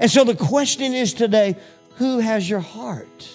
And 0.00 0.10
so 0.10 0.24
the 0.24 0.34
question 0.34 0.94
is 0.94 1.14
today 1.14 1.56
who 1.96 2.18
has 2.18 2.48
your 2.48 2.60
heart? 2.60 3.28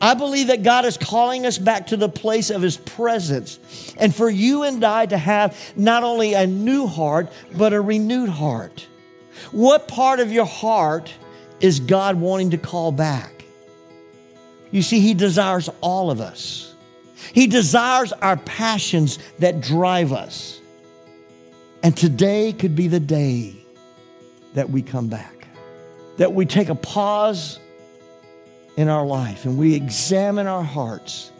I 0.00 0.14
believe 0.14 0.46
that 0.46 0.62
God 0.62 0.84
is 0.84 0.96
calling 0.96 1.44
us 1.44 1.58
back 1.58 1.88
to 1.88 1.96
the 1.96 2.08
place 2.08 2.50
of 2.50 2.62
His 2.62 2.76
presence. 2.76 3.94
And 3.98 4.14
for 4.14 4.30
you 4.30 4.62
and 4.62 4.82
I 4.84 5.06
to 5.06 5.18
have 5.18 5.56
not 5.76 6.04
only 6.04 6.34
a 6.34 6.46
new 6.46 6.86
heart, 6.86 7.30
but 7.56 7.72
a 7.72 7.80
renewed 7.80 8.28
heart. 8.28 8.86
What 9.52 9.88
part 9.88 10.20
of 10.20 10.32
your 10.32 10.46
heart 10.46 11.12
is 11.60 11.80
God 11.80 12.16
wanting 12.16 12.50
to 12.50 12.58
call 12.58 12.92
back? 12.92 13.44
You 14.70 14.82
see, 14.82 15.00
He 15.00 15.14
desires 15.14 15.68
all 15.80 16.10
of 16.10 16.20
us. 16.20 16.74
He 17.32 17.46
desires 17.46 18.12
our 18.12 18.36
passions 18.36 19.18
that 19.40 19.60
drive 19.60 20.12
us. 20.12 20.60
And 21.82 21.96
today 21.96 22.52
could 22.52 22.74
be 22.74 22.88
the 22.88 23.00
day 23.00 23.54
that 24.54 24.70
we 24.70 24.82
come 24.82 25.08
back, 25.08 25.37
that 26.18 26.34
we 26.34 26.44
take 26.44 26.68
a 26.68 26.74
pause 26.74 27.58
in 28.76 28.88
our 28.88 29.06
life 29.06 29.44
and 29.44 29.56
we 29.56 29.74
examine 29.74 30.46
our 30.46 30.62
hearts 30.62 31.32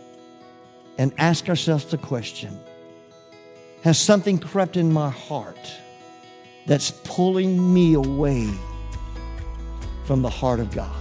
and 0.97 1.13
ask 1.19 1.49
ourselves 1.49 1.85
the 1.87 1.99
question 1.99 2.59
Has 3.83 3.99
something 3.99 4.39
crept 4.39 4.77
in 4.77 4.93
my 4.93 5.11
heart 5.11 5.73
that's 6.67 6.91
pulling 7.05 7.73
me 7.75 7.95
away 7.95 8.49
from 10.05 10.23
the 10.23 10.31
heart 10.31 10.61
of 10.61 10.75
God? 10.75 10.95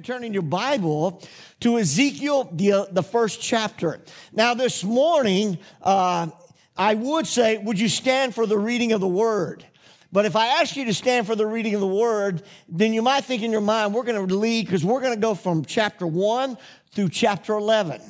to 0.00 0.12
turn 0.12 0.24
in 0.24 0.32
your 0.32 0.42
Bible 0.42 1.22
to 1.60 1.78
Ezekiel, 1.78 2.48
the, 2.52 2.88
the 2.90 3.02
first 3.02 3.40
chapter. 3.40 4.00
Now, 4.32 4.54
this 4.54 4.82
morning, 4.82 5.58
uh, 5.82 6.28
I 6.76 6.94
would 6.94 7.26
say, 7.26 7.58
would 7.58 7.78
you 7.78 7.88
stand 7.88 8.34
for 8.34 8.46
the 8.46 8.58
reading 8.58 8.92
of 8.92 9.00
the 9.00 9.08
word? 9.08 9.64
But 10.12 10.24
if 10.24 10.34
I 10.34 10.60
ask 10.60 10.76
you 10.76 10.84
to 10.86 10.94
stand 10.94 11.26
for 11.26 11.36
the 11.36 11.46
reading 11.46 11.74
of 11.74 11.80
the 11.80 11.86
word, 11.86 12.42
then 12.68 12.92
you 12.92 13.02
might 13.02 13.24
think 13.24 13.42
in 13.42 13.52
your 13.52 13.60
mind, 13.60 13.94
we're 13.94 14.02
going 14.02 14.26
to 14.26 14.34
lead 14.34 14.66
because 14.66 14.84
we're 14.84 15.00
going 15.00 15.14
to 15.14 15.20
go 15.20 15.34
from 15.34 15.64
chapter 15.64 16.06
1 16.06 16.56
through 16.92 17.10
chapter 17.10 17.54
11. 17.54 18.00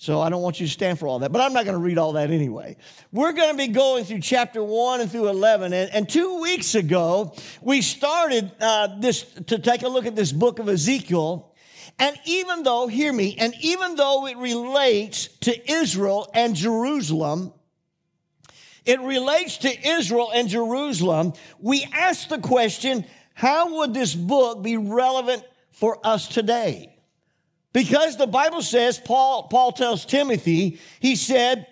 So 0.00 0.20
I 0.20 0.30
don't 0.30 0.42
want 0.42 0.60
you 0.60 0.66
to 0.66 0.72
stand 0.72 1.00
for 1.00 1.08
all 1.08 1.18
that, 1.18 1.32
but 1.32 1.40
I'm 1.40 1.52
not 1.52 1.64
going 1.64 1.76
to 1.76 1.82
read 1.82 1.98
all 1.98 2.12
that 2.12 2.30
anyway. 2.30 2.76
We're 3.10 3.32
going 3.32 3.50
to 3.50 3.56
be 3.56 3.66
going 3.66 4.04
through 4.04 4.20
chapter 4.20 4.62
1 4.62 5.00
and 5.00 5.10
through 5.10 5.28
11. 5.28 5.72
And, 5.72 5.90
and 5.92 6.08
two 6.08 6.40
weeks 6.40 6.76
ago, 6.76 7.34
we 7.60 7.82
started 7.82 8.52
uh, 8.60 9.00
this 9.00 9.24
to 9.48 9.58
take 9.58 9.82
a 9.82 9.88
look 9.88 10.06
at 10.06 10.14
this 10.14 10.30
book 10.30 10.60
of 10.60 10.68
Ezekiel. 10.68 11.52
And 11.98 12.16
even 12.26 12.62
though, 12.62 12.86
hear 12.86 13.12
me, 13.12 13.34
and 13.38 13.52
even 13.60 13.96
though 13.96 14.28
it 14.28 14.36
relates 14.36 15.26
to 15.40 15.72
Israel 15.72 16.30
and 16.32 16.54
Jerusalem, 16.54 17.52
it 18.84 19.00
relates 19.00 19.58
to 19.58 19.88
Israel 19.88 20.30
and 20.32 20.48
Jerusalem, 20.48 21.32
we 21.58 21.84
ask 21.92 22.28
the 22.28 22.38
question, 22.38 23.04
how 23.34 23.78
would 23.78 23.94
this 23.94 24.14
book 24.14 24.62
be 24.62 24.76
relevant 24.76 25.42
for 25.72 25.98
us 26.06 26.28
today? 26.28 26.97
Because 27.72 28.16
the 28.16 28.26
Bible 28.26 28.62
says, 28.62 28.98
Paul, 28.98 29.44
Paul 29.44 29.72
tells 29.72 30.04
Timothy, 30.04 30.80
he 31.00 31.16
said, 31.16 31.66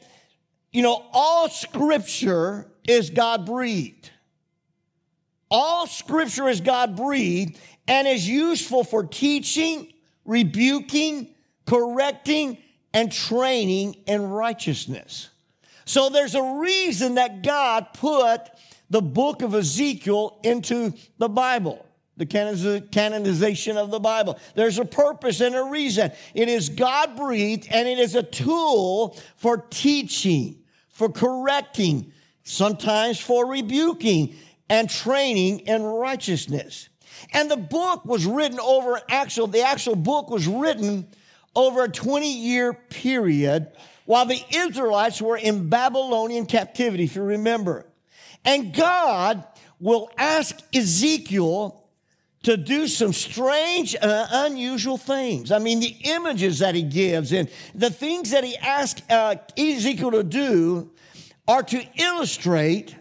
you 0.72 0.82
know, 0.82 1.04
all 1.12 1.48
scripture 1.48 2.70
is 2.86 3.10
God 3.10 3.46
breathed. 3.46 4.10
All 5.50 5.86
scripture 5.86 6.48
is 6.48 6.60
God 6.60 6.96
breathed 6.96 7.58
and 7.88 8.06
is 8.06 8.28
useful 8.28 8.84
for 8.84 9.04
teaching, 9.04 9.92
rebuking, 10.24 11.34
correcting, 11.66 12.58
and 12.92 13.10
training 13.10 13.94
in 14.06 14.28
righteousness. 14.28 15.30
So 15.84 16.08
there's 16.10 16.34
a 16.34 16.58
reason 16.60 17.14
that 17.14 17.42
God 17.42 17.88
put 17.94 18.40
the 18.90 19.02
book 19.02 19.42
of 19.42 19.54
Ezekiel 19.54 20.40
into 20.42 20.92
the 21.18 21.28
Bible 21.28 21.86
the 22.16 22.26
canonization 22.26 23.76
of 23.76 23.90
the 23.90 24.00
Bible. 24.00 24.38
There's 24.54 24.78
a 24.78 24.84
purpose 24.84 25.40
and 25.40 25.54
a 25.54 25.64
reason. 25.64 26.12
It 26.34 26.48
is 26.48 26.68
God 26.68 27.16
breathed 27.16 27.68
and 27.70 27.86
it 27.86 27.98
is 27.98 28.14
a 28.14 28.22
tool 28.22 29.18
for 29.36 29.58
teaching, 29.70 30.56
for 30.88 31.10
correcting, 31.10 32.12
sometimes 32.42 33.20
for 33.20 33.46
rebuking 33.46 34.34
and 34.68 34.88
training 34.88 35.60
in 35.60 35.82
righteousness. 35.82 36.88
And 37.32 37.50
the 37.50 37.56
book 37.56 38.04
was 38.04 38.24
written 38.24 38.60
over 38.60 39.00
actual, 39.08 39.46
the 39.46 39.62
actual 39.62 39.96
book 39.96 40.30
was 40.30 40.46
written 40.46 41.06
over 41.54 41.84
a 41.84 41.88
20 41.88 42.32
year 42.32 42.72
period 42.72 43.72
while 44.06 44.24
the 44.24 44.40
Israelites 44.54 45.20
were 45.20 45.36
in 45.36 45.68
Babylonian 45.68 46.46
captivity, 46.46 47.04
if 47.04 47.16
you 47.16 47.22
remember. 47.22 47.86
And 48.44 48.72
God 48.72 49.44
will 49.80 50.10
ask 50.16 50.58
Ezekiel 50.74 51.85
to 52.46 52.56
do 52.56 52.86
some 52.86 53.12
strange, 53.12 53.96
uh, 54.00 54.28
unusual 54.30 54.96
things. 54.96 55.50
I 55.50 55.58
mean, 55.58 55.80
the 55.80 55.96
images 56.04 56.60
that 56.60 56.76
he 56.76 56.82
gives 56.82 57.32
and 57.32 57.50
the 57.74 57.90
things 57.90 58.30
that 58.30 58.44
he 58.44 58.56
asks 58.56 59.02
uh, 59.10 59.34
Ezekiel 59.58 60.12
to 60.12 60.22
do 60.22 60.92
are 61.48 61.64
to 61.64 61.84
illustrate, 61.96 62.94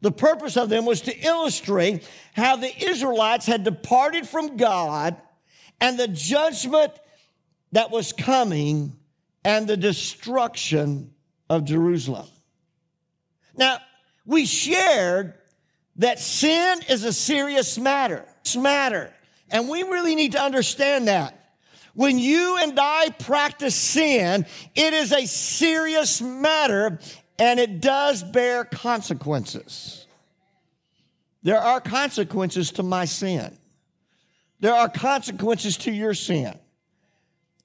the 0.00 0.12
purpose 0.12 0.56
of 0.56 0.68
them 0.68 0.86
was 0.86 1.00
to 1.00 1.26
illustrate 1.26 2.08
how 2.34 2.54
the 2.54 2.72
Israelites 2.88 3.46
had 3.46 3.64
departed 3.64 4.28
from 4.28 4.56
God 4.56 5.16
and 5.80 5.98
the 5.98 6.06
judgment 6.06 6.92
that 7.72 7.90
was 7.90 8.12
coming 8.12 8.96
and 9.44 9.66
the 9.66 9.76
destruction 9.76 11.12
of 11.50 11.64
Jerusalem. 11.64 12.28
Now, 13.56 13.78
we 14.24 14.46
shared 14.46 15.34
that 15.96 16.20
sin 16.20 16.78
is 16.88 17.02
a 17.02 17.12
serious 17.12 17.76
matter 17.76 18.24
matter. 18.56 19.12
And 19.50 19.68
we 19.68 19.82
really 19.82 20.14
need 20.14 20.32
to 20.32 20.42
understand 20.42 21.08
that. 21.08 21.38
When 21.94 22.18
you 22.18 22.56
and 22.58 22.78
I 22.80 23.10
practice 23.10 23.74
sin, 23.74 24.46
it 24.74 24.94
is 24.94 25.12
a 25.12 25.26
serious 25.26 26.22
matter 26.22 26.98
and 27.38 27.60
it 27.60 27.80
does 27.80 28.22
bear 28.22 28.64
consequences. 28.64 30.06
There 31.42 31.58
are 31.58 31.80
consequences 31.80 32.70
to 32.72 32.82
my 32.82 33.04
sin. 33.04 33.58
There 34.60 34.74
are 34.74 34.88
consequences 34.88 35.76
to 35.78 35.90
your 35.90 36.14
sin. 36.14 36.58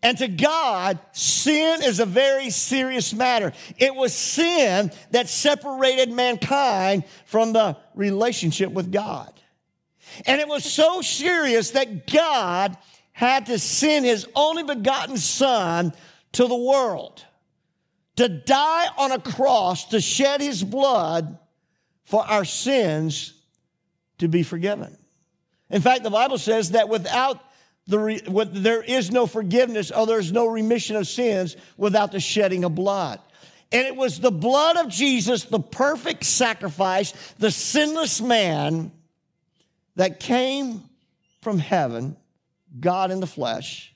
And 0.04 0.18
to 0.20 0.28
God, 0.28 1.00
sin 1.12 1.82
is 1.84 2.00
a 2.00 2.06
very 2.06 2.50
serious 2.50 3.14
matter. 3.14 3.54
It 3.78 3.96
was 3.96 4.14
sin 4.14 4.92
that 5.12 5.28
separated 5.28 6.12
mankind 6.12 7.04
from 7.26 7.54
the 7.54 7.78
relationship 7.96 8.72
with 8.72 8.92
God. 8.92 9.32
And 10.26 10.42
it 10.42 10.48
was 10.48 10.64
so 10.64 11.02
serious 11.02 11.72
that 11.72 12.12
God 12.12 12.78
had 13.12 13.48
to 13.48 13.60
send 13.60 14.06
his 14.06 14.28
only 14.36 14.64
begotten 14.64 15.18
son 15.18 15.94
to 16.34 16.48
the 16.48 16.56
world 16.56 17.24
to 18.18 18.28
die 18.28 18.88
on 18.98 19.12
a 19.12 19.20
cross 19.20 19.86
to 19.90 20.02
shed 20.02 20.42
his 20.42 20.64
blood 20.64 21.38
for 22.06 22.24
our 22.26 22.46
sins 22.46 23.34
to 24.18 24.28
be 24.28 24.44
forgiven. 24.44 24.98
In 25.70 25.82
fact, 25.82 26.04
the 26.04 26.10
Bible 26.10 26.38
says 26.38 26.72
that 26.72 26.90
without 26.90 27.44
the 27.88 28.00
re, 28.00 28.22
with, 28.28 28.54
there 28.54 28.82
is 28.82 29.12
no 29.12 29.28
forgiveness 29.28 29.92
or 29.92 30.06
there's 30.06 30.32
no 30.32 30.48
remission 30.48 30.96
of 30.96 31.08
sins 31.08 31.56
without 31.78 32.12
the 32.12 32.20
shedding 32.20 32.64
of 32.64 32.76
blood. 32.76 33.20
And 33.72 33.86
it 33.86 33.96
was 33.96 34.20
the 34.20 34.32
blood 34.32 34.78
of 34.78 34.90
Jesus, 34.90 35.44
the 35.44 35.60
perfect 35.60 36.24
sacrifice, 36.24 37.14
the 37.38 37.52
sinless 37.52 38.22
man, 38.22 38.92
that 39.98 40.20
came 40.20 40.84
from 41.42 41.60
heaven, 41.60 42.16
God 42.80 43.12
in 43.12 43.20
the 43.20 43.28
flesh, 43.28 43.94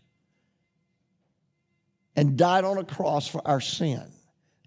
and 2.15 2.37
died 2.37 2.65
on 2.65 2.77
a 2.77 2.83
cross 2.83 3.27
for 3.27 3.41
our 3.47 3.61
sin. 3.61 4.03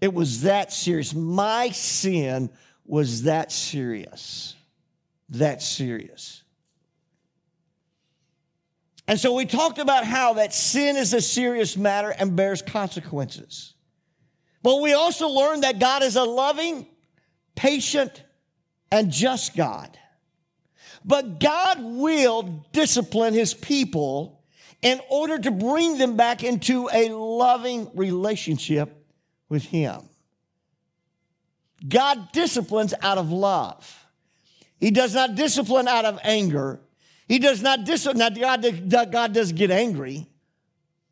It 0.01 0.13
was 0.13 0.41
that 0.41 0.73
serious. 0.73 1.13
My 1.13 1.69
sin 1.69 2.49
was 2.85 3.23
that 3.23 3.51
serious. 3.51 4.55
That 5.29 5.61
serious. 5.61 6.41
And 9.07 9.19
so 9.19 9.33
we 9.33 9.45
talked 9.45 9.77
about 9.77 10.05
how 10.05 10.33
that 10.33 10.53
sin 10.53 10.95
is 10.95 11.13
a 11.13 11.21
serious 11.21 11.77
matter 11.77 12.09
and 12.17 12.35
bears 12.35 12.61
consequences. 12.61 13.73
But 14.63 14.81
we 14.81 14.93
also 14.93 15.27
learned 15.27 15.63
that 15.63 15.79
God 15.79 16.01
is 16.01 16.15
a 16.15 16.23
loving, 16.23 16.87
patient, 17.55 18.23
and 18.89 19.11
just 19.11 19.55
God. 19.55 19.99
But 21.05 21.39
God 21.39 21.77
will 21.81 22.65
discipline 22.73 23.35
his 23.35 23.53
people 23.53 24.41
in 24.81 24.99
order 25.09 25.37
to 25.37 25.51
bring 25.51 25.99
them 25.99 26.17
back 26.17 26.43
into 26.43 26.89
a 26.91 27.09
loving 27.09 27.89
relationship 27.93 29.05
with 29.47 29.63
him. 29.63 30.01
God 31.87 32.31
disciplines 32.31 32.95
out 33.01 33.19
of 33.19 33.31
love. 33.31 34.05
He 34.79 34.89
does 34.89 35.13
not 35.13 35.35
discipline 35.35 35.87
out 35.87 36.05
of 36.05 36.19
anger. 36.23 36.79
He 37.27 37.37
does 37.37 37.61
not 37.61 37.85
discipline. 37.85 38.17
Now, 38.17 38.29
God, 38.29 39.11
God 39.11 39.33
does 39.33 39.51
get 39.51 39.69
angry, 39.69 40.27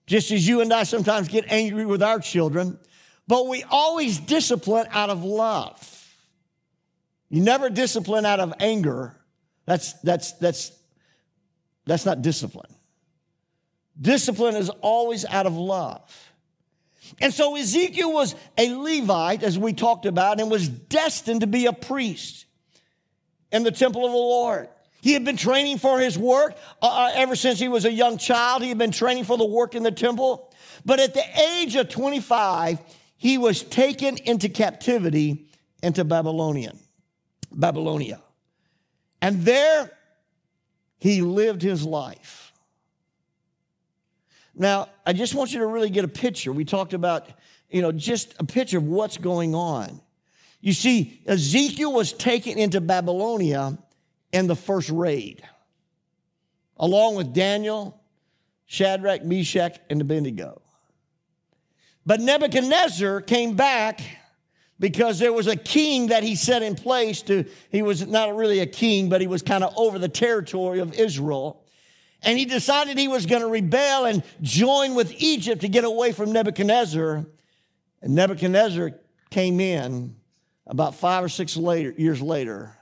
just 0.07 0.31
as 0.31 0.47
you 0.47 0.61
and 0.61 0.73
I 0.73 0.83
sometimes 0.83 1.27
get 1.27 1.45
angry 1.51 1.85
with 1.85 2.01
our 2.01 2.19
children, 2.19 2.79
but 3.27 3.47
we 3.47 3.63
always 3.69 4.19
discipline 4.19 4.87
out 4.91 5.09
of 5.09 5.23
love. 5.23 5.89
You 7.29 7.41
never 7.41 7.69
discipline 7.69 8.25
out 8.25 8.39
of 8.39 8.53
anger. 8.59 9.15
That's, 9.65 9.93
that's, 10.01 10.33
that's, 10.33 10.71
that's 11.85 12.05
not 12.05 12.21
discipline. 12.21 12.73
Discipline 13.99 14.55
is 14.55 14.69
always 14.81 15.25
out 15.25 15.45
of 15.45 15.55
love. 15.55 16.01
And 17.19 17.33
so 17.33 17.55
Ezekiel 17.55 18.11
was 18.11 18.35
a 18.57 18.73
Levite, 18.73 19.43
as 19.43 19.59
we 19.59 19.73
talked 19.73 20.05
about, 20.05 20.39
and 20.39 20.49
was 20.49 20.67
destined 20.67 21.41
to 21.41 21.47
be 21.47 21.65
a 21.65 21.73
priest 21.73 22.45
in 23.51 23.63
the 23.63 23.71
temple 23.71 24.05
of 24.05 24.11
the 24.11 24.17
Lord. 24.17 24.69
He 25.01 25.13
had 25.13 25.25
been 25.25 25.37
training 25.37 25.79
for 25.79 25.99
his 25.99 26.17
work 26.17 26.55
uh, 26.81 26.87
uh, 26.87 27.11
ever 27.13 27.35
since 27.35 27.59
he 27.59 27.67
was 27.67 27.83
a 27.83 27.91
young 27.91 28.17
child. 28.17 28.61
He 28.61 28.69
had 28.69 28.77
been 28.77 28.91
training 28.91 29.25
for 29.25 29.37
the 29.37 29.45
work 29.45 29.75
in 29.75 29.83
the 29.83 29.91
temple. 29.91 30.49
But 30.85 30.99
at 30.99 31.13
the 31.13 31.23
age 31.57 31.75
of 31.75 31.89
25, 31.89 32.79
he 33.17 33.37
was 33.37 33.63
taken 33.63 34.17
into 34.17 34.47
captivity 34.47 35.45
into 35.81 36.05
Babylonian, 36.05 36.79
Babylonia. 37.51 38.21
And 39.23 39.45
there 39.45 39.89
he 40.97 41.21
lived 41.21 41.61
his 41.61 41.85
life. 41.85 42.51
Now, 44.53 44.89
I 45.05 45.13
just 45.13 45.33
want 45.33 45.53
you 45.53 45.59
to 45.59 45.65
really 45.65 45.89
get 45.89 46.03
a 46.03 46.09
picture. 46.09 46.51
We 46.51 46.65
talked 46.65 46.93
about, 46.93 47.29
you 47.69 47.81
know, 47.81 47.93
just 47.93 48.35
a 48.39 48.43
picture 48.43 48.79
of 48.79 48.83
what's 48.83 49.17
going 49.17 49.55
on. 49.55 50.01
You 50.59 50.73
see, 50.73 51.21
Ezekiel 51.25 51.93
was 51.93 52.11
taken 52.11 52.57
into 52.57 52.81
Babylonia 52.81 53.77
in 54.33 54.47
the 54.47 54.57
first 54.57 54.89
raid, 54.89 55.41
along 56.75 57.15
with 57.15 57.33
Daniel, 57.33 58.01
Shadrach, 58.65 59.23
Meshach, 59.23 59.79
and 59.89 60.01
Abednego. 60.01 60.61
But 62.05 62.19
Nebuchadnezzar 62.19 63.21
came 63.21 63.55
back 63.55 64.01
because 64.79 65.19
there 65.19 65.33
was 65.33 65.47
a 65.47 65.55
king 65.55 66.07
that 66.07 66.23
he 66.23 66.35
set 66.35 66.61
in 66.63 66.75
place 66.75 67.21
to, 67.23 67.45
he 67.69 67.81
was 67.81 68.05
not 68.05 68.35
really 68.35 68.59
a 68.59 68.65
king, 68.65 69.09
but 69.09 69.21
he 69.21 69.27
was 69.27 69.41
kind 69.41 69.63
of 69.63 69.73
over 69.77 69.99
the 69.99 70.09
territory 70.09 70.79
of 70.79 70.93
Israel 70.93 71.63
and 72.23 72.39
he 72.39 72.45
decided 72.45 72.97
he 72.97 73.07
was 73.07 73.25
going 73.25 73.41
to 73.41 73.47
rebel 73.47 74.05
and 74.05 74.23
join 74.41 74.95
with 74.95 75.13
Egypt 75.21 75.61
to 75.61 75.67
get 75.67 75.83
away 75.83 76.13
from 76.13 76.31
Nebuchadnezzar. 76.31 77.25
And 78.01 78.15
Nebuchadnezzar 78.15 78.91
came 79.29 79.59
in 79.59 80.15
about 80.65 80.95
five 80.95 81.23
or 81.23 81.29
six 81.29 81.57
later, 81.57 81.93
years 81.97 82.21
later 82.21 82.77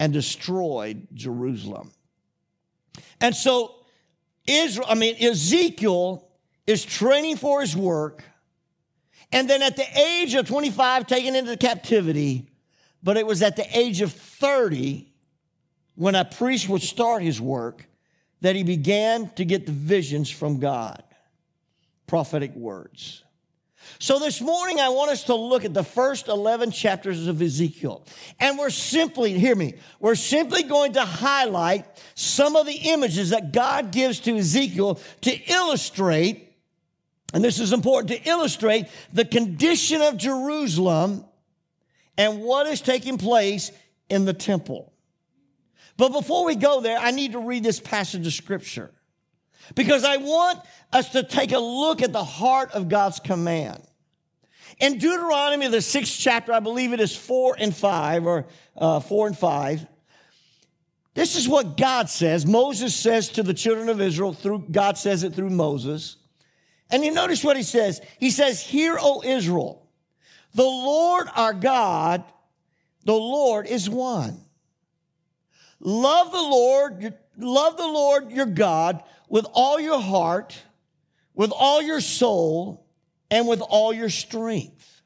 and 0.00 0.12
destroyed 0.12 1.06
Jerusalem. 1.12 1.92
And 3.20 3.34
so 3.34 3.74
Israel, 4.46 4.86
I 4.88 4.94
mean, 4.94 5.16
Ezekiel 5.22 6.26
is 6.66 6.84
training 6.84 7.36
for 7.36 7.60
his 7.60 7.76
work. 7.76 8.24
And 9.32 9.50
then 9.50 9.62
at 9.62 9.76
the 9.76 9.98
age 9.98 10.34
of 10.34 10.46
25, 10.46 11.06
taken 11.06 11.34
into 11.34 11.56
captivity. 11.56 12.48
But 13.02 13.16
it 13.16 13.26
was 13.26 13.42
at 13.42 13.56
the 13.56 13.66
age 13.76 14.00
of 14.00 14.12
30 14.12 15.12
when 15.94 16.14
a 16.14 16.24
priest 16.24 16.68
would 16.68 16.82
start 16.82 17.22
his 17.22 17.40
work 17.40 17.86
that 18.40 18.56
he 18.56 18.62
began 18.62 19.30
to 19.30 19.44
get 19.44 19.66
the 19.66 19.72
visions 19.72 20.30
from 20.30 20.60
God, 20.60 21.02
prophetic 22.06 22.54
words. 22.54 23.24
So 23.98 24.18
this 24.18 24.40
morning, 24.40 24.80
I 24.80 24.88
want 24.88 25.10
us 25.10 25.24
to 25.24 25.34
look 25.34 25.64
at 25.64 25.72
the 25.72 25.84
first 25.84 26.28
11 26.28 26.70
chapters 26.70 27.26
of 27.28 27.40
Ezekiel. 27.40 28.04
And 28.40 28.58
we're 28.58 28.70
simply, 28.70 29.38
hear 29.38 29.54
me, 29.54 29.74
we're 30.00 30.16
simply 30.16 30.64
going 30.64 30.94
to 30.94 31.04
highlight 31.04 31.86
some 32.14 32.56
of 32.56 32.66
the 32.66 32.74
images 32.74 33.30
that 33.30 33.52
God 33.52 33.92
gives 33.92 34.20
to 34.20 34.36
Ezekiel 34.36 35.00
to 35.22 35.30
illustrate, 35.50 36.45
and 37.32 37.42
this 37.42 37.60
is 37.60 37.72
important, 37.72 38.08
to 38.08 38.28
illustrate 38.28 38.86
the 39.12 39.24
condition 39.24 40.00
of 40.00 40.16
Jerusalem 40.16 41.24
and 42.16 42.40
what 42.40 42.66
is 42.66 42.80
taking 42.80 43.18
place 43.18 43.72
in 44.08 44.24
the 44.24 44.32
temple. 44.32 44.92
But 45.96 46.12
before 46.12 46.44
we 46.44 46.56
go 46.56 46.80
there, 46.80 46.98
I 46.98 47.10
need 47.10 47.32
to 47.32 47.38
read 47.38 47.64
this 47.64 47.80
passage 47.80 48.26
of 48.26 48.32
scripture 48.32 48.90
because 49.74 50.04
I 50.04 50.18
want 50.18 50.60
us 50.92 51.10
to 51.10 51.22
take 51.22 51.52
a 51.52 51.58
look 51.58 52.02
at 52.02 52.12
the 52.12 52.24
heart 52.24 52.72
of 52.72 52.88
God's 52.88 53.18
command. 53.18 53.82
In 54.78 54.98
Deuteronomy, 54.98 55.68
the 55.68 55.80
sixth 55.80 56.16
chapter, 56.18 56.52
I 56.52 56.60
believe 56.60 56.92
it 56.92 57.00
is 57.00 57.16
four 57.16 57.56
and 57.58 57.74
five, 57.74 58.26
or 58.26 58.46
uh, 58.76 59.00
four 59.00 59.26
and 59.26 59.36
five. 59.36 59.86
This 61.14 61.34
is 61.34 61.48
what 61.48 61.78
God 61.78 62.10
says. 62.10 62.44
Moses 62.44 62.94
says 62.94 63.30
to 63.30 63.42
the 63.42 63.54
children 63.54 63.88
of 63.88 64.02
Israel 64.02 64.34
through 64.34 64.66
God 64.70 64.98
says 64.98 65.22
it 65.22 65.32
through 65.32 65.48
Moses. 65.48 66.16
And 66.90 67.04
you 67.04 67.12
notice 67.12 67.42
what 67.42 67.56
he 67.56 67.62
says. 67.62 68.00
He 68.18 68.30
says, 68.30 68.60
Hear, 68.60 68.96
O 69.00 69.22
Israel, 69.24 69.88
the 70.54 70.62
Lord 70.62 71.26
our 71.34 71.52
God, 71.52 72.24
the 73.04 73.12
Lord 73.12 73.66
is 73.66 73.90
one. 73.90 74.40
Love 75.80 76.32
the 76.32 76.42
Lord, 76.42 77.14
love 77.36 77.76
the 77.76 77.86
Lord 77.86 78.30
your 78.30 78.46
God 78.46 79.02
with 79.28 79.46
all 79.52 79.78
your 79.78 80.00
heart, 80.00 80.60
with 81.34 81.52
all 81.54 81.82
your 81.82 82.00
soul, 82.00 82.86
and 83.30 83.46
with 83.46 83.60
all 83.60 83.92
your 83.92 84.08
strength. 84.08 85.02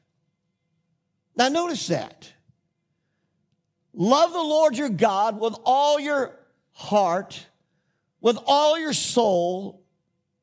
Now 1.35 1.49
notice 1.49 1.87
that. 1.87 2.31
Love 3.93 4.31
the 4.31 4.37
Lord 4.37 4.77
your 4.77 4.89
God 4.89 5.39
with 5.39 5.55
all 5.65 5.99
your 5.99 6.39
heart, 6.71 7.45
with 8.21 8.37
all 8.45 8.79
your 8.79 8.93
soul, 8.93 9.83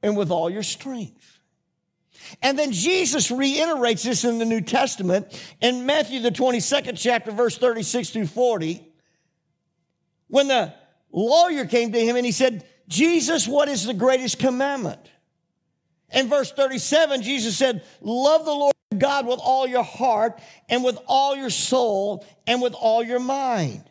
and 0.03 0.17
with 0.17 0.31
all 0.31 0.51
your 0.51 0.63
strength. 0.63 1.18
And 2.43 2.59
then 2.59 2.73
Jesus 2.73 3.31
reiterates 3.31 4.03
this 4.03 4.25
in 4.25 4.39
the 4.39 4.45
New 4.45 4.61
Testament 4.61 5.27
in 5.61 5.87
Matthew, 5.87 6.21
the 6.21 6.31
22nd 6.31 6.99
chapter, 6.99 7.31
verse 7.31 7.59
36 7.59 8.11
through 8.11 8.27
40 8.27 8.89
when 10.29 10.49
the 10.49 10.73
lawyer 11.11 11.65
came 11.65 11.93
to 11.93 11.99
him 11.99 12.17
and 12.17 12.25
he 12.25 12.33
said, 12.33 12.65
Jesus, 12.87 13.49
what 13.49 13.69
is 13.69 13.85
the 13.85 13.95
greatest 13.95 14.39
commandment? 14.39 15.01
In 16.11 16.29
verse 16.29 16.53
37, 16.53 17.23
Jesus 17.23 17.57
said, 17.57 17.85
Love 18.01 18.45
the 18.45 18.53
Lord 18.53 18.75
God 18.97 19.27
with 19.27 19.41
all 19.43 19.67
your 19.67 19.83
heart 19.83 20.41
and 20.69 20.85
with 20.85 20.99
all 21.07 21.37
your 21.37 21.51
soul 21.51 22.25
and 22.47 22.63
with 22.63 22.75
all 22.75 23.03
your 23.03 23.21
mind. 23.21 23.85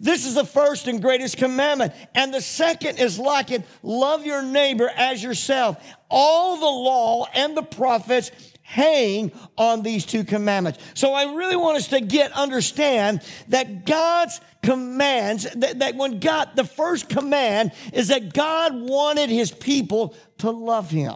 This 0.00 0.26
is 0.26 0.34
the 0.34 0.44
first 0.44 0.88
and 0.88 1.00
greatest 1.00 1.36
commandment. 1.36 1.92
And 2.14 2.32
the 2.32 2.40
second 2.40 2.98
is 2.98 3.18
like 3.18 3.50
it 3.50 3.64
love 3.82 4.26
your 4.26 4.42
neighbor 4.42 4.90
as 4.94 5.22
yourself. 5.22 5.82
All 6.10 6.56
the 6.58 6.66
law 6.66 7.26
and 7.34 7.56
the 7.56 7.62
prophets 7.62 8.30
hang 8.62 9.30
on 9.56 9.82
these 9.82 10.04
two 10.04 10.24
commandments. 10.24 10.80
So 10.94 11.14
I 11.14 11.34
really 11.34 11.56
want 11.56 11.76
us 11.76 11.88
to 11.88 12.00
get, 12.00 12.32
understand 12.32 13.22
that 13.48 13.86
God's 13.86 14.40
commands, 14.62 15.44
that, 15.54 15.78
that 15.78 15.94
when 15.94 16.18
God, 16.18 16.50
the 16.56 16.64
first 16.64 17.08
command 17.08 17.70
is 17.92 18.08
that 18.08 18.34
God 18.34 18.74
wanted 18.74 19.30
his 19.30 19.52
people 19.52 20.16
to 20.38 20.50
love 20.50 20.90
him. 20.90 21.14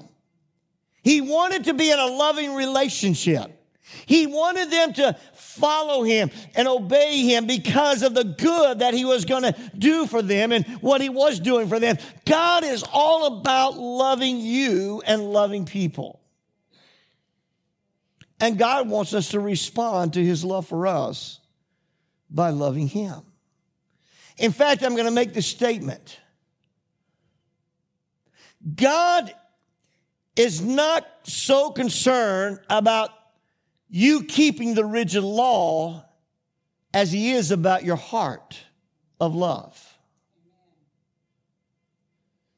He 1.02 1.20
wanted 1.20 1.64
to 1.64 1.74
be 1.74 1.90
in 1.90 1.98
a 1.98 2.06
loving 2.06 2.54
relationship. 2.54 3.59
He 4.06 4.26
wanted 4.26 4.70
them 4.70 4.92
to 4.94 5.16
follow 5.34 6.02
him 6.02 6.30
and 6.54 6.68
obey 6.68 7.22
him 7.22 7.46
because 7.46 8.02
of 8.02 8.14
the 8.14 8.24
good 8.24 8.80
that 8.80 8.94
he 8.94 9.04
was 9.04 9.24
going 9.24 9.42
to 9.42 9.54
do 9.76 10.06
for 10.06 10.22
them 10.22 10.52
and 10.52 10.66
what 10.80 11.00
he 11.00 11.08
was 11.08 11.40
doing 11.40 11.68
for 11.68 11.78
them. 11.78 11.96
God 12.24 12.64
is 12.64 12.84
all 12.92 13.38
about 13.38 13.76
loving 13.76 14.38
you 14.38 15.02
and 15.06 15.32
loving 15.32 15.64
people. 15.64 16.20
And 18.40 18.58
God 18.58 18.88
wants 18.88 19.12
us 19.12 19.30
to 19.30 19.40
respond 19.40 20.14
to 20.14 20.24
his 20.24 20.44
love 20.44 20.66
for 20.66 20.86
us 20.86 21.40
by 22.30 22.50
loving 22.50 22.88
him. 22.88 23.20
In 24.38 24.52
fact, 24.52 24.82
I'm 24.82 24.94
going 24.94 25.04
to 25.04 25.10
make 25.10 25.34
this 25.34 25.46
statement 25.46 26.18
God 28.74 29.32
is 30.36 30.60
not 30.60 31.06
so 31.24 31.70
concerned 31.70 32.60
about 32.68 33.10
you 33.90 34.24
keeping 34.24 34.74
the 34.74 34.84
rigid 34.84 35.24
law 35.24 36.04
as 36.94 37.12
he 37.12 37.32
is 37.32 37.50
about 37.50 37.84
your 37.84 37.96
heart 37.96 38.58
of 39.20 39.34
love. 39.34 39.86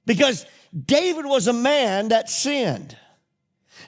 Because 0.05 0.47
David 0.79 1.25
was 1.25 1.49
a 1.49 1.53
man 1.53 2.09
that 2.09 2.29
sinned. 2.29 2.97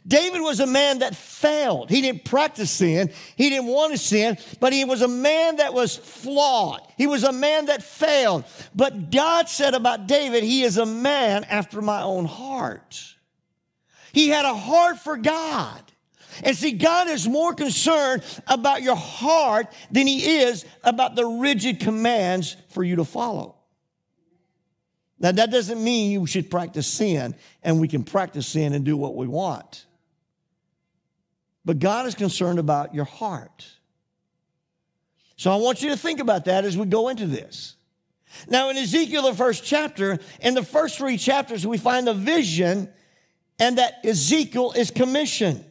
David 0.06 0.40
was 0.40 0.60
a 0.60 0.66
man 0.66 0.98
that 0.98 1.16
failed. 1.16 1.88
He 1.88 2.00
didn't 2.02 2.24
practice 2.24 2.70
sin. 2.70 3.10
He 3.36 3.48
didn't 3.48 3.68
want 3.68 3.92
to 3.92 3.98
sin, 3.98 4.36
but 4.60 4.72
he 4.72 4.84
was 4.84 5.02
a 5.02 5.08
man 5.08 5.56
that 5.56 5.72
was 5.72 5.96
flawed. 5.96 6.80
He 6.96 7.06
was 7.06 7.24
a 7.24 7.32
man 7.32 7.66
that 7.66 7.82
failed. 7.82 8.44
But 8.74 9.10
God 9.10 9.48
said 9.48 9.74
about 9.74 10.06
David, 10.06 10.44
he 10.44 10.62
is 10.62 10.76
a 10.76 10.86
man 10.86 11.44
after 11.44 11.80
my 11.80 12.02
own 12.02 12.26
heart. 12.26 13.14
He 14.12 14.28
had 14.28 14.44
a 14.44 14.54
heart 14.54 14.98
for 14.98 15.16
God. 15.16 15.80
And 16.42 16.56
see, 16.56 16.72
God 16.72 17.08
is 17.08 17.28
more 17.28 17.54
concerned 17.54 18.22
about 18.46 18.82
your 18.82 18.96
heart 18.96 19.72
than 19.90 20.06
he 20.06 20.38
is 20.38 20.64
about 20.82 21.14
the 21.14 21.24
rigid 21.24 21.80
commands 21.80 22.56
for 22.70 22.82
you 22.82 22.96
to 22.96 23.04
follow. 23.04 23.56
Now, 25.18 25.32
that 25.32 25.50
doesn't 25.50 25.82
mean 25.82 26.10
you 26.10 26.26
should 26.26 26.50
practice 26.50 26.86
sin 26.86 27.34
and 27.62 27.80
we 27.80 27.88
can 27.88 28.02
practice 28.02 28.46
sin 28.46 28.72
and 28.74 28.84
do 28.84 28.96
what 28.96 29.14
we 29.14 29.26
want. 29.26 29.86
But 31.64 31.78
God 31.78 32.06
is 32.06 32.14
concerned 32.14 32.58
about 32.58 32.94
your 32.94 33.04
heart. 33.04 33.66
So 35.36 35.50
I 35.50 35.56
want 35.56 35.82
you 35.82 35.90
to 35.90 35.96
think 35.96 36.20
about 36.20 36.44
that 36.46 36.64
as 36.64 36.76
we 36.76 36.86
go 36.86 37.08
into 37.08 37.26
this. 37.26 37.76
Now, 38.48 38.70
in 38.70 38.76
Ezekiel, 38.76 39.22
the 39.22 39.34
first 39.34 39.64
chapter, 39.64 40.18
in 40.40 40.54
the 40.54 40.64
first 40.64 40.98
three 40.98 41.16
chapters, 41.16 41.66
we 41.66 41.78
find 41.78 42.06
the 42.06 42.14
vision 42.14 42.92
and 43.58 43.78
that 43.78 44.04
Ezekiel 44.04 44.72
is 44.72 44.90
commissioned. 44.90 45.64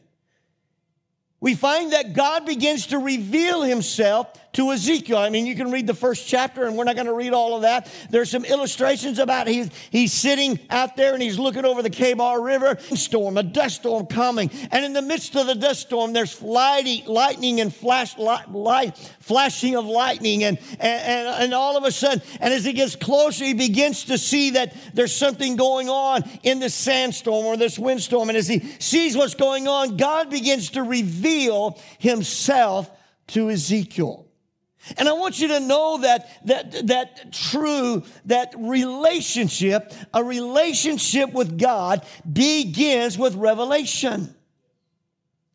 We 1.43 1.55
find 1.55 1.91
that 1.91 2.13
God 2.13 2.45
begins 2.45 2.87
to 2.87 2.97
reveal 2.97 3.63
himself 3.63 4.29
to 4.53 4.71
Ezekiel. 4.71 5.17
I 5.17 5.29
mean, 5.29 5.47
you 5.47 5.55
can 5.55 5.71
read 5.71 5.87
the 5.87 5.95
first 5.95 6.27
chapter, 6.27 6.65
and 6.65 6.77
we're 6.77 6.83
not 6.83 6.95
going 6.95 7.07
to 7.07 7.13
read 7.13 7.33
all 7.33 7.55
of 7.55 7.63
that. 7.63 7.91
There's 8.09 8.29
some 8.29 8.45
illustrations 8.45 9.17
about 9.17 9.47
he's, 9.47 9.69
he's 9.89 10.13
sitting 10.13 10.59
out 10.69 10.95
there 10.95 11.13
and 11.13 11.23
he's 11.23 11.39
looking 11.39 11.65
over 11.65 11.81
the 11.81 11.89
Kebar 11.89 12.43
River. 12.43 12.77
Storm, 12.95 13.37
a 13.37 13.43
dust 13.43 13.77
storm 13.77 14.05
coming. 14.05 14.51
And 14.71 14.85
in 14.85 14.93
the 14.93 15.01
midst 15.01 15.35
of 15.35 15.47
the 15.47 15.55
dust 15.55 15.81
storm, 15.81 16.13
there's 16.13 16.39
lighting, 16.41 17.05
lightning 17.05 17.61
and 17.61 17.73
flash, 17.73 18.17
light, 18.17 18.51
light, 18.51 18.97
flashing 19.19 19.75
of 19.75 19.85
lightning. 19.85 20.43
And, 20.43 20.59
and, 20.79 21.27
and 21.27 21.53
all 21.53 21.75
of 21.75 21.83
a 21.83 21.91
sudden, 21.91 22.21
and 22.39 22.53
as 22.53 22.63
he 22.63 22.73
gets 22.73 22.95
closer, 22.95 23.45
he 23.45 23.55
begins 23.55 24.05
to 24.05 24.19
see 24.19 24.51
that 24.51 24.75
there's 24.93 25.15
something 25.15 25.55
going 25.55 25.89
on 25.89 26.29
in 26.43 26.59
this 26.59 26.75
sandstorm 26.75 27.45
or 27.45 27.57
this 27.57 27.79
windstorm. 27.79 28.29
And 28.29 28.37
as 28.37 28.47
he 28.47 28.59
sees 28.77 29.17
what's 29.17 29.35
going 29.35 29.67
on, 29.67 29.97
God 29.97 30.29
begins 30.29 30.69
to 30.71 30.83
reveal 30.83 31.79
himself 31.97 32.91
to 33.27 33.49
Ezekiel. 33.49 34.27
And 34.97 35.07
I 35.07 35.13
want 35.13 35.39
you 35.39 35.47
to 35.49 35.59
know 35.59 35.99
that, 35.99 36.29
that, 36.45 36.87
that 36.87 37.31
true, 37.31 38.03
that 38.25 38.53
relationship, 38.57 39.93
a 40.13 40.23
relationship 40.23 41.33
with 41.33 41.57
God 41.57 42.05
begins 42.31 43.17
with 43.17 43.35
revelation. 43.35 44.35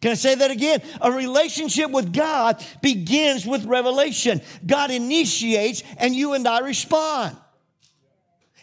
Can 0.01 0.13
I 0.13 0.15
say 0.15 0.37
that 0.37 0.51
again? 0.51 0.81
A 1.01 1.11
relationship 1.11 1.91
with 1.91 2.13
God 2.13 2.65
begins 2.81 3.45
with 3.45 3.65
revelation. 3.65 4.41
God 4.65 4.91
initiates 4.91 5.83
and 5.99 6.15
you 6.15 6.35
and 6.35 6.47
I 6.47 6.61
respond. 6.61 7.37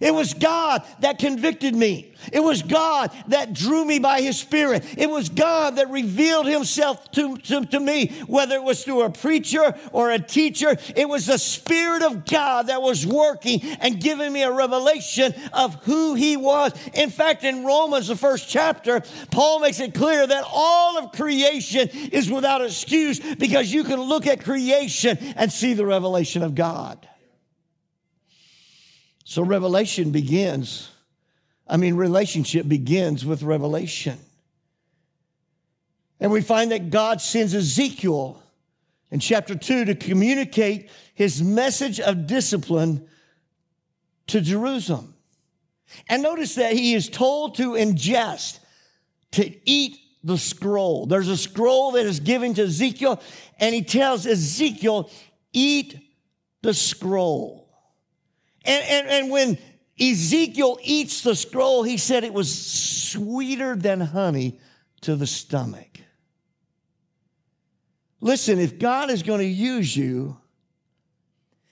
It 0.01 0.13
was 0.13 0.33
God 0.33 0.83
that 0.99 1.19
convicted 1.19 1.73
me. 1.73 2.13
It 2.33 2.41
was 2.41 2.61
God 2.61 3.11
that 3.27 3.53
drew 3.53 3.85
me 3.85 3.99
by 3.99 4.21
His 4.21 4.37
Spirit. 4.37 4.83
It 4.97 5.09
was 5.09 5.29
God 5.29 5.77
that 5.77 5.89
revealed 5.89 6.47
Himself 6.47 7.11
to, 7.11 7.37
to, 7.37 7.65
to, 7.67 7.79
me, 7.79 8.07
whether 8.27 8.55
it 8.55 8.63
was 8.63 8.83
through 8.83 9.03
a 9.03 9.09
preacher 9.09 9.73
or 9.93 10.11
a 10.11 10.19
teacher. 10.19 10.75
It 10.97 11.07
was 11.07 11.27
the 11.27 11.37
Spirit 11.37 12.03
of 12.03 12.25
God 12.25 12.67
that 12.67 12.81
was 12.81 13.07
working 13.07 13.61
and 13.79 14.01
giving 14.01 14.33
me 14.33 14.43
a 14.43 14.51
revelation 14.51 15.33
of 15.53 15.75
who 15.85 16.13
He 16.13 16.35
was. 16.35 16.73
In 16.93 17.09
fact, 17.09 17.45
in 17.45 17.63
Romans, 17.63 18.09
the 18.09 18.17
first 18.17 18.49
chapter, 18.49 19.01
Paul 19.31 19.59
makes 19.61 19.79
it 19.79 19.93
clear 19.93 20.27
that 20.27 20.43
all 20.45 20.97
of 20.97 21.13
creation 21.13 21.87
is 22.11 22.29
without 22.29 22.61
excuse 22.61 23.19
because 23.35 23.71
you 23.71 23.85
can 23.85 24.01
look 24.01 24.27
at 24.27 24.43
creation 24.43 25.17
and 25.37 25.49
see 25.49 25.73
the 25.73 25.85
revelation 25.85 26.43
of 26.43 26.53
God. 26.53 27.07
So 29.25 29.41
revelation 29.41 30.11
begins, 30.11 30.89
I 31.67 31.77
mean, 31.77 31.95
relationship 31.95 32.67
begins 32.67 33.25
with 33.25 33.41
revelation. 33.41 34.19
And 36.19 36.31
we 36.31 36.41
find 36.41 36.71
that 36.71 36.91
God 36.91 37.19
sends 37.19 37.53
Ezekiel 37.53 38.41
in 39.09 39.19
chapter 39.19 39.55
2 39.55 39.85
to 39.85 39.95
communicate 39.95 40.89
his 41.15 41.41
message 41.41 41.99
of 41.99 42.27
discipline 42.27 43.07
to 44.27 44.41
Jerusalem. 44.41 45.15
And 46.07 46.21
notice 46.21 46.55
that 46.55 46.73
he 46.73 46.93
is 46.93 47.09
told 47.09 47.55
to 47.55 47.71
ingest, 47.71 48.59
to 49.31 49.53
eat 49.67 49.97
the 50.23 50.37
scroll. 50.37 51.07
There's 51.07 51.29
a 51.29 51.37
scroll 51.37 51.91
that 51.93 52.05
is 52.05 52.19
given 52.19 52.53
to 52.55 52.63
Ezekiel, 52.63 53.21
and 53.59 53.73
he 53.73 53.81
tells 53.81 54.27
Ezekiel, 54.27 55.09
eat 55.51 55.99
the 56.61 56.73
scroll. 56.73 57.64
And, 58.65 58.83
and, 58.87 59.07
and 59.07 59.31
when 59.31 59.57
Ezekiel 59.99 60.79
eats 60.83 61.21
the 61.21 61.35
scroll, 61.35 61.83
he 61.83 61.97
said 61.97 62.23
it 62.23 62.33
was 62.33 62.53
sweeter 62.53 63.75
than 63.75 64.01
honey 64.01 64.59
to 65.01 65.15
the 65.15 65.27
stomach. 65.27 65.99
Listen, 68.19 68.59
if 68.59 68.79
God 68.79 69.11
is 69.11 69.23
going 69.23 69.39
to 69.39 69.45
use 69.45 69.95
you, 69.95 70.37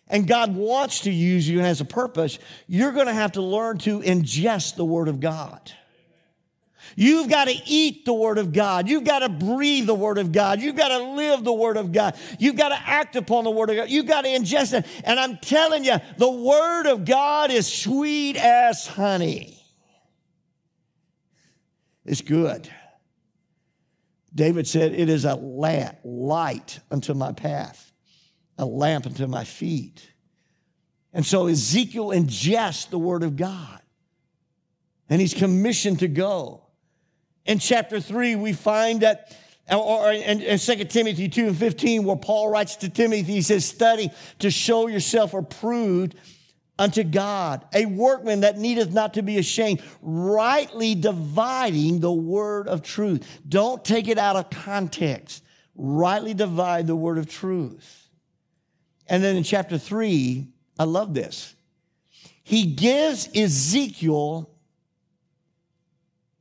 and 0.07 0.27
God 0.27 0.55
wants 0.55 1.01
to 1.01 1.11
use 1.11 1.49
you 1.49 1.57
and 1.57 1.65
has 1.65 1.81
a 1.81 1.85
purpose, 1.85 2.37
you're 2.67 2.91
going 2.91 3.07
to 3.07 3.13
have 3.13 3.31
to 3.33 3.41
learn 3.41 3.79
to 3.79 4.01
ingest 4.01 4.75
the 4.75 4.85
Word 4.85 5.07
of 5.07 5.19
God. 5.19 5.71
You've 6.95 7.29
got 7.29 7.45
to 7.45 7.55
eat 7.65 8.05
the 8.05 8.13
Word 8.13 8.37
of 8.37 8.53
God. 8.53 8.87
You've 8.87 9.03
got 9.03 9.19
to 9.19 9.29
breathe 9.29 9.85
the 9.85 9.95
Word 9.95 10.17
of 10.17 10.31
God. 10.31 10.61
You've 10.61 10.75
got 10.75 10.89
to 10.89 10.99
live 10.99 11.43
the 11.43 11.53
Word 11.53 11.77
of 11.77 11.91
God. 11.91 12.15
You've 12.39 12.55
got 12.55 12.69
to 12.69 12.75
act 12.75 13.15
upon 13.15 13.43
the 13.43 13.51
Word 13.51 13.69
of 13.69 13.75
God. 13.75 13.89
You've 13.89 14.07
got 14.07 14.21
to 14.21 14.29
ingest 14.29 14.77
it. 14.77 14.85
And 15.03 15.19
I'm 15.19 15.37
telling 15.37 15.83
you, 15.83 15.97
the 16.17 16.29
Word 16.29 16.87
of 16.87 17.05
God 17.05 17.51
is 17.51 17.71
sweet 17.71 18.37
as 18.37 18.87
honey. 18.87 19.59
It's 22.05 22.21
good. 22.21 22.69
David 24.35 24.67
said, 24.67 24.93
It 24.93 25.09
is 25.09 25.25
a 25.25 25.35
lamp, 25.35 25.99
light 26.03 26.79
unto 26.91 27.13
my 27.13 27.31
path, 27.31 27.91
a 28.57 28.65
lamp 28.65 29.05
unto 29.05 29.27
my 29.27 29.43
feet. 29.43 30.09
And 31.13 31.25
so 31.25 31.47
Ezekiel 31.47 32.07
ingests 32.07 32.89
the 32.89 32.97
Word 32.97 33.23
of 33.23 33.35
God. 33.35 33.79
And 35.09 35.21
he's 35.21 35.33
commissioned 35.33 35.99
to 35.99 36.07
go. 36.07 36.62
In 37.45 37.59
chapter 37.59 37.99
3, 37.99 38.35
we 38.35 38.53
find 38.53 39.01
that, 39.01 39.35
or 39.69 40.11
in, 40.11 40.41
in 40.41 40.59
2 40.59 40.75
Timothy 40.85 41.27
2 41.29 41.47
and 41.47 41.57
15, 41.57 42.03
where 42.03 42.15
Paul 42.15 42.49
writes 42.49 42.77
to 42.77 42.89
Timothy, 42.89 43.23
he 43.23 43.41
says, 43.41 43.65
Study 43.65 44.11
to 44.39 44.49
show 44.49 44.87
yourself 44.87 45.33
approved 45.33 46.15
unto 46.79 47.03
God, 47.03 47.65
a 47.73 47.85
workman 47.85 48.41
that 48.41 48.57
needeth 48.57 48.91
not 48.91 49.13
to 49.15 49.21
be 49.21 49.37
ashamed, 49.37 49.81
rightly 50.01 50.95
dividing 50.95 51.99
the 51.99 52.11
word 52.11 52.67
of 52.67 52.81
truth. 52.81 53.41
Don't 53.47 53.83
take 53.83 54.07
it 54.07 54.17
out 54.17 54.35
of 54.35 54.49
context. 54.49 55.43
Rightly 55.75 56.33
divide 56.33 56.87
the 56.87 56.95
word 56.95 57.17
of 57.17 57.27
truth. 57.27 58.09
And 59.07 59.23
then 59.23 59.35
in 59.35 59.43
chapter 59.43 59.77
3, 59.77 60.47
I 60.79 60.83
love 60.85 61.13
this. 61.13 61.55
He 62.43 62.65
gives 62.65 63.29
Ezekiel 63.35 64.49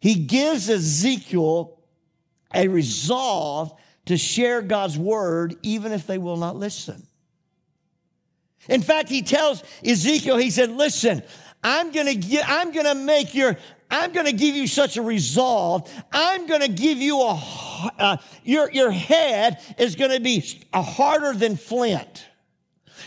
he 0.02 0.16
gives 0.16 0.68
Ezekiel 0.68 1.78
a 2.52 2.66
resolve 2.66 3.72
to 4.06 4.16
share 4.16 4.60
God's 4.60 4.98
word 4.98 5.54
even 5.62 5.92
if 5.92 6.08
they 6.08 6.18
will 6.18 6.36
not 6.36 6.56
listen. 6.56 7.06
In 8.68 8.82
fact, 8.82 9.08
he 9.08 9.22
tells 9.22 9.62
Ezekiel, 9.84 10.38
he 10.38 10.50
said, 10.50 10.70
listen, 10.70 11.22
I'm 11.62 11.92
gonna 11.92 12.16
get, 12.16 12.44
I'm 12.48 12.72
gonna 12.72 12.96
make 12.96 13.32
your, 13.32 13.56
I'm 13.92 14.10
gonna 14.10 14.32
give 14.32 14.56
you 14.56 14.66
such 14.66 14.96
a 14.96 15.02
resolve. 15.02 15.88
I'm 16.10 16.48
gonna 16.48 16.66
give 16.66 16.98
you 16.98 17.20
a, 17.20 17.40
uh, 17.96 18.16
your, 18.42 18.72
your 18.72 18.90
head 18.90 19.60
is 19.78 19.94
gonna 19.94 20.18
be 20.18 20.44
harder 20.74 21.32
than 21.32 21.54
flint. 21.54 22.26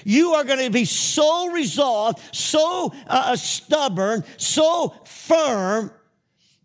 You 0.06 0.36
are 0.36 0.46
going 0.46 0.60
to 0.60 0.70
be 0.70 0.86
so 0.86 1.52
resolved, 1.52 2.20
so 2.32 2.94
uh, 3.08 3.36
stubborn, 3.36 4.24
so 4.38 4.94
firm 5.06 5.92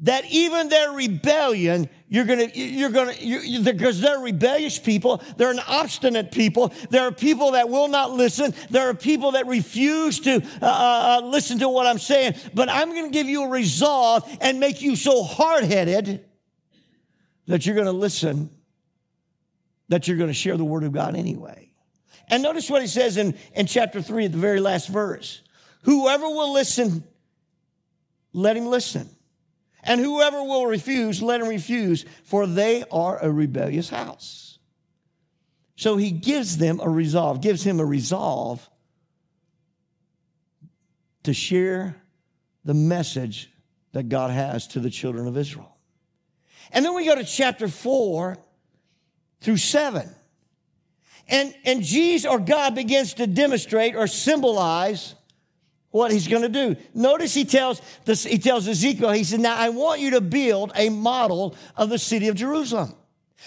that 0.01 0.25
even 0.31 0.69
their 0.69 0.93
rebellion, 0.93 1.89
you're 2.09 2.25
gonna, 2.25 2.49
you're 2.55 2.91
gonna, 2.91 3.13
you, 3.19 3.63
because 3.63 4.01
they're 4.01 4.19
rebellious 4.19 4.79
people, 4.79 5.23
they're 5.37 5.51
an 5.51 5.61
obstinate 5.67 6.33
people. 6.33 6.73
There 6.89 7.03
are 7.03 7.13
people 7.13 7.53
that 7.53 7.69
will 7.69 7.89
not 7.89 8.11
listen. 8.11 8.55
There 8.71 8.89
are 8.89 8.95
people 8.95 9.33
that 9.33 9.47
refuse 9.47 10.21
to 10.21 10.37
uh, 10.63 10.65
uh, 10.65 11.21
uh 11.23 11.27
listen 11.27 11.59
to 11.59 11.69
what 11.69 11.87
I'm 11.87 11.99
saying. 11.99 12.35
But 12.55 12.71
I'm 12.71 12.95
gonna 12.95 13.11
give 13.11 13.29
you 13.29 13.45
a 13.45 13.49
resolve 13.49 14.29
and 14.41 14.59
make 14.59 14.81
you 14.81 14.97
so 14.97 15.23
hard 15.23 15.65
headed 15.65 16.25
that 17.47 17.67
you're 17.67 17.77
gonna 17.77 17.93
listen, 17.93 18.51
that 19.89 20.09
you're 20.09 20.17
gonna 20.17 20.33
share 20.33 20.57
the 20.57 20.65
word 20.65 20.85
of 20.85 20.93
God 20.93 21.15
anyway. 21.15 21.71
And 22.29 22.43
notice 22.43 22.71
what 22.71 22.81
he 22.81 22.89
says 22.89 23.17
in, 23.17 23.37
in 23.55 23.67
chapter 23.67 24.01
three 24.01 24.25
at 24.25 24.33
the 24.33 24.39
very 24.39 24.61
last 24.61 24.89
verse. 24.89 25.43
Whoever 25.83 26.29
will 26.29 26.53
listen, 26.53 27.05
let 28.33 28.57
him 28.57 28.67
listen. 28.67 29.11
And 29.83 30.01
whoever 30.01 30.43
will 30.43 30.67
refuse, 30.67 31.23
let 31.23 31.41
him 31.41 31.49
refuse, 31.49 32.05
for 32.25 32.47
they 32.47 32.85
are 32.91 33.19
a 33.19 33.31
rebellious 33.31 33.89
house. 33.89 34.59
So 35.77 35.97
he 35.97 36.11
gives 36.11 36.59
them 36.59 36.81
a 36.81 36.89
resolve, 36.89 37.41
gives 37.41 37.63
him 37.63 37.81
a 37.81 37.85
resolve 37.85 38.69
to 41.23 41.33
share 41.33 41.97
the 42.65 42.75
message 42.75 43.51
that 43.93 44.09
God 44.09 44.31
has 44.31 44.67
to 44.69 44.81
the 44.81 44.91
children 44.91 45.27
of 45.27 45.37
Israel. 45.37 45.77
And 46.73 46.85
then 46.85 46.95
we 46.95 47.07
go 47.07 47.15
to 47.15 47.25
chapter 47.25 47.67
four 47.67 48.37
through 49.41 49.57
seven. 49.57 50.09
And, 51.29 51.55
and 51.65 51.83
Jesus 51.83 52.31
or 52.31 52.39
God 52.39 52.75
begins 52.75 53.15
to 53.15 53.27
demonstrate 53.27 53.97
or 53.97 54.07
symbolize 54.07 55.15
what 55.91 56.13
he's 56.13 56.29
going 56.29 56.43
to 56.43 56.49
do. 56.49 56.77
Notice 56.95 57.35
he 57.35 57.45
tells 57.45 57.83
this, 58.05 58.25
he 58.25 58.39
tells 58.39 58.69
Ezekiel, 58.69 59.11
he 59.11 59.25
said, 59.25 59.41
Now 59.41 59.57
I 59.57 59.71
want 59.71 60.01
you 60.01 60.11
to 60.11 60.21
build 60.21 60.73
a 60.75 60.89
model 60.89 61.57
of 61.77 61.89
the 61.89 61.99
city 61.99 62.29
of 62.29 62.37
Jerusalem. 62.37 62.95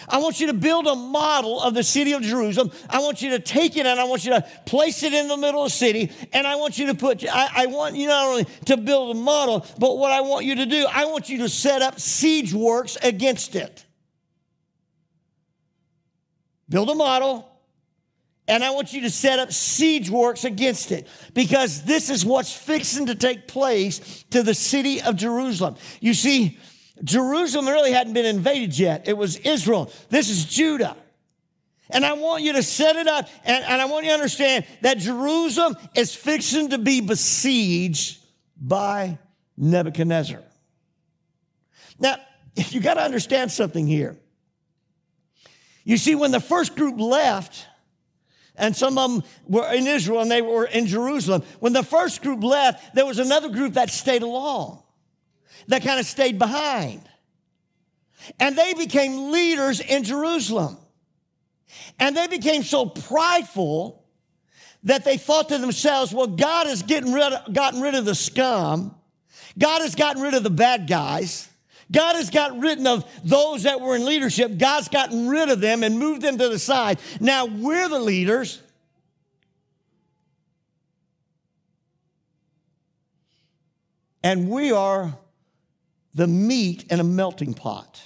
I 0.10 0.18
want 0.18 0.40
you 0.40 0.48
to 0.48 0.54
build 0.54 0.88
a 0.88 0.96
model 0.96 1.62
of 1.62 1.76
the 1.76 1.84
city 1.84 2.14
of 2.14 2.24
Jerusalem. 2.24 2.72
I 2.90 3.00
want 3.00 3.22
you 3.22 3.30
to 3.32 3.40
take 3.40 3.78
it 3.78 3.86
and 3.86 4.00
I 4.00 4.06
want 4.06 4.26
you 4.26 4.32
to 4.32 4.42
place 4.66 5.04
it 5.04 5.14
in 5.14 5.28
the 5.28 5.38
middle 5.38 5.64
of 5.64 5.72
the 5.72 5.78
city. 5.78 6.12
And 6.34 6.48
I 6.48 6.56
want 6.56 6.80
you 6.80 6.88
to 6.88 6.96
put, 6.96 7.24
I, 7.24 7.50
I, 7.54 7.66
want 7.68 7.96
you 7.96 8.08
not 8.08 8.26
only 8.26 8.46
to 8.66 8.78
build 8.78 9.16
a 9.16 9.20
model, 9.20 9.66
but 9.78 9.98
what 9.98 10.12
I 10.12 10.22
want 10.22 10.46
you 10.46 10.56
to 10.56 10.66
do, 10.66 10.88
I 10.92 11.06
want 11.06 11.30
you 11.30 11.38
to 11.40 11.50
set 11.50 11.84
up 11.84 12.00
siege 12.00 12.54
works 12.54 12.98
against 13.04 13.56
it. 13.56 13.86
Build 16.70 16.90
a 16.90 16.96
model, 16.96 17.53
and 18.48 18.64
I 18.64 18.72
want 18.72 18.92
you 18.92 19.02
to 19.02 19.10
set 19.10 19.40
up 19.40 19.52
siege 19.54 20.10
works 20.10 20.44
against 20.44 20.92
it 20.92 21.08
because 21.34 21.84
this 21.84 22.10
is 22.10 22.26
what's 22.26 22.54
fixing 22.54 23.06
to 23.06 23.16
take 23.16 23.48
place 23.48 24.24
to 24.32 24.44
the 24.44 24.54
city 24.54 25.02
of 25.02 25.16
Jerusalem. 25.16 25.76
You 26.02 26.14
see, 26.14 26.58
Jerusalem 27.04 27.68
really 27.68 27.94
hadn't 27.94 28.14
been 28.14 28.26
invaded 28.26 28.78
yet. 28.78 29.08
It 29.08 29.18
was 29.18 29.38
Israel. 29.38 29.92
This 30.10 30.30
is 30.30 30.46
Judah. 30.46 30.98
And 31.90 32.06
I 32.06 32.14
want 32.14 32.44
you 32.44 32.54
to 32.54 32.64
set 32.64 32.96
it 32.96 33.08
up, 33.08 33.30
and, 33.44 33.64
and 33.64 33.82
I 33.82 33.86
want 33.86 34.06
you 34.06 34.12
to 34.12 34.16
understand 34.16 34.66
that 34.82 34.98
Jerusalem 34.98 35.78
is 35.96 36.16
fixing 36.16 36.70
to 36.70 36.78
be 36.78 37.02
besieged 37.02 38.20
by 38.60 39.20
Nebuchadnezzar. 39.58 40.42
Now, 42.00 42.16
you 42.56 42.82
got 42.82 42.96
to 42.96 43.02
understand 43.02 43.52
something 43.52 43.86
here. 43.86 44.18
You 45.84 45.98
see, 45.98 46.16
when 46.16 46.32
the 46.32 46.40
first 46.40 46.76
group 46.76 47.00
left, 47.00 47.68
and 48.56 48.76
some 48.76 48.98
of 48.98 49.12
them 49.12 49.24
were 49.48 49.72
in 49.74 49.88
Israel 49.88 50.22
and 50.22 50.30
they 50.30 50.42
were 50.42 50.66
in 50.66 50.86
Jerusalem, 50.86 51.44
when 51.60 51.74
the 51.74 51.84
first 51.84 52.22
group 52.22 52.44
left, 52.44 52.96
there 52.96 53.06
was 53.06 53.20
another 53.20 53.50
group 53.50 53.74
that 53.74 53.90
stayed 53.90 54.22
along, 54.22 54.84
that 55.68 55.84
kind 55.84 56.00
of 56.00 56.06
stayed 56.06 56.38
behind. 56.38 57.02
And 58.40 58.58
they 58.58 58.74
became 58.74 59.32
leaders 59.32 59.80
in 59.80 60.04
Jerusalem. 60.04 60.78
And 62.00 62.16
they 62.16 62.28
became 62.28 62.64
so 62.64 62.86
prideful 62.86 64.06
that 64.84 65.04
they 65.04 65.18
thought 65.18 65.50
to 65.50 65.58
themselves, 65.58 66.14
well, 66.14 66.28
God 66.28 66.68
has 66.68 66.84
getting 66.84 67.14
rid 67.14 67.34
gotten 67.52 67.82
rid 67.82 67.96
of 67.96 68.06
the 68.06 68.16
scum. 68.16 68.96
God 69.58 69.82
has 69.82 69.96
gotten 69.96 70.22
rid 70.22 70.34
of 70.34 70.44
the 70.44 70.50
bad 70.50 70.88
guys. 70.88 71.50
God 71.92 72.16
has 72.16 72.30
gotten 72.30 72.60
rid 72.60 72.86
of 72.86 73.06
those 73.24 73.64
that 73.64 73.82
were 73.82 73.96
in 73.96 74.06
leadership. 74.06 74.58
God's 74.58 74.88
gotten 74.88 75.28
rid 75.28 75.50
of 75.50 75.62
them 75.62 75.84
and 75.84 76.00
moved 76.00 76.22
them 76.22 76.38
to 76.38 76.50
the 76.50 76.60
side. 76.60 77.00
Now 77.20 77.46
we're 77.46 77.90
the 77.90 78.00
leaders. 78.00 78.62
And 84.24 84.50
we 84.50 84.72
are 84.72 85.18
the 86.16 86.28
meat 86.28 86.86
in 86.90 87.00
a 87.00 87.04
melting 87.04 87.54
pot. 87.54 88.02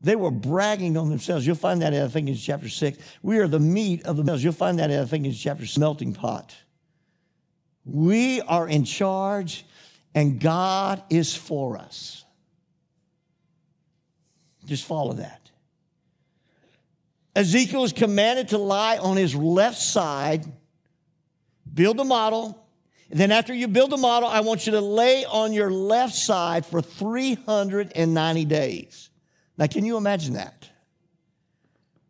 They 0.00 0.14
were 0.14 0.30
bragging 0.30 0.96
on 0.96 1.08
themselves. 1.08 1.44
You'll 1.44 1.56
find 1.56 1.82
that 1.82 1.92
in, 1.92 2.28
in 2.28 2.36
chapter 2.36 2.68
six. 2.68 2.98
We 3.22 3.38
are 3.38 3.48
the 3.48 3.58
meat 3.58 4.04
of 4.04 4.16
the 4.16 4.36
You'll 4.36 4.52
find 4.52 4.78
that 4.78 4.90
in, 4.90 5.24
in 5.24 5.32
chapter 5.32 5.66
six, 5.66 5.78
melting 5.78 6.12
pot. 6.12 6.54
We 7.84 8.40
are 8.42 8.68
in 8.68 8.84
charge 8.84 9.64
and 10.16 10.40
God 10.40 11.02
is 11.10 11.36
for 11.36 11.76
us. 11.76 12.24
Just 14.64 14.86
follow 14.86 15.12
that. 15.12 15.50
Ezekiel 17.36 17.84
is 17.84 17.92
commanded 17.92 18.48
to 18.48 18.58
lie 18.58 18.96
on 18.96 19.18
his 19.18 19.34
left 19.34 19.78
side, 19.78 20.46
build 21.72 22.00
a 22.00 22.04
model. 22.04 22.66
And 23.10 23.20
then, 23.20 23.30
after 23.30 23.54
you 23.54 23.68
build 23.68 23.92
a 23.92 23.98
model, 23.98 24.28
I 24.28 24.40
want 24.40 24.66
you 24.66 24.72
to 24.72 24.80
lay 24.80 25.24
on 25.26 25.52
your 25.52 25.70
left 25.70 26.14
side 26.14 26.64
for 26.66 26.80
390 26.80 28.44
days. 28.46 29.10
Now, 29.58 29.66
can 29.66 29.84
you 29.84 29.96
imagine 29.96 30.34
that? 30.34 30.68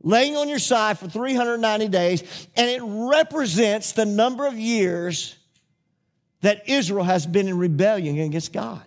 Laying 0.01 0.37
on 0.37 0.49
your 0.49 0.61
side 0.61 0.99
for 0.99 1.09
390 1.09 1.89
days, 1.89 2.49
and 2.57 2.71
it 2.71 2.81
represents 2.83 3.93
the 3.93 4.07
number 4.07 4.47
of 4.47 4.55
years 4.55 5.37
that 6.47 6.69
Israel 6.69 7.03
has 7.03 7.27
been 7.27 7.49
in 7.49 7.59
rebellion 7.59 8.21
against 8.21 8.53
God. 8.53 8.85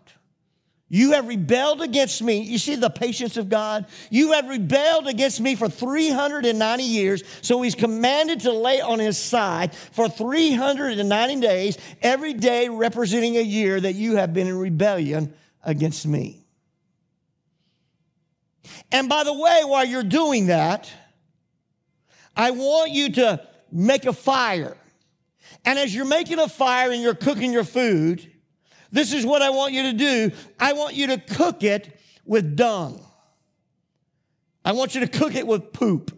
You 0.88 1.12
have 1.12 1.28
rebelled 1.28 1.82
against 1.82 2.22
me. 2.22 2.39
You 2.39 2.58
see 2.58 2.76
the 2.76 2.89
patience 2.89 3.36
of 3.36 3.50
God? 3.50 3.86
You 4.10 4.32
have 4.32 4.48
rebelled 4.48 5.08
against 5.08 5.41
me 5.41 5.56
for 5.56 5.67
390 5.67 6.84
years. 6.84 7.22
So 7.41 7.62
he's 7.62 7.76
commanded 7.76 8.39
to 8.41 8.54
lay 8.54 8.80
on 8.80 9.00
his 9.00 9.17
side 9.17 9.76
for 9.76 10.08
390 10.08 11.41
days, 11.41 11.78
every 12.02 12.34
day 12.34 12.69
representing 12.69 13.36
a 13.36 13.41
year 13.41 13.78
that 13.82 13.93
you 13.93 14.15
have 14.15 14.34
been 14.34 14.48
in 14.48 14.58
rebellion 14.58 15.34
against 15.62 16.08
me. 16.08 16.45
And 18.89 19.10
by 19.10 19.26
the 19.26 19.34
way, 19.34 19.63
while 19.65 19.84
you're 19.84 20.02
doing 20.02 20.48
that, 20.48 20.89
I 22.38 22.52
want 22.52 22.91
you 22.91 23.12
to 23.15 23.45
make 23.69 24.06
a 24.06 24.13
fire. 24.13 24.78
And 25.65 25.77
as 25.77 25.93
you're 25.93 26.05
making 26.05 26.39
a 26.39 26.47
fire 26.47 26.91
and 26.91 27.01
you're 27.01 27.15
cooking 27.15 27.51
your 27.51 27.63
food, 27.63 28.31
this 28.91 29.13
is 29.13 29.25
what 29.25 29.41
I 29.41 29.49
want 29.49 29.73
you 29.73 29.83
to 29.83 29.93
do. 29.93 30.31
I 30.59 30.73
want 30.73 30.95
you 30.95 31.07
to 31.07 31.17
cook 31.17 31.63
it 31.63 31.99
with 32.25 32.55
dung. 32.55 33.03
I 34.63 34.71
want 34.73 34.95
you 34.95 35.01
to 35.01 35.07
cook 35.07 35.35
it 35.35 35.47
with 35.47 35.73
poop. 35.73 36.12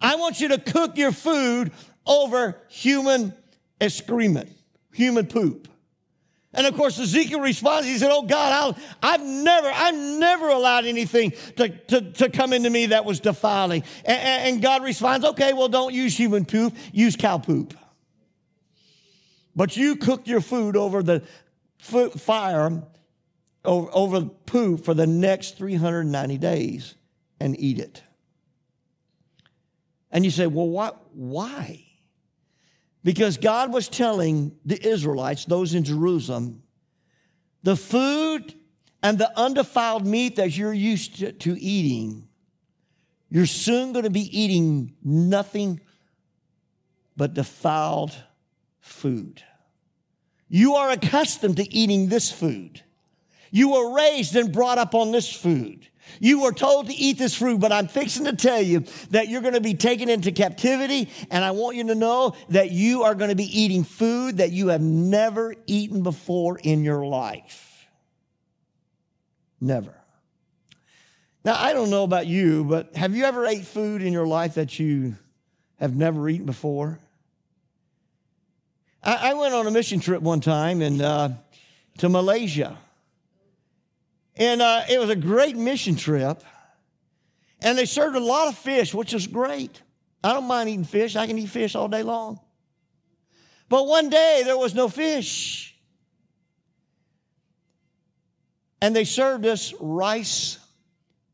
I 0.00 0.16
want 0.16 0.40
you 0.40 0.48
to 0.48 0.58
cook 0.58 0.96
your 0.96 1.12
food 1.12 1.72
over 2.06 2.60
human 2.68 3.34
excrement, 3.80 4.50
human 4.92 5.26
poop. 5.26 5.68
And 6.54 6.66
of 6.66 6.74
course, 6.74 6.98
Ezekiel 6.98 7.40
responds. 7.40 7.86
He 7.86 7.98
said, 7.98 8.10
Oh 8.10 8.22
God, 8.22 8.74
i 9.02 9.12
have 9.12 9.22
never, 9.22 9.70
I've 9.72 9.94
never 9.94 10.48
allowed 10.48 10.86
anything 10.86 11.32
to, 11.56 11.68
to, 11.68 12.00
to 12.12 12.30
come 12.30 12.52
into 12.52 12.70
me 12.70 12.86
that 12.86 13.04
was 13.04 13.20
defiling. 13.20 13.84
And, 14.04 14.54
and 14.54 14.62
God 14.62 14.82
responds, 14.82 15.26
Okay, 15.26 15.52
well, 15.52 15.68
don't 15.68 15.92
use 15.92 16.16
human 16.16 16.46
poop, 16.46 16.74
use 16.92 17.16
cow 17.16 17.38
poop. 17.38 17.74
But 19.54 19.76
you 19.76 19.96
cook 19.96 20.26
your 20.26 20.40
food 20.40 20.76
over 20.76 21.02
the 21.02 21.22
fire, 21.78 22.82
over, 23.64 23.90
over 23.92 24.22
poop 24.22 24.84
for 24.84 24.94
the 24.94 25.06
next 25.06 25.58
390 25.58 26.38
days 26.38 26.94
and 27.40 27.58
eat 27.60 27.78
it. 27.78 28.02
And 30.10 30.24
you 30.24 30.30
say, 30.30 30.46
Well, 30.46 30.68
what, 30.68 30.98
why? 31.12 31.87
Because 33.04 33.36
God 33.36 33.72
was 33.72 33.88
telling 33.88 34.56
the 34.64 34.86
Israelites, 34.86 35.44
those 35.44 35.74
in 35.74 35.84
Jerusalem, 35.84 36.62
the 37.62 37.76
food 37.76 38.54
and 39.02 39.18
the 39.18 39.30
undefiled 39.38 40.06
meat 40.06 40.36
that 40.36 40.56
you're 40.56 40.72
used 40.72 41.18
to, 41.20 41.32
to 41.32 41.60
eating, 41.60 42.28
you're 43.30 43.46
soon 43.46 43.92
going 43.92 44.04
to 44.04 44.10
be 44.10 44.38
eating 44.38 44.94
nothing 45.02 45.80
but 47.16 47.34
defiled 47.34 48.14
food. 48.80 49.42
You 50.48 50.74
are 50.76 50.90
accustomed 50.90 51.58
to 51.58 51.74
eating 51.74 52.08
this 52.08 52.30
food. 52.30 52.82
You 53.50 53.70
were 53.72 53.94
raised 53.94 54.34
and 54.34 54.52
brought 54.52 54.78
up 54.78 54.94
on 54.94 55.12
this 55.12 55.30
food. 55.30 55.88
You 56.20 56.42
were 56.42 56.52
told 56.52 56.86
to 56.88 56.94
eat 56.94 57.18
this 57.18 57.34
fruit, 57.34 57.60
but 57.60 57.72
I'm 57.72 57.88
fixing 57.88 58.24
to 58.24 58.34
tell 58.34 58.60
you 58.60 58.84
that 59.10 59.28
you're 59.28 59.42
going 59.42 59.54
to 59.54 59.60
be 59.60 59.74
taken 59.74 60.08
into 60.08 60.32
captivity, 60.32 61.10
and 61.30 61.44
I 61.44 61.52
want 61.52 61.76
you 61.76 61.86
to 61.88 61.94
know 61.94 62.34
that 62.50 62.70
you 62.70 63.02
are 63.04 63.14
going 63.14 63.30
to 63.30 63.36
be 63.36 63.60
eating 63.60 63.84
food 63.84 64.38
that 64.38 64.52
you 64.52 64.68
have 64.68 64.80
never 64.80 65.54
eaten 65.66 66.02
before 66.02 66.58
in 66.58 66.84
your 66.84 67.04
life. 67.06 67.86
Never. 69.60 69.94
Now, 71.44 71.56
I 71.58 71.72
don't 71.72 71.90
know 71.90 72.04
about 72.04 72.26
you, 72.26 72.64
but 72.64 72.94
have 72.96 73.14
you 73.16 73.24
ever 73.24 73.46
ate 73.46 73.64
food 73.64 74.02
in 74.02 74.12
your 74.12 74.26
life 74.26 74.54
that 74.54 74.78
you 74.78 75.16
have 75.80 75.96
never 75.96 76.28
eaten 76.28 76.46
before? 76.46 76.98
I, 79.02 79.30
I 79.30 79.34
went 79.34 79.54
on 79.54 79.66
a 79.66 79.70
mission 79.70 80.00
trip 80.00 80.20
one 80.22 80.40
time 80.40 80.82
and 80.82 81.00
uh, 81.00 81.30
to 81.98 82.08
Malaysia. 82.08 82.76
And 84.38 84.62
uh, 84.62 84.82
it 84.88 85.00
was 85.00 85.10
a 85.10 85.16
great 85.16 85.56
mission 85.56 85.96
trip. 85.96 86.42
And 87.60 87.76
they 87.76 87.86
served 87.86 88.16
a 88.16 88.20
lot 88.20 88.46
of 88.48 88.56
fish, 88.56 88.94
which 88.94 89.12
was 89.12 89.26
great. 89.26 89.82
I 90.22 90.32
don't 90.32 90.46
mind 90.46 90.68
eating 90.68 90.84
fish. 90.84 91.16
I 91.16 91.26
can 91.26 91.38
eat 91.38 91.48
fish 91.48 91.74
all 91.74 91.88
day 91.88 92.04
long. 92.04 92.38
But 93.68 93.86
one 93.86 94.08
day 94.08 94.42
there 94.44 94.56
was 94.56 94.74
no 94.74 94.88
fish. 94.88 95.76
And 98.80 98.94
they 98.94 99.04
served 99.04 99.44
us 99.44 99.74
rice 99.80 100.58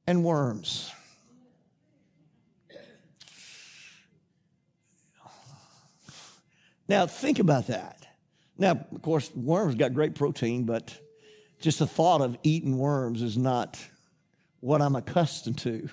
and 0.06 0.24
worms. 0.24 0.90
Now, 6.88 7.06
think 7.06 7.38
about 7.38 7.68
that. 7.68 8.06
Now, 8.58 8.72
of 8.72 9.02
course, 9.02 9.30
worms 9.34 9.74
got 9.74 9.94
great 9.94 10.14
protein, 10.14 10.64
but 10.64 10.98
just 11.64 11.80
the 11.80 11.86
thought 11.86 12.20
of 12.20 12.36
eating 12.42 12.78
worms 12.78 13.22
is 13.22 13.36
not 13.36 13.78
what 14.60 14.80
I'm 14.80 14.94
accustomed 14.94 15.58
to. 15.58 15.88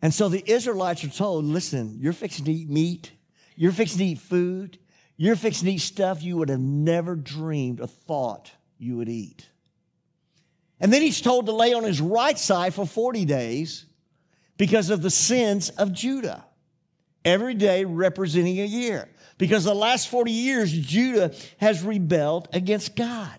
And 0.00 0.14
so 0.14 0.28
the 0.28 0.42
Israelites 0.46 1.02
are 1.04 1.08
told 1.08 1.44
listen, 1.44 1.96
you're 1.98 2.12
fixing 2.12 2.44
to 2.46 2.52
eat 2.52 2.70
meat, 2.70 3.10
You're 3.56 3.72
fixing 3.72 3.98
to 3.98 4.04
eat 4.04 4.18
food. 4.18 4.78
You're 5.16 5.36
fixing 5.36 5.66
to 5.66 5.74
eat 5.74 5.78
stuff 5.78 6.22
you 6.22 6.36
would 6.38 6.48
have 6.48 6.60
never 6.60 7.14
dreamed 7.14 7.80
or 7.80 7.86
thought 7.86 8.50
you 8.78 8.96
would 8.96 9.08
eat. 9.08 9.48
And 10.80 10.92
then 10.92 11.02
he's 11.02 11.20
told 11.20 11.46
to 11.46 11.52
lay 11.52 11.72
on 11.72 11.84
his 11.84 12.00
right 12.00 12.38
side 12.38 12.74
for 12.74 12.84
40 12.84 13.24
days 13.24 13.86
because 14.56 14.90
of 14.90 15.02
the 15.02 15.10
sins 15.10 15.70
of 15.70 15.92
Judah. 15.92 16.44
Every 17.24 17.54
day 17.54 17.84
representing 17.84 18.60
a 18.60 18.66
year. 18.66 19.08
Because 19.44 19.64
the 19.64 19.74
last 19.74 20.08
40 20.08 20.32
years, 20.32 20.72
Judah 20.72 21.34
has 21.58 21.82
rebelled 21.82 22.48
against 22.54 22.96
God. 22.96 23.38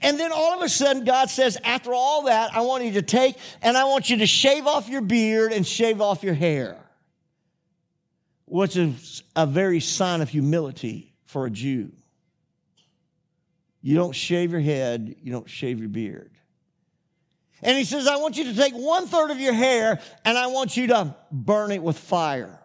And 0.00 0.20
then 0.20 0.30
all 0.30 0.54
of 0.56 0.62
a 0.62 0.68
sudden, 0.68 1.04
God 1.04 1.30
says, 1.30 1.58
after 1.64 1.92
all 1.92 2.26
that, 2.26 2.54
I 2.54 2.60
want 2.60 2.84
you 2.84 2.92
to 2.92 3.02
take 3.02 3.34
and 3.60 3.76
I 3.76 3.84
want 3.86 4.08
you 4.08 4.18
to 4.18 4.26
shave 4.26 4.68
off 4.68 4.88
your 4.88 5.00
beard 5.00 5.52
and 5.52 5.66
shave 5.66 6.00
off 6.00 6.22
your 6.22 6.34
hair, 6.34 6.76
which 8.44 8.76
is 8.76 9.24
a 9.34 9.46
very 9.46 9.80
sign 9.80 10.20
of 10.20 10.28
humility 10.28 11.12
for 11.24 11.44
a 11.44 11.50
Jew. 11.50 11.90
You 13.82 13.96
don't 13.96 14.14
shave 14.14 14.52
your 14.52 14.60
head, 14.60 15.16
you 15.24 15.32
don't 15.32 15.50
shave 15.50 15.80
your 15.80 15.88
beard. 15.88 16.30
And 17.62 17.76
he 17.76 17.82
says, 17.82 18.06
I 18.06 18.14
want 18.16 18.36
you 18.36 18.44
to 18.44 18.54
take 18.54 18.74
one 18.74 19.08
third 19.08 19.32
of 19.32 19.40
your 19.40 19.54
hair 19.54 19.98
and 20.24 20.38
I 20.38 20.46
want 20.46 20.76
you 20.76 20.86
to 20.88 21.16
burn 21.32 21.72
it 21.72 21.82
with 21.82 21.98
fire. 21.98 22.60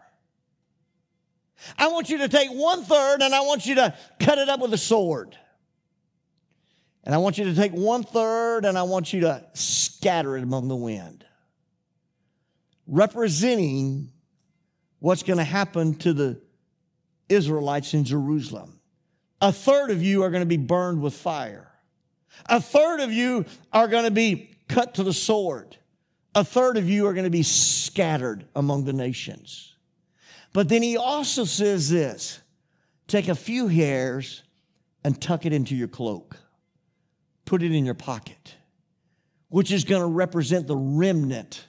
I 1.77 1.87
want 1.87 2.09
you 2.09 2.19
to 2.19 2.29
take 2.29 2.49
one 2.49 2.83
third 2.83 3.21
and 3.21 3.33
I 3.33 3.41
want 3.41 3.65
you 3.65 3.75
to 3.75 3.95
cut 4.19 4.37
it 4.37 4.49
up 4.49 4.59
with 4.59 4.73
a 4.73 4.77
sword. 4.77 5.37
And 7.03 7.13
I 7.13 7.19
want 7.19 7.37
you 7.37 7.45
to 7.45 7.55
take 7.55 7.71
one 7.71 8.03
third 8.03 8.65
and 8.65 8.77
I 8.77 8.83
want 8.83 9.13
you 9.13 9.21
to 9.21 9.45
scatter 9.53 10.37
it 10.37 10.43
among 10.43 10.67
the 10.67 10.75
wind, 10.75 11.23
representing 12.87 14.11
what's 14.99 15.23
going 15.23 15.37
to 15.37 15.43
happen 15.43 15.95
to 15.99 16.13
the 16.13 16.41
Israelites 17.29 17.93
in 17.93 18.05
Jerusalem. 18.05 18.79
A 19.41 19.51
third 19.51 19.91
of 19.91 20.01
you 20.01 20.23
are 20.23 20.31
going 20.31 20.41
to 20.41 20.47
be 20.47 20.57
burned 20.57 21.01
with 21.01 21.13
fire. 21.13 21.71
A 22.47 22.59
third 22.59 22.99
of 22.99 23.11
you 23.11 23.45
are 23.71 23.87
going 23.87 24.05
to 24.05 24.11
be 24.11 24.57
cut 24.67 24.95
to 24.95 25.03
the 25.03 25.13
sword. 25.13 25.77
A 26.33 26.43
third 26.43 26.77
of 26.77 26.89
you 26.89 27.05
are 27.07 27.13
going 27.13 27.25
to 27.25 27.29
be 27.29 27.43
scattered 27.43 28.47
among 28.55 28.85
the 28.85 28.93
nations. 28.93 29.74
But 30.55 30.69
then 30.69 30.81
he 30.81 30.97
also 30.97 31.43
says 31.43 31.91
this 31.91 32.39
take 33.07 33.27
a 33.27 33.35
few 33.35 33.67
hairs 33.67 34.41
and 35.03 35.21
tuck 35.21 35.45
it 35.45 35.53
into 35.53 35.75
your 35.75 35.87
cloak 35.87 36.37
put 37.45 37.61
it 37.63 37.71
in 37.71 37.85
your 37.85 37.93
pocket, 37.93 38.55
which 39.49 39.71
is 39.71 39.83
going 39.83 40.01
to 40.01 40.07
represent 40.07 40.67
the 40.67 40.75
remnant 40.75 41.65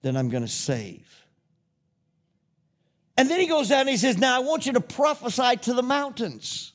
that 0.00 0.16
I'm 0.16 0.28
going 0.28 0.42
to 0.42 0.48
save. 0.48 1.08
And 3.16 3.30
then 3.30 3.38
he 3.38 3.46
goes 3.46 3.70
out 3.70 3.80
and 3.80 3.90
he 3.90 3.98
says, 3.98 4.18
Now 4.18 4.36
I 4.36 4.40
want 4.40 4.66
you 4.66 4.72
to 4.72 4.80
prophesy 4.80 5.56
to 5.62 5.74
the 5.74 5.82
mountains. 5.82 6.72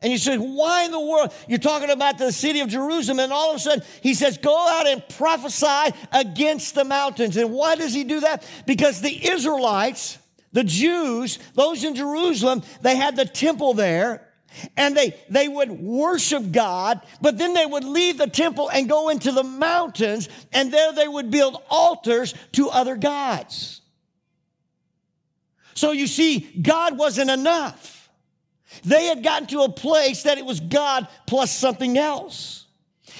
And 0.00 0.10
you 0.10 0.18
say, 0.18 0.36
Why 0.36 0.84
in 0.84 0.92
the 0.92 1.00
world? 1.00 1.34
You're 1.48 1.58
talking 1.58 1.90
about 1.90 2.16
the 2.16 2.32
city 2.32 2.60
of 2.60 2.68
Jerusalem, 2.68 3.18
and 3.18 3.32
all 3.32 3.50
of 3.50 3.56
a 3.56 3.58
sudden 3.58 3.84
he 4.02 4.14
says, 4.14 4.38
Go 4.38 4.56
out 4.56 4.86
and 4.86 5.06
prophesy 5.10 5.96
against 6.12 6.76
the 6.76 6.84
mountains. 6.84 7.36
And 7.36 7.52
why 7.52 7.74
does 7.74 7.92
he 7.92 8.04
do 8.04 8.20
that? 8.20 8.48
Because 8.66 9.00
the 9.00 9.28
Israelites, 9.28 10.16
the 10.52 10.64
Jews, 10.64 11.38
those 11.54 11.84
in 11.84 11.94
Jerusalem, 11.94 12.62
they 12.82 12.96
had 12.96 13.16
the 13.16 13.24
temple 13.24 13.74
there 13.74 14.28
and 14.76 14.96
they, 14.96 15.16
they 15.28 15.48
would 15.48 15.70
worship 15.70 16.52
God, 16.52 17.00
but 17.20 17.38
then 17.38 17.54
they 17.54 17.66
would 17.66 17.84
leave 17.84 18.18
the 18.18 18.26
temple 18.26 18.68
and 18.70 18.88
go 18.88 19.08
into 19.08 19.32
the 19.32 19.42
mountains, 19.42 20.28
and 20.52 20.72
there 20.72 20.92
they 20.92 21.08
would 21.08 21.30
build 21.30 21.62
altars 21.70 22.34
to 22.52 22.68
other 22.68 22.96
gods. 22.96 23.80
So 25.74 25.92
you 25.92 26.06
see, 26.06 26.40
God 26.60 26.98
wasn't 26.98 27.30
enough. 27.30 28.10
They 28.84 29.06
had 29.06 29.22
gotten 29.22 29.48
to 29.48 29.62
a 29.62 29.72
place 29.72 30.24
that 30.24 30.38
it 30.38 30.44
was 30.44 30.60
God 30.60 31.08
plus 31.26 31.50
something 31.50 31.96
else. 31.98 32.61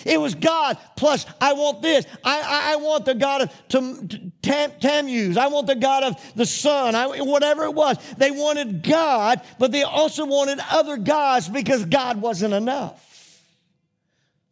It 0.05 0.21
was 0.21 0.35
God 0.35 0.79
plus 0.97 1.27
I 1.41 1.53
want 1.53 1.83
this. 1.83 2.07
I, 2.25 2.41
I, 2.41 2.73
I 2.73 2.77
want 2.77 3.05
the 3.05 3.15
God 3.15 3.43
of 3.43 3.69
Tam, 3.69 4.09
Tam, 4.43 4.73
Tammuz. 4.81 5.37
I 5.37 5.47
want 5.49 5.67
the 5.67 5.75
God 5.75 6.05
of 6.05 6.35
the 6.35 6.47
sun. 6.47 6.95
I, 6.95 7.07
whatever 7.23 7.65
it 7.65 7.75
was. 7.75 7.97
They 8.17 8.31
wanted 8.31 8.83
God, 8.83 9.41
but 9.59 9.73
they 9.73 9.83
also 9.83 10.27
wanted 10.27 10.61
other 10.71 10.97
gods 10.97 11.49
because 11.49 11.85
God 11.85 12.21
wasn't 12.21 12.55
enough. 12.55 13.09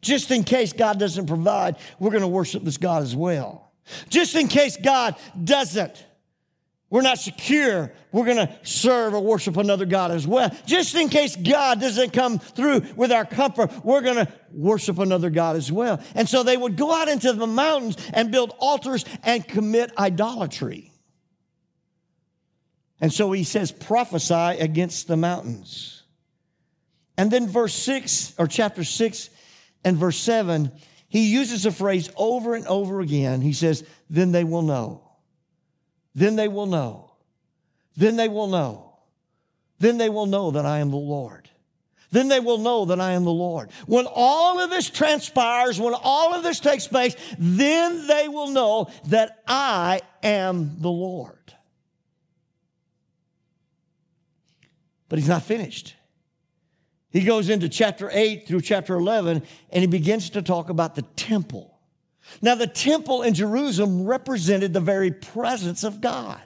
Just 0.01 0.31
in 0.31 0.43
case 0.43 0.73
God 0.73 0.99
doesn't 0.99 1.27
provide, 1.27 1.77
we're 1.99 2.09
going 2.09 2.21
to 2.21 2.27
worship 2.27 2.63
this 2.63 2.77
God 2.77 3.03
as 3.03 3.15
well. 3.15 3.71
Just 4.09 4.35
in 4.35 4.47
case 4.47 4.77
God 4.77 5.15
doesn't 5.43 6.05
we're 6.91 7.01
not 7.01 7.19
secure, 7.19 7.91
we're 8.11 8.25
going 8.25 8.45
to 8.45 8.53
serve 8.63 9.13
or 9.13 9.21
worship 9.21 9.55
another 9.55 9.85
God 9.85 10.11
as 10.11 10.27
well. 10.27 10.53
Just 10.65 10.93
in 10.93 11.07
case 11.07 11.37
God 11.37 11.79
doesn't 11.79 12.11
come 12.11 12.37
through 12.37 12.81
with 12.97 13.13
our 13.13 13.23
comfort, 13.23 13.71
we're 13.85 14.01
going 14.01 14.17
to 14.17 14.31
worship 14.51 14.99
another 14.99 15.29
God 15.29 15.55
as 15.55 15.71
well. 15.71 16.03
And 16.15 16.27
so 16.27 16.43
they 16.43 16.57
would 16.57 16.75
go 16.75 16.93
out 16.93 17.07
into 17.07 17.31
the 17.31 17.47
mountains 17.47 17.95
and 18.13 18.29
build 18.29 18.53
altars 18.59 19.05
and 19.23 19.47
commit 19.47 19.97
idolatry. 19.97 20.91
And 22.99 23.11
so 23.11 23.31
he 23.31 23.45
says, 23.45 23.71
prophesy 23.71 24.59
against 24.59 25.07
the 25.07 25.17
mountains. 25.17 26.03
And 27.17 27.31
then 27.31 27.47
verse 27.47 27.73
6, 27.73 28.35
or 28.37 28.47
chapter 28.47 28.83
6 28.83 29.29
and 29.85 29.95
verse 29.95 30.17
7, 30.17 30.73
he 31.07 31.31
uses 31.31 31.65
a 31.65 31.71
phrase 31.71 32.09
over 32.17 32.53
and 32.53 32.67
over 32.67 32.99
again. 32.99 33.39
He 33.39 33.53
says, 33.53 33.85
then 34.09 34.33
they 34.33 34.43
will 34.43 34.61
know. 34.61 35.10
Then 36.13 36.35
they 36.35 36.47
will 36.47 36.65
know. 36.65 37.11
Then 37.95 38.15
they 38.15 38.27
will 38.27 38.47
know. 38.47 38.93
Then 39.79 39.97
they 39.97 40.09
will 40.09 40.25
know 40.25 40.51
that 40.51 40.65
I 40.65 40.79
am 40.79 40.91
the 40.91 40.97
Lord. 40.97 41.49
Then 42.11 42.27
they 42.27 42.41
will 42.41 42.57
know 42.57 42.85
that 42.85 42.99
I 42.99 43.13
am 43.13 43.23
the 43.23 43.31
Lord. 43.31 43.71
When 43.87 44.05
all 44.05 44.59
of 44.59 44.69
this 44.69 44.89
transpires, 44.89 45.79
when 45.79 45.93
all 45.95 46.33
of 46.33 46.43
this 46.43 46.59
takes 46.59 46.87
place, 46.87 47.15
then 47.39 48.05
they 48.05 48.27
will 48.27 48.49
know 48.49 48.91
that 49.05 49.41
I 49.47 50.01
am 50.21 50.75
the 50.79 50.91
Lord. 50.91 51.37
But 55.07 55.19
he's 55.19 55.29
not 55.29 55.43
finished. 55.43 55.95
He 57.11 57.21
goes 57.21 57.49
into 57.49 57.67
chapter 57.69 58.09
8 58.11 58.47
through 58.47 58.61
chapter 58.61 58.95
11 58.95 59.43
and 59.69 59.81
he 59.81 59.87
begins 59.87 60.31
to 60.31 60.41
talk 60.41 60.69
about 60.69 60.95
the 60.95 61.01
temple. 61.01 61.70
Now, 62.41 62.55
the 62.55 62.67
temple 62.67 63.23
in 63.23 63.33
Jerusalem 63.33 64.05
represented 64.05 64.73
the 64.73 64.79
very 64.79 65.11
presence 65.11 65.83
of 65.83 66.01
God. 66.01 66.41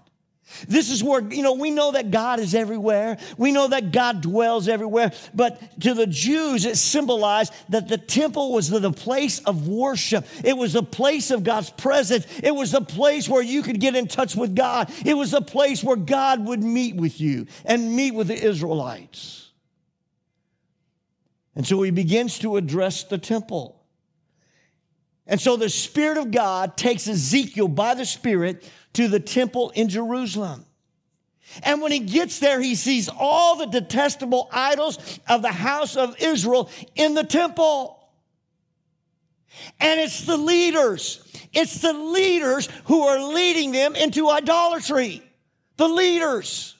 This 0.67 0.89
is 0.91 1.03
where, 1.03 1.21
you 1.21 1.41
know, 1.41 1.53
we 1.53 1.71
know 1.71 1.91
that 1.93 2.11
God 2.11 2.39
is 2.39 2.53
everywhere. 2.53 3.17
We 3.37 3.51
know 3.51 3.67
that 3.67 3.91
God 3.91 4.21
dwells 4.21 4.67
everywhere. 4.67 5.11
But 5.33 5.81
to 5.81 5.93
the 5.93 6.05
Jews, 6.07 6.65
it 6.65 6.77
symbolized 6.77 7.51
that 7.69 7.87
the 7.87 7.97
temple 7.97 8.53
was 8.53 8.69
the, 8.69 8.91
place 8.91 9.39
of 9.39 9.67
worship. 9.67 10.25
It 10.43 10.55
was 10.55 10.73
the 10.73 10.83
place 10.83 11.31
of 11.31 11.43
God's 11.43 11.71
presence. 11.71 12.25
It 12.41 12.53
was 12.53 12.71
the 12.71 12.81
place 12.81 13.27
where 13.27 13.41
you 13.41 13.63
could 13.63 13.79
get 13.79 13.95
in 13.95 14.07
touch 14.07 14.35
with 14.35 14.55
God. 14.55 14.91
It 15.03 15.15
was 15.15 15.31
the 15.31 15.41
place 15.41 15.83
where 15.83 15.97
God 15.97 16.45
would 16.45 16.63
meet 16.63 16.95
with 16.95 17.19
you 17.19 17.47
and 17.65 17.95
meet 17.95 18.13
with 18.13 18.27
the 18.27 18.41
Israelites. 18.41 19.51
And 21.55 21.65
so 21.65 21.81
he 21.81 21.91
begins 21.91 22.39
to 22.39 22.57
address 22.57 23.03
the 23.03 23.17
temple. 23.17 23.81
And 25.27 25.41
so 25.41 25.57
the 25.57 25.69
Spirit 25.69 26.17
of 26.17 26.31
God 26.31 26.77
takes 26.77 27.07
Ezekiel 27.07 27.67
by 27.67 27.95
the 27.95 28.05
Spirit 28.05 28.69
to 28.93 29.07
the 29.07 29.19
temple 29.19 29.71
in 29.71 29.89
Jerusalem. 29.89 30.65
And 31.63 31.81
when 31.81 31.91
he 31.91 31.99
gets 31.99 32.39
there, 32.39 32.59
he 32.59 32.75
sees 32.75 33.09
all 33.09 33.57
the 33.57 33.65
detestable 33.65 34.49
idols 34.51 35.19
of 35.27 35.41
the 35.41 35.51
house 35.51 35.95
of 35.95 36.19
Israel 36.21 36.69
in 36.95 37.13
the 37.13 37.23
temple. 37.23 38.09
And 39.79 39.99
it's 39.99 40.25
the 40.25 40.38
leaders, 40.38 41.25
it's 41.53 41.79
the 41.79 41.93
leaders 41.93 42.67
who 42.85 43.03
are 43.03 43.33
leading 43.33 43.71
them 43.71 43.95
into 43.95 44.29
idolatry. 44.29 45.21
The 45.77 45.88
leaders. 45.88 46.75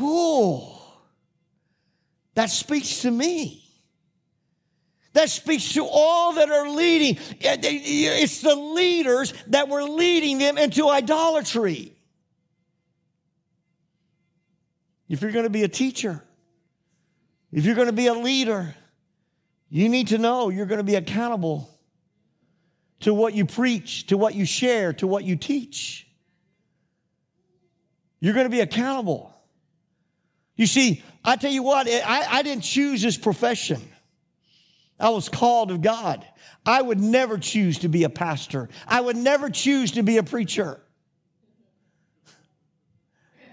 Ooh, 0.00 0.62
that 2.34 2.50
speaks 2.50 3.02
to 3.02 3.10
me 3.10 3.65
that 5.16 5.30
speaks 5.30 5.72
to 5.72 5.86
all 5.86 6.34
that 6.34 6.50
are 6.50 6.68
leading. 6.68 7.16
Eh, 7.40 7.56
eh, 7.56 7.58
it's 7.62 8.42
the 8.42 8.54
leaders 8.54 9.32
that 9.46 9.66
were 9.66 9.82
leading 9.82 10.36
them 10.36 10.58
into 10.58 10.90
idolatry. 10.90 11.94
If 15.08 15.22
you're 15.22 15.32
going 15.32 15.44
to 15.44 15.50
be 15.50 15.62
a 15.62 15.68
teacher, 15.68 16.22
if 17.50 17.64
you're 17.64 17.74
going 17.74 17.86
to 17.86 17.94
be 17.94 18.08
a 18.08 18.12
leader, 18.12 18.74
you 19.70 19.88
need 19.88 20.08
to 20.08 20.18
know 20.18 20.50
you're 20.50 20.66
going 20.66 20.80
to 20.80 20.84
be 20.84 20.96
accountable 20.96 21.70
to 23.00 23.14
what 23.14 23.32
you 23.32 23.46
preach, 23.46 24.08
to 24.08 24.18
what 24.18 24.34
you 24.34 24.44
share, 24.44 24.92
to 24.92 25.06
what 25.06 25.24
you 25.24 25.34
teach. 25.34 26.06
You're 28.20 28.34
going 28.34 28.44
to 28.44 28.50
be 28.50 28.60
accountable. 28.60 29.34
You 30.56 30.66
see, 30.66 31.02
I 31.24 31.36
tell 31.36 31.52
you 31.52 31.62
what, 31.62 31.88
eh, 31.88 32.02
I, 32.04 32.26
I 32.30 32.42
didn't 32.42 32.64
choose 32.64 33.00
this 33.00 33.16
profession. 33.16 33.80
I 34.98 35.10
was 35.10 35.28
called 35.28 35.70
of 35.70 35.82
God. 35.82 36.26
I 36.64 36.80
would 36.80 37.00
never 37.00 37.38
choose 37.38 37.78
to 37.80 37.88
be 37.88 38.04
a 38.04 38.08
pastor. 38.08 38.68
I 38.86 39.00
would 39.00 39.16
never 39.16 39.50
choose 39.50 39.92
to 39.92 40.02
be 40.02 40.16
a 40.16 40.22
preacher. 40.22 40.80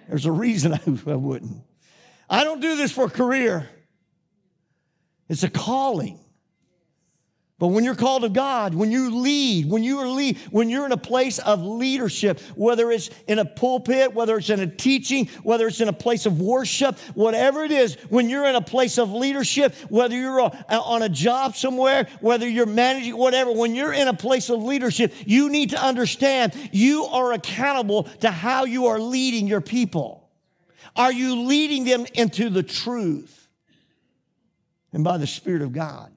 There's 0.08 0.26
a 0.26 0.32
reason 0.32 0.74
I 1.08 1.16
wouldn't. 1.16 1.62
I 2.30 2.44
don't 2.44 2.62
do 2.62 2.76
this 2.76 2.92
for 2.92 3.06
a 3.06 3.10
career. 3.10 3.70
It's 5.28 5.44
a 5.44 5.50
calling. 5.50 6.23
But 7.64 7.70
when 7.70 7.86
you're 7.86 7.96
called 7.96 8.26
of 8.26 8.34
God, 8.34 8.76
when 8.76 8.92
you 8.92 9.22
lead, 9.22 9.70
when 9.70 9.86
you 9.86 10.00
are 10.00 10.08
lead, 10.10 10.38
when 10.52 10.70
you're 10.70 10.86
in 10.86 10.92
a 10.92 10.98
place 10.98 11.40
of 11.40 11.62
leadership, 11.62 12.42
whether 12.58 12.92
it's 12.92 13.10
in 13.26 13.40
a 13.40 13.46
pulpit, 13.46 14.14
whether 14.14 14.38
it's 14.38 14.50
in 14.50 14.60
a 14.60 14.68
teaching, 14.68 15.30
whether 15.44 15.68
it's 15.68 15.80
in 15.80 15.88
a 15.88 15.94
place 15.94 16.26
of 16.26 16.42
worship, 16.42 17.00
whatever 17.14 17.64
it 17.64 17.72
is, 17.72 17.96
when 18.10 18.30
you're 18.30 18.46
in 18.48 18.56
a 18.56 18.62
place 18.62 18.98
of 18.98 19.14
leadership, 19.14 19.74
whether 19.88 20.14
you're 20.14 20.42
on 20.42 21.04
a 21.04 21.08
job 21.08 21.56
somewhere, 21.56 22.10
whether 22.20 22.46
you're 22.50 22.66
managing, 22.66 23.16
whatever, 23.16 23.54
when 23.54 23.76
you're 23.76 23.94
in 23.94 24.10
a 24.10 24.14
place 24.14 24.50
of 24.50 24.62
leadership, 24.62 25.14
you 25.26 25.48
need 25.50 25.70
to 25.70 25.82
understand 25.82 26.54
you 26.74 27.06
are 27.06 27.32
accountable 27.32 28.04
to 28.20 28.30
how 28.30 28.66
you 28.66 28.88
are 28.88 29.00
leading 29.00 29.48
your 29.48 29.62
people. 29.62 30.30
Are 30.98 31.14
you 31.14 31.44
leading 31.44 31.86
them 31.86 32.08
into 32.14 32.50
the 32.50 32.62
truth 32.62 33.48
and 34.92 35.02
by 35.02 35.18
the 35.18 35.28
Spirit 35.28 35.62
of 35.62 35.72
God? 35.72 36.13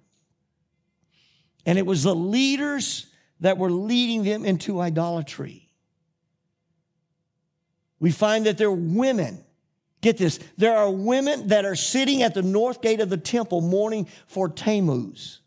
And 1.66 1.78
it 1.78 1.84
was 1.84 2.04
the 2.04 2.14
leaders 2.14 3.06
that 3.40 3.58
were 3.58 3.70
leading 3.70 4.22
them 4.22 4.44
into 4.44 4.80
idolatry. 4.80 5.68
We 7.98 8.12
find 8.12 8.46
that 8.46 8.56
there 8.56 8.68
are 8.68 8.72
women. 8.72 9.44
Get 10.00 10.16
this. 10.16 10.38
There 10.56 10.76
are 10.76 10.90
women 10.90 11.48
that 11.48 11.64
are 11.64 11.74
sitting 11.74 12.22
at 12.22 12.34
the 12.34 12.42
north 12.42 12.80
gate 12.80 13.00
of 13.00 13.10
the 13.10 13.16
temple 13.16 13.60
mourning 13.60 14.06
for 14.26 14.48
Tammuz. 14.48 15.40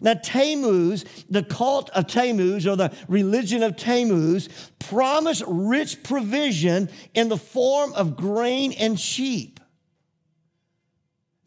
Now, 0.00 0.14
Tammuz, 0.14 1.04
the 1.28 1.42
cult 1.42 1.90
of 1.90 2.06
Tammuz 2.06 2.66
or 2.66 2.76
the 2.76 2.94
religion 3.08 3.62
of 3.62 3.76
Tammuz, 3.76 4.48
promised 4.78 5.42
rich 5.46 6.02
provision 6.02 6.88
in 7.14 7.28
the 7.28 7.36
form 7.36 7.92
of 7.94 8.16
grain 8.16 8.72
and 8.72 8.98
sheep. 8.98 9.57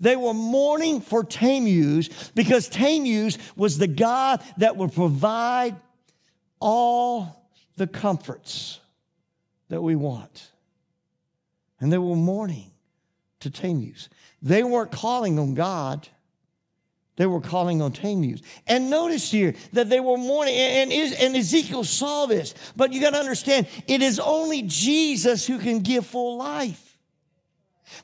They 0.02 0.16
were 0.16 0.34
mourning 0.34 1.00
for 1.00 1.24
Tammuz 1.24 2.10
because 2.36 2.68
Tammuz 2.68 3.38
was 3.56 3.78
the 3.78 3.88
God 3.88 4.44
that 4.58 4.76
would 4.76 4.94
provide 4.94 5.76
all 6.60 7.48
the 7.78 7.88
comforts 7.88 8.80
that 9.70 9.82
we 9.82 9.96
want. 9.96 10.52
And 11.80 11.94
they 11.94 12.00
were 12.00 12.16
mourning 12.16 12.72
to 13.42 13.52
Tammuz. 13.52 14.10
They 14.42 14.64
weren't 14.64 14.92
calling 14.92 15.38
on 15.38 15.54
God. 15.54 16.08
They 17.16 17.28
were 17.28 17.42
calling 17.42 17.82
on 17.82 17.92
Tammuz. 17.92 18.42
And 18.66 18.90
notice 18.90 19.30
here 19.30 19.54
that 19.74 19.90
they 19.90 20.00
were 20.00 20.18
mourning, 20.18 20.56
and, 20.56 20.92
and 20.92 21.36
Ezekiel 21.36 21.84
saw 21.84 22.26
this. 22.26 22.56
But 22.76 22.92
you 22.92 23.02
got 23.02 23.12
to 23.12 23.20
understand, 23.20 23.68
it 23.88 24.02
is 24.02 24.20
only 24.20 24.64
Jesus 24.64 25.46
who 25.46 25.60
can 25.60 25.80
give 25.80 26.08
full 26.08 26.38
life. 26.38 26.91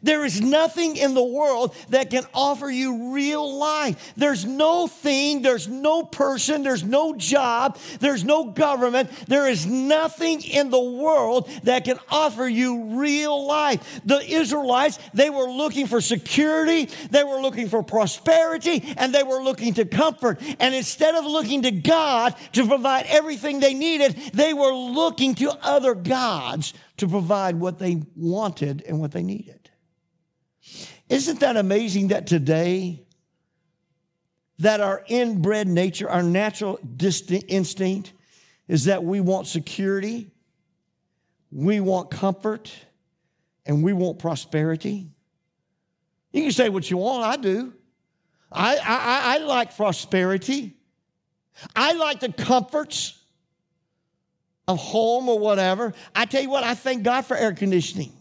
There 0.02 0.26
is 0.26 0.42
nothing 0.42 0.96
in 0.98 1.14
the 1.14 1.24
world 1.24 1.76
that 1.90 2.10
can 2.10 2.24
offer 2.34 2.70
you 2.70 3.14
real 3.14 3.58
life. 3.58 4.14
There's 4.16 4.46
no 4.46 4.88
thing, 4.88 5.42
there's 5.42 5.68
no 5.68 6.04
person, 6.04 6.64
there's 6.64 6.84
no 6.84 7.16
job, 7.16 7.78
there's 8.00 8.24
no 8.24 8.46
government. 8.46 9.10
There 9.28 9.48
is 9.48 9.66
nothing 9.66 10.42
in 10.44 10.70
the 10.70 10.82
world 10.82 11.50
that 11.64 11.86
can 11.86 12.00
offer 12.10 12.48
you 12.48 13.00
real 13.00 13.46
life. 13.46 14.02
The 14.06 14.20
Israelites, 14.20 15.00
they 15.14 15.30
were 15.30 15.50
looking 15.50 15.88
for 15.88 16.02
security, 16.02 16.90
they 17.10 17.24
were 17.24 17.42
looking 17.42 17.70
for 17.70 17.84
prosperity, 17.84 18.94
and 18.98 19.14
they 19.14 19.24
were 19.24 19.42
looking 19.44 19.74
to 19.76 19.86
comfort. 19.86 20.42
And 20.60 20.76
instead 20.76 21.16
of 21.16 21.26
looking 21.26 21.64
to 21.64 21.72
God 21.72 22.36
to 22.54 22.68
provide 22.68 23.06
everything 23.08 23.60
they 23.60 23.74
needed, 23.74 24.16
they 24.34 24.54
were 24.54 24.74
looking 24.74 25.36
to 25.36 25.52
other 25.62 25.96
gods 25.96 26.74
to 26.98 27.08
provide 27.08 27.56
what 27.56 27.80
they 27.80 28.02
wanted 28.16 28.84
and 28.88 29.00
what 29.00 29.12
they 29.12 29.24
needed. 29.24 29.67
Isn't 31.10 31.40
that 31.40 31.56
amazing 31.56 32.10
that 32.10 32.28
today, 32.28 33.04
that 34.60 34.82
our 34.82 35.04
inbred 35.08 35.68
nature, 35.68 36.10
our 36.10 36.24
natural 36.24 36.80
instinct 37.48 38.14
is 38.68 38.86
that 38.86 39.04
we 39.04 39.22
want 39.22 39.48
security, 39.48 40.32
we 41.52 41.80
want 41.80 42.12
comfort, 42.12 42.74
and 43.66 43.84
we 43.84 43.94
want 43.94 44.20
prosperity? 44.20 45.10
You 46.34 46.44
can 46.44 46.52
say 46.52 46.70
what 46.70 46.90
you 46.90 46.98
want, 46.98 47.24
I 47.24 47.38
do. 47.38 47.74
I, 48.52 48.78
I, 48.78 49.36
I 49.36 49.38
like 49.40 49.76
prosperity. 49.76 50.76
I 51.76 51.94
like 51.94 52.20
the 52.20 52.32
comforts 52.32 53.20
of 54.68 54.78
home 54.78 55.30
or 55.30 55.40
whatever. 55.40 55.94
I 56.16 56.26
tell 56.26 56.42
you 56.42 56.50
what, 56.50 56.64
I 56.64 56.76
thank 56.76 57.04
God 57.04 57.26
for 57.26 57.38
air 57.38 57.54
conditioning. 57.54 58.12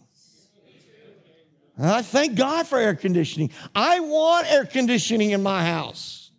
I 1.79 2.01
thank 2.01 2.35
God 2.35 2.67
for 2.67 2.77
air 2.79 2.95
conditioning. 2.95 3.51
I 3.75 3.99
want 3.99 4.51
air 4.51 4.65
conditioning 4.65 5.31
in 5.31 5.43
my 5.43 5.63
house. 5.63 6.31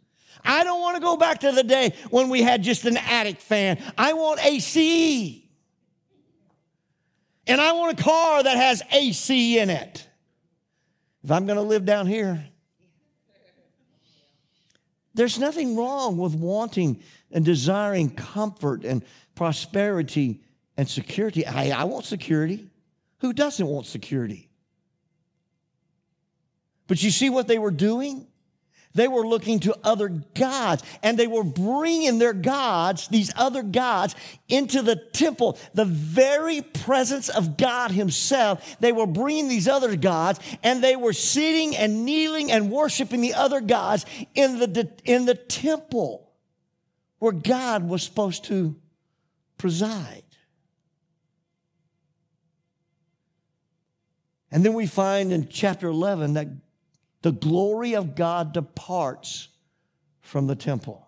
I 0.44 0.64
don't 0.64 0.80
want 0.80 0.96
to 0.96 1.02
go 1.02 1.16
back 1.16 1.40
to 1.40 1.52
the 1.52 1.62
day 1.62 1.94
when 2.10 2.28
we 2.28 2.42
had 2.42 2.62
just 2.62 2.84
an 2.86 2.96
attic 2.96 3.40
fan. 3.40 3.82
I 3.96 4.14
want 4.14 4.44
AC. 4.44 5.48
And 7.46 7.60
I 7.60 7.72
want 7.72 7.98
a 7.98 8.02
car 8.02 8.42
that 8.42 8.56
has 8.56 8.82
AC 8.92 9.58
in 9.58 9.70
it. 9.70 10.06
If 11.22 11.30
I'm 11.30 11.46
going 11.46 11.56
to 11.56 11.62
live 11.62 11.84
down 11.84 12.06
here, 12.06 12.44
there's 15.14 15.38
nothing 15.38 15.76
wrong 15.76 16.16
with 16.16 16.34
wanting 16.34 17.02
and 17.30 17.44
desiring 17.44 18.10
comfort 18.10 18.84
and 18.84 19.04
prosperity 19.34 20.40
and 20.76 20.88
security. 20.88 21.46
I, 21.46 21.80
I 21.80 21.84
want 21.84 22.04
security. 22.04 22.70
Who 23.18 23.32
doesn't 23.32 23.66
want 23.66 23.86
security? 23.86 24.47
But 26.88 27.02
you 27.02 27.10
see 27.12 27.30
what 27.30 27.46
they 27.46 27.58
were 27.58 27.70
doing? 27.70 28.26
They 28.94 29.06
were 29.06 29.26
looking 29.26 29.60
to 29.60 29.76
other 29.84 30.08
gods 30.08 30.82
and 31.02 31.16
they 31.16 31.26
were 31.26 31.44
bringing 31.44 32.18
their 32.18 32.32
gods, 32.32 33.06
these 33.08 33.30
other 33.36 33.62
gods, 33.62 34.16
into 34.48 34.82
the 34.82 34.96
temple, 34.96 35.58
the 35.74 35.84
very 35.84 36.62
presence 36.62 37.28
of 37.28 37.56
God 37.56 37.90
Himself. 37.92 38.76
They 38.80 38.90
were 38.90 39.06
bringing 39.06 39.48
these 39.48 39.68
other 39.68 39.94
gods 39.94 40.40
and 40.64 40.82
they 40.82 40.96
were 40.96 41.12
sitting 41.12 41.76
and 41.76 42.04
kneeling 42.06 42.50
and 42.50 42.72
worshiping 42.72 43.20
the 43.20 43.34
other 43.34 43.60
gods 43.60 44.04
in 44.34 44.58
the, 44.58 44.90
in 45.04 45.26
the 45.26 45.34
temple 45.34 46.32
where 47.18 47.32
God 47.32 47.86
was 47.86 48.02
supposed 48.02 48.44
to 48.44 48.74
preside. 49.58 50.22
And 54.50 54.64
then 54.64 54.72
we 54.72 54.86
find 54.86 55.30
in 55.30 55.48
chapter 55.48 55.88
11 55.88 56.34
that 56.34 56.48
the 57.28 57.32
glory 57.32 57.94
of 57.94 58.14
God 58.14 58.54
departs 58.54 59.48
from 60.22 60.46
the 60.46 60.54
temple. 60.54 61.06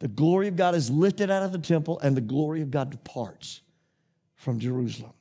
The 0.00 0.08
glory 0.08 0.48
of 0.48 0.56
God 0.56 0.74
is 0.74 0.90
lifted 0.90 1.30
out 1.30 1.42
of 1.42 1.52
the 1.52 1.58
temple, 1.58 1.98
and 2.00 2.14
the 2.14 2.20
glory 2.20 2.60
of 2.60 2.70
God 2.70 2.90
departs 2.90 3.62
from 4.34 4.58
Jerusalem. 4.58 5.14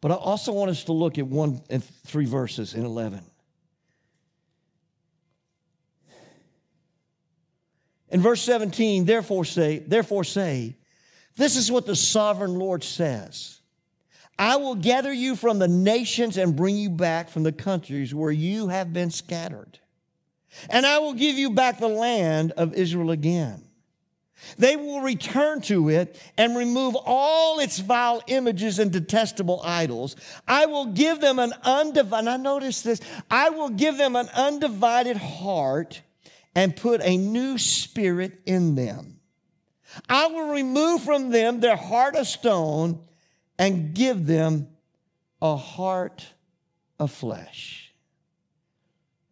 But 0.00 0.12
I 0.12 0.14
also 0.14 0.52
want 0.52 0.70
us 0.70 0.84
to 0.84 0.92
look 0.92 1.18
at 1.18 1.26
one 1.26 1.60
and 1.70 1.82
three 1.82 2.26
verses 2.26 2.74
in 2.74 2.84
11. 2.84 3.24
In 8.10 8.20
verse 8.20 8.42
17, 8.42 9.06
therefore 9.06 9.44
say, 9.44 9.80
therefore 9.80 10.22
say, 10.22 10.76
this 11.34 11.56
is 11.56 11.72
what 11.72 11.84
the 11.84 11.96
sovereign 11.96 12.54
Lord 12.60 12.84
says. 12.84 13.55
I 14.38 14.56
will 14.56 14.74
gather 14.74 15.12
you 15.12 15.34
from 15.34 15.58
the 15.58 15.68
nations 15.68 16.36
and 16.36 16.56
bring 16.56 16.76
you 16.76 16.90
back 16.90 17.30
from 17.30 17.42
the 17.42 17.52
countries 17.52 18.14
where 18.14 18.30
you 18.30 18.68
have 18.68 18.92
been 18.92 19.10
scattered. 19.10 19.78
And 20.68 20.86
I 20.86 20.98
will 20.98 21.14
give 21.14 21.36
you 21.36 21.50
back 21.50 21.78
the 21.78 21.88
land 21.88 22.52
of 22.52 22.74
Israel 22.74 23.10
again. 23.10 23.62
They 24.58 24.76
will 24.76 25.00
return 25.00 25.62
to 25.62 25.88
it 25.88 26.20
and 26.36 26.56
remove 26.56 26.94
all 26.94 27.58
its 27.58 27.78
vile 27.78 28.22
images 28.26 28.78
and 28.78 28.92
detestable 28.92 29.60
idols. 29.64 30.14
I 30.46 30.66
will 30.66 30.86
give 30.86 31.20
them 31.20 31.38
an 31.38 31.54
undivided, 31.62 32.28
I 32.28 32.36
notice 32.36 32.82
this, 32.82 33.00
I 33.30 33.48
will 33.50 33.70
give 33.70 33.96
them 33.96 34.14
an 34.14 34.28
undivided 34.34 35.16
heart 35.16 36.02
and 36.54 36.76
put 36.76 37.00
a 37.02 37.16
new 37.16 37.56
spirit 37.56 38.40
in 38.44 38.74
them. 38.74 39.20
I 40.08 40.26
will 40.26 40.52
remove 40.52 41.02
from 41.02 41.30
them 41.30 41.60
their 41.60 41.76
heart 41.76 42.14
of 42.14 42.26
stone 42.26 43.00
and 43.58 43.94
give 43.94 44.26
them 44.26 44.68
a 45.40 45.56
heart 45.56 46.26
of 46.98 47.10
flesh. 47.10 47.92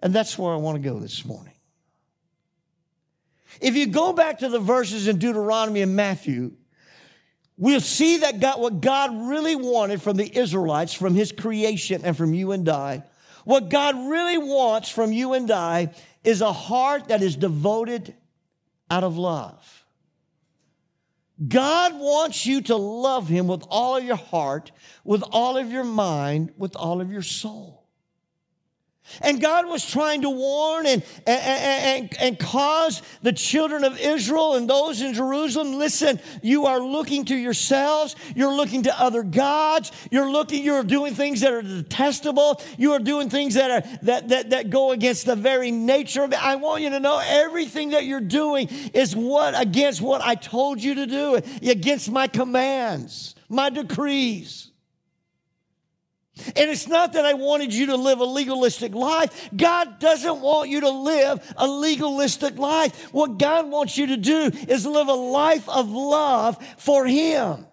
And 0.00 0.12
that's 0.12 0.38
where 0.38 0.52
I 0.52 0.56
want 0.56 0.82
to 0.82 0.88
go 0.88 0.98
this 0.98 1.24
morning. 1.24 1.54
If 3.60 3.76
you 3.76 3.87
go 3.87 4.12
back 4.12 4.40
to 4.40 4.48
the 4.48 4.58
verses 4.58 5.08
in 5.08 5.18
Deuteronomy 5.18 5.80
and 5.82 5.96
Matthew, 5.96 6.52
we'll 7.56 7.80
see 7.80 8.18
that 8.18 8.40
God, 8.40 8.60
what 8.60 8.80
God 8.80 9.28
really 9.28 9.56
wanted 9.56 10.02
from 10.02 10.16
the 10.16 10.38
Israelites, 10.38 10.92
from 10.92 11.14
his 11.14 11.32
creation, 11.32 12.02
and 12.04 12.16
from 12.16 12.34
you 12.34 12.52
and 12.52 12.68
I, 12.68 13.04
what 13.44 13.68
God 13.68 13.94
really 14.10 14.38
wants 14.38 14.88
from 14.88 15.12
you 15.12 15.34
and 15.34 15.50
I 15.50 15.94
is 16.24 16.40
a 16.40 16.52
heart 16.52 17.08
that 17.08 17.22
is 17.22 17.37
devoted 17.37 18.14
out 18.90 19.04
of 19.04 19.16
love. 19.16 19.83
God 21.48 21.94
wants 21.94 22.46
you 22.46 22.60
to 22.62 22.76
love 22.76 23.28
Him 23.28 23.48
with 23.48 23.64
all 23.68 23.96
of 23.96 24.04
your 24.04 24.16
heart, 24.16 24.70
with 25.02 25.22
all 25.32 25.56
of 25.56 25.70
your 25.72 25.84
mind, 25.84 26.52
with 26.56 26.76
all 26.76 27.00
of 27.00 27.10
your 27.10 27.22
soul. 27.22 27.83
And 29.20 29.40
God 29.40 29.66
was 29.66 29.84
trying 29.88 30.22
to 30.22 30.30
warn 30.30 30.86
and, 30.86 31.02
and, 31.26 31.40
and, 31.40 32.16
and, 32.20 32.38
cause 32.38 33.02
the 33.22 33.32
children 33.32 33.84
of 33.84 33.98
Israel 34.00 34.54
and 34.54 34.68
those 34.68 35.02
in 35.02 35.14
Jerusalem, 35.14 35.74
listen, 35.74 36.20
you 36.42 36.66
are 36.66 36.80
looking 36.80 37.24
to 37.26 37.36
yourselves. 37.36 38.16
You're 38.34 38.54
looking 38.54 38.84
to 38.84 39.00
other 39.00 39.22
gods. 39.22 39.92
You're 40.10 40.30
looking, 40.30 40.64
you're 40.64 40.82
doing 40.82 41.14
things 41.14 41.40
that 41.40 41.52
are 41.52 41.62
detestable. 41.62 42.60
You 42.78 42.92
are 42.92 42.98
doing 42.98 43.30
things 43.30 43.54
that 43.54 43.70
are, 43.70 43.98
that, 44.02 44.28
that, 44.28 44.50
that 44.50 44.70
go 44.70 44.92
against 44.92 45.26
the 45.26 45.36
very 45.36 45.70
nature 45.70 46.24
of 46.24 46.32
it. 46.32 46.44
I 46.44 46.56
want 46.56 46.82
you 46.82 46.90
to 46.90 47.00
know 47.00 47.20
everything 47.24 47.90
that 47.90 48.04
you're 48.04 48.20
doing 48.20 48.68
is 48.94 49.14
what 49.14 49.58
against 49.60 50.00
what 50.00 50.22
I 50.22 50.34
told 50.34 50.82
you 50.82 50.94
to 50.96 51.06
do, 51.06 51.40
against 51.62 52.10
my 52.10 52.26
commands, 52.26 53.34
my 53.48 53.70
decrees. 53.70 54.70
And 56.36 56.68
it's 56.70 56.88
not 56.88 57.12
that 57.12 57.24
I 57.24 57.34
wanted 57.34 57.72
you 57.72 57.86
to 57.86 57.96
live 57.96 58.18
a 58.18 58.24
legalistic 58.24 58.92
life. 58.92 59.50
God 59.56 60.00
doesn't 60.00 60.40
want 60.40 60.68
you 60.68 60.80
to 60.80 60.90
live 60.90 61.54
a 61.56 61.66
legalistic 61.66 62.58
life. 62.58 63.12
What 63.12 63.38
God 63.38 63.70
wants 63.70 63.96
you 63.96 64.08
to 64.08 64.16
do 64.16 64.50
is 64.68 64.84
live 64.84 65.06
a 65.06 65.14
life 65.14 65.68
of 65.68 65.88
love 65.90 66.58
for 66.76 67.06
Him. 67.06 67.66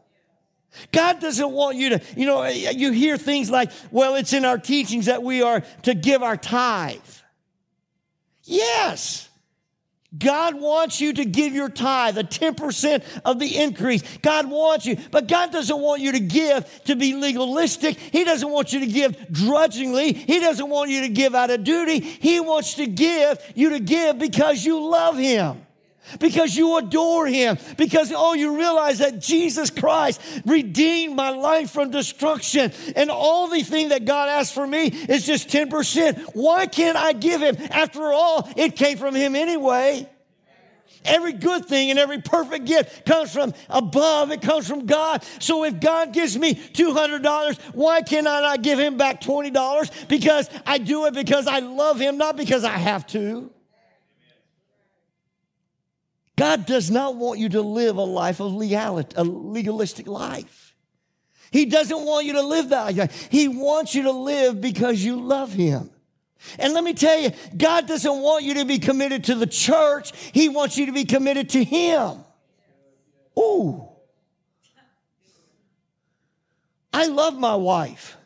God 0.91 1.19
doesn't 1.19 1.51
want 1.51 1.75
you 1.77 1.89
to, 1.89 2.01
you 2.15 2.25
know, 2.27 2.45
you 2.45 2.91
hear 2.91 3.17
things 3.17 3.49
like, 3.49 3.71
well, 3.89 4.15
it's 4.15 4.31
in 4.31 4.45
our 4.45 4.59
teachings 4.59 5.07
that 5.07 5.23
we 5.23 5.41
are 5.41 5.61
to 5.83 5.95
give 5.95 6.21
our 6.21 6.37
tithe. 6.37 6.99
Yes. 8.43 9.27
God 10.17 10.55
wants 10.59 10.99
you 10.99 11.13
to 11.13 11.23
give 11.23 11.53
your 11.53 11.69
tithe, 11.69 12.15
the 12.15 12.23
10% 12.23 13.03
of 13.23 13.39
the 13.39 13.57
increase. 13.57 14.03
God 14.17 14.49
wants 14.49 14.85
you, 14.85 14.97
but 15.09 15.27
God 15.27 15.53
doesn't 15.53 15.79
want 15.79 16.01
you 16.01 16.11
to 16.11 16.19
give 16.19 16.83
to 16.83 16.97
be 16.97 17.15
legalistic. 17.15 17.97
He 17.97 18.25
doesn't 18.25 18.49
want 18.49 18.73
you 18.73 18.81
to 18.81 18.87
give 18.87 19.31
drudgingly. 19.31 20.11
He 20.11 20.41
doesn't 20.41 20.69
want 20.69 20.89
you 20.89 21.01
to 21.01 21.09
give 21.09 21.33
out 21.33 21.49
of 21.49 21.63
duty. 21.63 22.01
He 22.01 22.41
wants 22.41 22.73
to 22.75 22.87
give 22.87 23.39
you 23.55 23.69
to 23.69 23.79
give 23.79 24.19
because 24.19 24.65
you 24.65 24.85
love 24.85 25.17
Him. 25.17 25.65
Because 26.19 26.55
you 26.55 26.77
adore 26.77 27.27
him. 27.27 27.57
Because, 27.77 28.11
oh, 28.15 28.33
you 28.33 28.57
realize 28.57 28.99
that 28.99 29.19
Jesus 29.19 29.69
Christ 29.69 30.21
redeemed 30.45 31.15
my 31.15 31.29
life 31.29 31.71
from 31.71 31.91
destruction. 31.91 32.71
And 32.95 33.09
all 33.09 33.47
the 33.47 33.63
thing 33.63 33.89
that 33.89 34.05
God 34.05 34.29
asked 34.29 34.53
for 34.53 34.65
me 34.65 34.87
is 34.87 35.25
just 35.25 35.49
10%. 35.49 36.31
Why 36.33 36.65
can't 36.65 36.97
I 36.97 37.13
give 37.13 37.41
him? 37.41 37.55
After 37.69 38.11
all, 38.11 38.49
it 38.55 38.75
came 38.75 38.97
from 38.97 39.15
him 39.15 39.35
anyway. 39.35 40.07
Every 41.03 41.33
good 41.33 41.65
thing 41.65 41.89
and 41.89 41.97
every 41.97 42.21
perfect 42.21 42.65
gift 42.65 43.05
comes 43.05 43.33
from 43.33 43.53
above. 43.69 44.31
It 44.31 44.41
comes 44.41 44.67
from 44.67 44.85
God. 44.85 45.23
So 45.39 45.63
if 45.63 45.79
God 45.79 46.13
gives 46.13 46.37
me 46.37 46.53
$200, 46.53 47.59
why 47.73 48.01
can 48.03 48.27
I 48.27 48.57
give 48.57 48.79
him 48.79 48.97
back 48.97 49.21
$20? 49.21 50.07
Because 50.07 50.49
I 50.65 50.77
do 50.77 51.05
it 51.05 51.13
because 51.13 51.47
I 51.47 51.59
love 51.59 51.99
him, 51.99 52.17
not 52.17 52.37
because 52.37 52.63
I 52.63 52.77
have 52.77 53.07
to. 53.07 53.51
God 56.37 56.65
does 56.65 56.89
not 56.89 57.15
want 57.15 57.39
you 57.39 57.49
to 57.49 57.61
live 57.61 57.97
a 57.97 58.03
life 58.03 58.39
of 58.39 58.53
legality, 58.53 59.13
a 59.17 59.23
legalistic 59.23 60.07
life. 60.07 60.75
He 61.51 61.65
doesn't 61.65 62.05
want 62.05 62.25
you 62.25 62.33
to 62.33 62.41
live 62.41 62.69
that 62.69 62.95
life. 62.95 63.27
He 63.29 63.47
wants 63.47 63.93
you 63.93 64.03
to 64.03 64.11
live 64.11 64.61
because 64.61 65.03
you 65.03 65.21
love 65.21 65.51
Him. 65.51 65.89
And 66.57 66.73
let 66.73 66.83
me 66.83 66.93
tell 66.93 67.19
you, 67.19 67.31
God 67.55 67.87
doesn't 67.87 68.21
want 68.21 68.43
you 68.43 68.55
to 68.55 68.65
be 68.65 68.79
committed 68.79 69.25
to 69.25 69.35
the 69.35 69.45
church. 69.45 70.11
He 70.31 70.49
wants 70.49 70.77
you 70.77 70.87
to 70.87 70.91
be 70.91 71.05
committed 71.05 71.49
to 71.51 71.63
Him. 71.63 72.17
Ooh. 73.37 73.87
I 76.93 77.07
love 77.07 77.37
my 77.37 77.55
wife. 77.55 78.17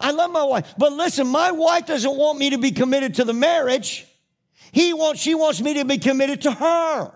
I 0.00 0.10
love 0.10 0.32
my 0.32 0.42
wife. 0.42 0.74
But 0.76 0.92
listen, 0.92 1.28
my 1.28 1.52
wife 1.52 1.86
doesn't 1.86 2.16
want 2.16 2.38
me 2.38 2.50
to 2.50 2.58
be 2.58 2.72
committed 2.72 3.14
to 3.16 3.24
the 3.24 3.32
marriage. 3.32 4.06
He 4.72 4.92
wants, 4.92 5.20
she 5.20 5.34
wants 5.34 5.60
me 5.60 5.74
to 5.74 5.84
be 5.84 5.98
committed 5.98 6.42
to 6.42 6.50
her. 6.50 7.12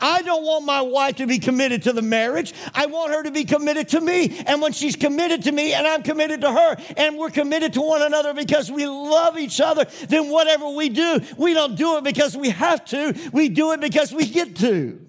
I 0.00 0.22
don't 0.22 0.44
want 0.44 0.64
my 0.64 0.82
wife 0.82 1.16
to 1.16 1.26
be 1.26 1.38
committed 1.38 1.84
to 1.84 1.92
the 1.92 2.02
marriage. 2.02 2.52
I 2.74 2.86
want 2.86 3.12
her 3.12 3.22
to 3.22 3.30
be 3.30 3.44
committed 3.44 3.90
to 3.90 4.00
me. 4.00 4.42
And 4.46 4.60
when 4.60 4.72
she's 4.72 4.96
committed 4.96 5.44
to 5.44 5.52
me 5.52 5.72
and 5.72 5.86
I'm 5.86 6.02
committed 6.02 6.40
to 6.40 6.52
her 6.52 6.76
and 6.96 7.16
we're 7.16 7.30
committed 7.30 7.74
to 7.74 7.80
one 7.80 8.02
another 8.02 8.34
because 8.34 8.70
we 8.70 8.86
love 8.86 9.38
each 9.38 9.60
other, 9.60 9.86
then 10.08 10.30
whatever 10.30 10.68
we 10.70 10.88
do, 10.88 11.20
we 11.36 11.54
don't 11.54 11.76
do 11.76 11.96
it 11.98 12.04
because 12.04 12.36
we 12.36 12.50
have 12.50 12.84
to. 12.86 13.14
We 13.32 13.48
do 13.48 13.72
it 13.72 13.80
because 13.80 14.12
we 14.12 14.26
get 14.26 14.56
to. 14.56 15.00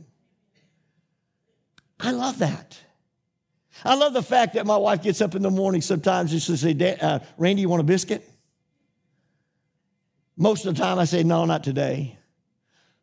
I 1.99 2.12
love 2.12 2.39
that. 2.39 2.78
I 3.84 3.95
love 3.95 4.13
the 4.13 4.23
fact 4.23 4.54
that 4.54 4.65
my 4.65 4.78
wife 4.78 5.01
gets 5.01 5.19
up 5.21 5.36
in 5.36 5.41
the 5.41 5.51
morning 5.51 5.82
sometimes 5.82 6.32
just 6.32 6.47
to 6.47 6.58
say, 6.58 6.97
uh, 7.01 7.19
Randy, 7.38 7.62
you 7.62 7.69
want 7.69 7.82
a 7.82 7.86
biscuit? 7.86 8.30
Most 10.38 10.65
of 10.65 10.76
the 10.76 10.82
time 10.82 11.00
I 11.00 11.06
say, 11.06 11.24
no, 11.24 11.45
not 11.45 11.63
today. 11.63 12.17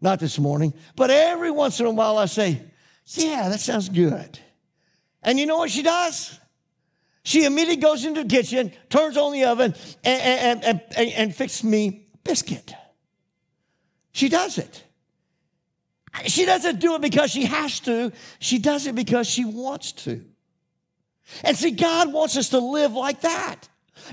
Not 0.00 0.20
this 0.20 0.38
morning. 0.38 0.74
But 0.96 1.10
every 1.10 1.50
once 1.50 1.80
in 1.80 1.86
a 1.86 1.90
while 1.90 2.18
I 2.18 2.26
say, 2.26 2.60
yeah, 3.06 3.48
that 3.48 3.60
sounds 3.60 3.88
good. 3.88 4.38
And 5.22 5.38
you 5.38 5.46
know 5.46 5.58
what 5.58 5.70
she 5.70 5.82
does? 5.82 6.38
She 7.24 7.44
immediately 7.44 7.76
goes 7.76 8.04
into 8.04 8.24
the 8.24 8.28
kitchen, 8.28 8.72
turns 8.90 9.16
on 9.16 9.32
the 9.32 9.44
oven, 9.44 9.74
and, 10.04 10.64
and, 10.64 10.82
and, 10.96 11.10
and 11.10 11.34
fixes 11.34 11.62
me 11.62 12.08
biscuit. 12.24 12.74
She 14.12 14.28
does 14.28 14.58
it. 14.58 14.84
She 16.26 16.44
doesn't 16.44 16.80
do 16.80 16.96
it 16.96 17.00
because 17.00 17.30
she 17.30 17.44
has 17.46 17.80
to. 17.80 18.12
She 18.38 18.58
does 18.58 18.86
it 18.86 18.94
because 18.94 19.26
she 19.28 19.44
wants 19.44 19.92
to. 19.92 20.24
And 21.44 21.56
see, 21.56 21.70
God 21.70 22.12
wants 22.12 22.36
us 22.36 22.50
to 22.50 22.58
live 22.58 22.92
like 22.92 23.22
that. 23.22 23.68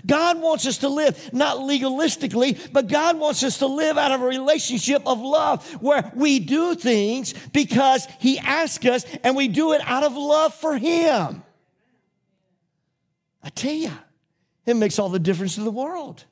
God 0.05 0.39
wants 0.41 0.65
us 0.65 0.79
to 0.79 0.89
live 0.89 1.33
not 1.33 1.57
legalistically, 1.57 2.71
but 2.71 2.87
God 2.87 3.19
wants 3.19 3.43
us 3.43 3.59
to 3.59 3.67
live 3.67 3.97
out 3.97 4.11
of 4.11 4.21
a 4.21 4.25
relationship 4.25 5.01
of 5.05 5.19
love 5.19 5.65
where 5.81 6.11
we 6.15 6.39
do 6.39 6.75
things 6.75 7.33
because 7.51 8.07
He 8.19 8.39
asks 8.39 8.85
us 8.85 9.05
and 9.23 9.35
we 9.35 9.47
do 9.47 9.73
it 9.73 9.81
out 9.85 10.03
of 10.03 10.15
love 10.15 10.53
for 10.53 10.77
Him. 10.77 11.43
I 13.43 13.49
tell 13.49 13.73
you, 13.73 13.91
it 14.65 14.75
makes 14.75 14.99
all 14.99 15.09
the 15.09 15.19
difference 15.19 15.57
in 15.57 15.63
the 15.63 15.71
world. 15.71 16.23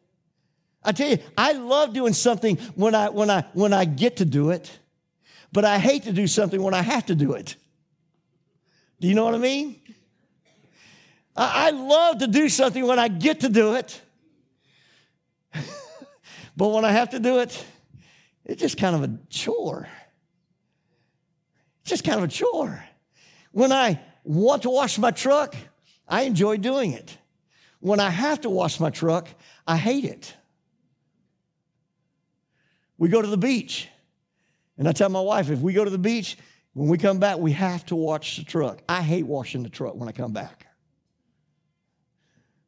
I 0.83 0.91
tell 0.91 1.09
you, 1.09 1.17
I 1.37 1.53
love 1.53 1.93
doing 1.93 2.13
something 2.13 2.57
when 2.75 2.95
I, 2.95 3.09
when 3.09 3.29
I, 3.29 3.45
when 3.53 3.73
I 3.73 3.85
get 3.85 4.17
to 4.17 4.25
do 4.25 4.51
it, 4.51 4.79
but 5.51 5.65
I 5.65 5.79
hate 5.79 6.03
to 6.03 6.13
do 6.13 6.27
something 6.27 6.61
when 6.61 6.73
I 6.73 6.81
have 6.81 7.07
to 7.07 7.15
do 7.15 7.33
it. 7.33 7.55
Do 8.99 9.07
you 9.07 9.15
know 9.15 9.25
what 9.25 9.35
I 9.35 9.39
mean? 9.39 9.79
I, 11.37 11.69
love 11.69 12.19
to 12.19 12.27
do 12.27 12.49
something 12.49 12.85
when 12.85 12.97
I 12.97 13.07
get 13.07 13.41
to 13.41 13.49
do 13.49 13.75
it. 13.75 14.01
but 16.57 16.69
when 16.69 16.83
I 16.83 16.91
have 16.91 17.11
to 17.11 17.19
do 17.19 17.39
it, 17.39 17.65
it's 18.45 18.61
just 18.61 18.77
kind 18.77 18.95
of 18.95 19.03
a 19.03 19.19
chore. 19.29 19.87
It's 21.81 21.91
just 21.91 22.03
kind 22.03 22.17
of 22.17 22.23
a 22.23 22.27
chore. 22.27 22.83
When 23.51 23.71
I 23.71 23.99
want 24.23 24.63
to 24.63 24.69
wash 24.69 24.97
my 24.97 25.11
truck, 25.11 25.55
I 26.07 26.23
enjoy 26.23 26.57
doing 26.57 26.93
it. 26.93 27.15
When 27.79 27.99
I 27.99 28.09
have 28.09 28.41
to 28.41 28.49
wash 28.49 28.79
my 28.79 28.89
truck, 28.89 29.27
I 29.67 29.77
hate 29.77 30.05
it. 30.05 30.33
We 32.97 33.09
go 33.09 33.21
to 33.21 33.27
the 33.27 33.37
beach, 33.37 33.87
and 34.77 34.87
I 34.87 34.91
tell 34.91 35.09
my 35.09 35.21
wife 35.21 35.51
if 35.51 35.59
we 35.59 35.73
go 35.73 35.83
to 35.83 35.91
the 35.91 35.99
beach, 35.99 36.37
when 36.73 36.89
we 36.89 36.97
come 36.97 37.19
back, 37.19 37.37
we 37.37 37.51
have 37.53 37.85
to 37.87 37.95
wash 37.95 38.37
the 38.37 38.43
truck. 38.43 38.81
I 38.89 39.01
hate 39.01 39.25
washing 39.25 39.63
the 39.63 39.69
truck 39.69 39.95
when 39.95 40.09
I 40.09 40.11
come 40.11 40.33
back. 40.33 40.66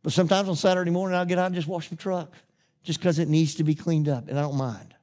But 0.10 0.14
sometimes 0.16 0.50
on 0.50 0.56
Saturday 0.56 0.90
morning, 0.90 1.16
I'll 1.16 1.24
get 1.24 1.38
out 1.38 1.46
and 1.46 1.54
just 1.54 1.68
wash 1.68 1.90
the 1.90 1.96
truck 1.96 2.34
just 2.82 2.98
because 2.98 3.20
it 3.20 3.28
needs 3.28 3.54
to 3.54 3.64
be 3.64 3.76
cleaned 3.76 4.10
up, 4.10 4.28
and 4.28 4.40
I 4.40 4.42
don't 4.42 4.58
mind. 4.58 4.96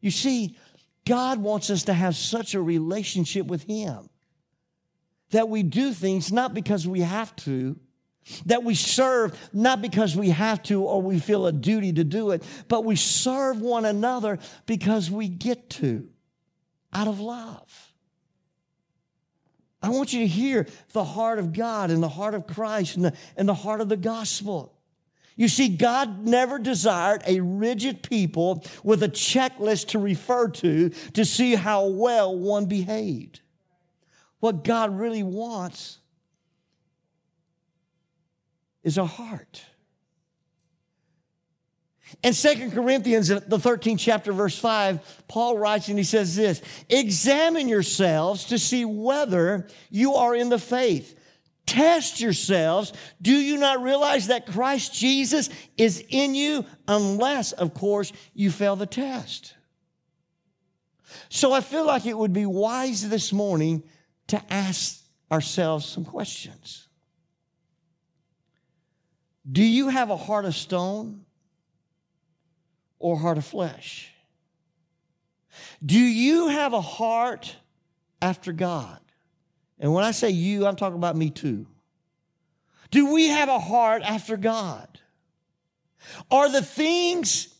You 0.00 0.12
see, 0.12 0.56
God 1.04 1.40
wants 1.40 1.70
us 1.70 1.82
to 1.86 1.92
have 1.92 2.14
such 2.14 2.54
a 2.54 2.62
relationship 2.62 3.48
with 3.48 3.64
Him 3.64 4.08
that 5.30 5.48
we 5.48 5.64
do 5.64 5.92
things 5.92 6.30
not 6.30 6.54
because 6.54 6.86
we 6.86 7.00
have 7.00 7.34
to, 7.34 7.76
that 8.46 8.62
we 8.62 8.76
serve 8.76 9.36
not 9.52 9.82
because 9.82 10.14
we 10.14 10.30
have 10.30 10.62
to 10.62 10.84
or 10.84 11.02
we 11.02 11.18
feel 11.18 11.48
a 11.48 11.52
duty 11.52 11.92
to 11.92 12.04
do 12.04 12.30
it, 12.30 12.44
but 12.68 12.84
we 12.84 12.94
serve 12.94 13.60
one 13.60 13.84
another 13.84 14.38
because 14.66 15.10
we 15.10 15.26
get 15.26 15.68
to 15.68 16.08
out 16.92 17.08
of 17.08 17.18
love. 17.18 17.91
I 19.82 19.88
want 19.88 20.12
you 20.12 20.20
to 20.20 20.26
hear 20.26 20.66
the 20.92 21.04
heart 21.04 21.38
of 21.38 21.52
God 21.52 21.90
and 21.90 22.02
the 22.02 22.08
heart 22.08 22.34
of 22.34 22.46
Christ 22.46 22.96
and 22.96 23.06
the, 23.06 23.14
and 23.36 23.48
the 23.48 23.54
heart 23.54 23.80
of 23.80 23.88
the 23.88 23.96
gospel. 23.96 24.72
You 25.34 25.48
see, 25.48 25.68
God 25.68 26.24
never 26.24 26.58
desired 26.58 27.22
a 27.26 27.40
rigid 27.40 28.02
people 28.02 28.64
with 28.84 29.02
a 29.02 29.08
checklist 29.08 29.88
to 29.88 29.98
refer 29.98 30.48
to 30.48 30.90
to 30.90 31.24
see 31.24 31.54
how 31.54 31.86
well 31.86 32.36
one 32.36 32.66
behaved. 32.66 33.40
What 34.40 34.62
God 34.62 34.96
really 34.96 35.22
wants 35.22 35.98
is 38.82 38.98
a 38.98 39.06
heart. 39.06 39.64
In 42.22 42.34
2 42.34 42.70
Corinthians, 42.70 43.28
the 43.28 43.40
13th 43.40 43.98
chapter, 43.98 44.32
verse 44.32 44.58
5, 44.58 45.24
Paul 45.28 45.58
writes 45.58 45.88
and 45.88 45.98
he 45.98 46.04
says 46.04 46.36
this 46.36 46.62
Examine 46.88 47.68
yourselves 47.68 48.46
to 48.46 48.58
see 48.58 48.84
whether 48.84 49.66
you 49.90 50.14
are 50.14 50.34
in 50.34 50.48
the 50.48 50.58
faith. 50.58 51.18
Test 51.64 52.20
yourselves. 52.20 52.92
Do 53.20 53.32
you 53.32 53.56
not 53.56 53.82
realize 53.82 54.26
that 54.26 54.46
Christ 54.46 54.94
Jesus 54.94 55.48
is 55.78 56.04
in 56.08 56.34
you? 56.34 56.66
Unless, 56.88 57.52
of 57.52 57.72
course, 57.72 58.12
you 58.34 58.50
fail 58.50 58.76
the 58.76 58.86
test. 58.86 59.54
So 61.28 61.52
I 61.52 61.60
feel 61.60 61.86
like 61.86 62.04
it 62.04 62.16
would 62.16 62.32
be 62.32 62.46
wise 62.46 63.08
this 63.08 63.32
morning 63.32 63.82
to 64.28 64.42
ask 64.52 65.02
ourselves 65.30 65.86
some 65.86 66.04
questions. 66.04 66.88
Do 69.50 69.62
you 69.62 69.88
have 69.88 70.10
a 70.10 70.16
heart 70.16 70.44
of 70.44 70.54
stone 70.54 71.24
or 73.02 73.18
heart 73.18 73.36
of 73.36 73.44
flesh? 73.44 74.10
Do 75.84 75.98
you 75.98 76.48
have 76.48 76.72
a 76.72 76.80
heart 76.80 77.56
after 78.22 78.52
God? 78.52 79.00
And 79.78 79.92
when 79.92 80.04
I 80.04 80.12
say 80.12 80.30
you, 80.30 80.66
I'm 80.66 80.76
talking 80.76 80.96
about 80.96 81.16
me 81.16 81.28
too. 81.28 81.66
Do 82.90 83.12
we 83.12 83.28
have 83.28 83.48
a 83.48 83.58
heart 83.58 84.02
after 84.02 84.36
God? 84.36 85.00
Are 86.30 86.48
the 86.48 86.62
things 86.62 87.54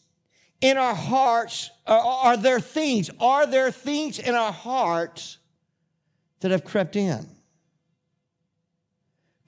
in 0.61 0.79
our 0.79 0.95
hearts, 0.95 1.71
are, 1.87 1.99
are 1.99 2.37
there 2.37 2.61
things, 2.61 3.11
are 3.19 3.47
there 3.47 3.73
things 3.73 4.19
in 4.21 4.35
our 4.35 4.53
hearts 4.53 5.39
that 6.41 6.53
have 6.53 6.65
crept 6.65 6.95
in? 6.95 7.27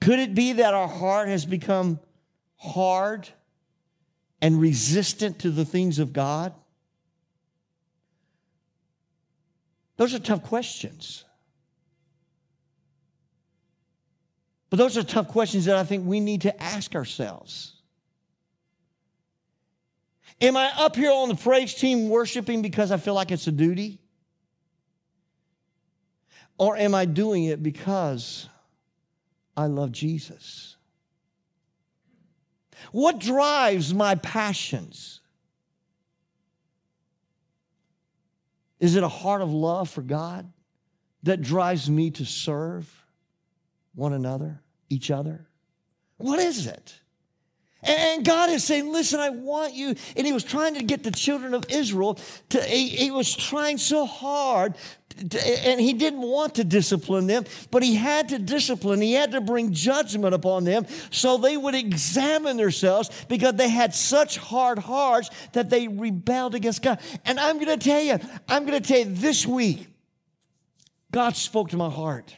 Could 0.01 0.19
it 0.19 0.35
be 0.35 0.53
that 0.53 0.73
our 0.73 0.87
heart 0.87 1.29
has 1.29 1.45
become 1.45 1.99
hard 2.57 3.29
and 4.45 4.61
resistant 4.61 5.39
to 5.39 5.49
the 5.49 5.65
things 5.65 5.97
of 5.97 6.13
God? 6.13 6.53
Those 9.97 10.13
are 10.13 10.19
tough 10.19 10.43
questions. 10.43 11.23
But 14.69 14.77
those 14.77 14.99
are 14.99 15.03
tough 15.03 15.29
questions 15.29 15.65
that 15.65 15.75
I 15.77 15.83
think 15.83 16.05
we 16.05 16.19
need 16.19 16.41
to 16.41 16.61
ask 16.61 16.93
ourselves. 16.93 17.73
Am 20.39 20.55
I 20.55 20.71
up 20.77 20.95
here 20.95 21.11
on 21.11 21.29
the 21.29 21.35
praise 21.35 21.73
team 21.73 22.07
worshiping 22.09 22.61
because 22.61 22.91
I 22.91 22.97
feel 22.97 23.15
like 23.15 23.31
it's 23.31 23.47
a 23.47 23.51
duty? 23.51 23.97
Or 26.59 26.77
am 26.77 26.93
I 26.93 27.05
doing 27.05 27.45
it 27.45 27.63
because 27.63 28.47
I 29.57 29.65
love 29.65 29.91
Jesus? 29.91 30.74
What 32.91 33.19
drives 33.19 33.93
my 33.93 34.15
passions? 34.15 35.21
Is 38.79 38.95
it 38.95 39.03
a 39.03 39.07
heart 39.07 39.41
of 39.41 39.51
love 39.51 39.89
for 39.89 40.01
God 40.01 40.51
that 41.23 41.41
drives 41.41 41.89
me 41.89 42.11
to 42.11 42.25
serve 42.25 42.91
one 43.93 44.13
another, 44.13 44.61
each 44.89 45.09
other? 45.09 45.47
What 46.17 46.39
is 46.39 46.67
it? 46.67 46.99
And 47.85 48.25
God 48.25 48.49
is 48.49 48.63
saying, 48.63 48.91
listen, 48.91 49.19
I 49.19 49.29
want 49.29 49.73
you. 49.73 49.95
And 50.15 50.25
he 50.25 50.33
was 50.33 50.43
trying 50.43 50.75
to 50.75 50.83
get 50.83 51.03
the 51.03 51.11
children 51.11 51.53
of 51.53 51.65
Israel 51.69 52.19
to, 52.49 52.61
he, 52.63 52.87
he 52.89 53.11
was 53.11 53.33
trying 53.35 53.77
so 53.77 54.05
hard 54.05 54.75
and 55.17 55.79
he 55.79 55.93
didn't 55.93 56.21
want 56.21 56.55
to 56.55 56.63
discipline 56.63 57.27
them, 57.27 57.45
but 57.71 57.81
he 57.83 57.95
had 57.95 58.29
to 58.29 58.39
discipline. 58.39 58.99
He 58.99 59.13
had 59.13 59.31
to 59.31 59.41
bring 59.41 59.71
judgment 59.71 60.33
upon 60.33 60.65
them 60.65 60.85
so 61.09 61.37
they 61.37 61.55
would 61.55 61.75
examine 61.75 62.57
themselves 62.57 63.09
because 63.29 63.53
they 63.53 63.69
had 63.69 63.95
such 63.95 64.37
hard 64.37 64.77
hearts 64.77 65.29
that 65.53 65.69
they 65.69 65.87
rebelled 65.87 66.55
against 66.55 66.81
God. 66.81 66.99
And 67.23 67.39
I'm 67.39 67.55
going 67.63 67.79
to 67.79 67.83
tell 67.83 68.01
you, 68.01 68.19
I'm 68.49 68.65
going 68.65 68.81
to 68.81 68.85
tell 68.85 68.99
you 68.99 69.15
this 69.15 69.45
week, 69.45 69.87
God 71.11 71.37
spoke 71.37 71.69
to 71.69 71.77
my 71.77 71.89
heart. 71.89 72.35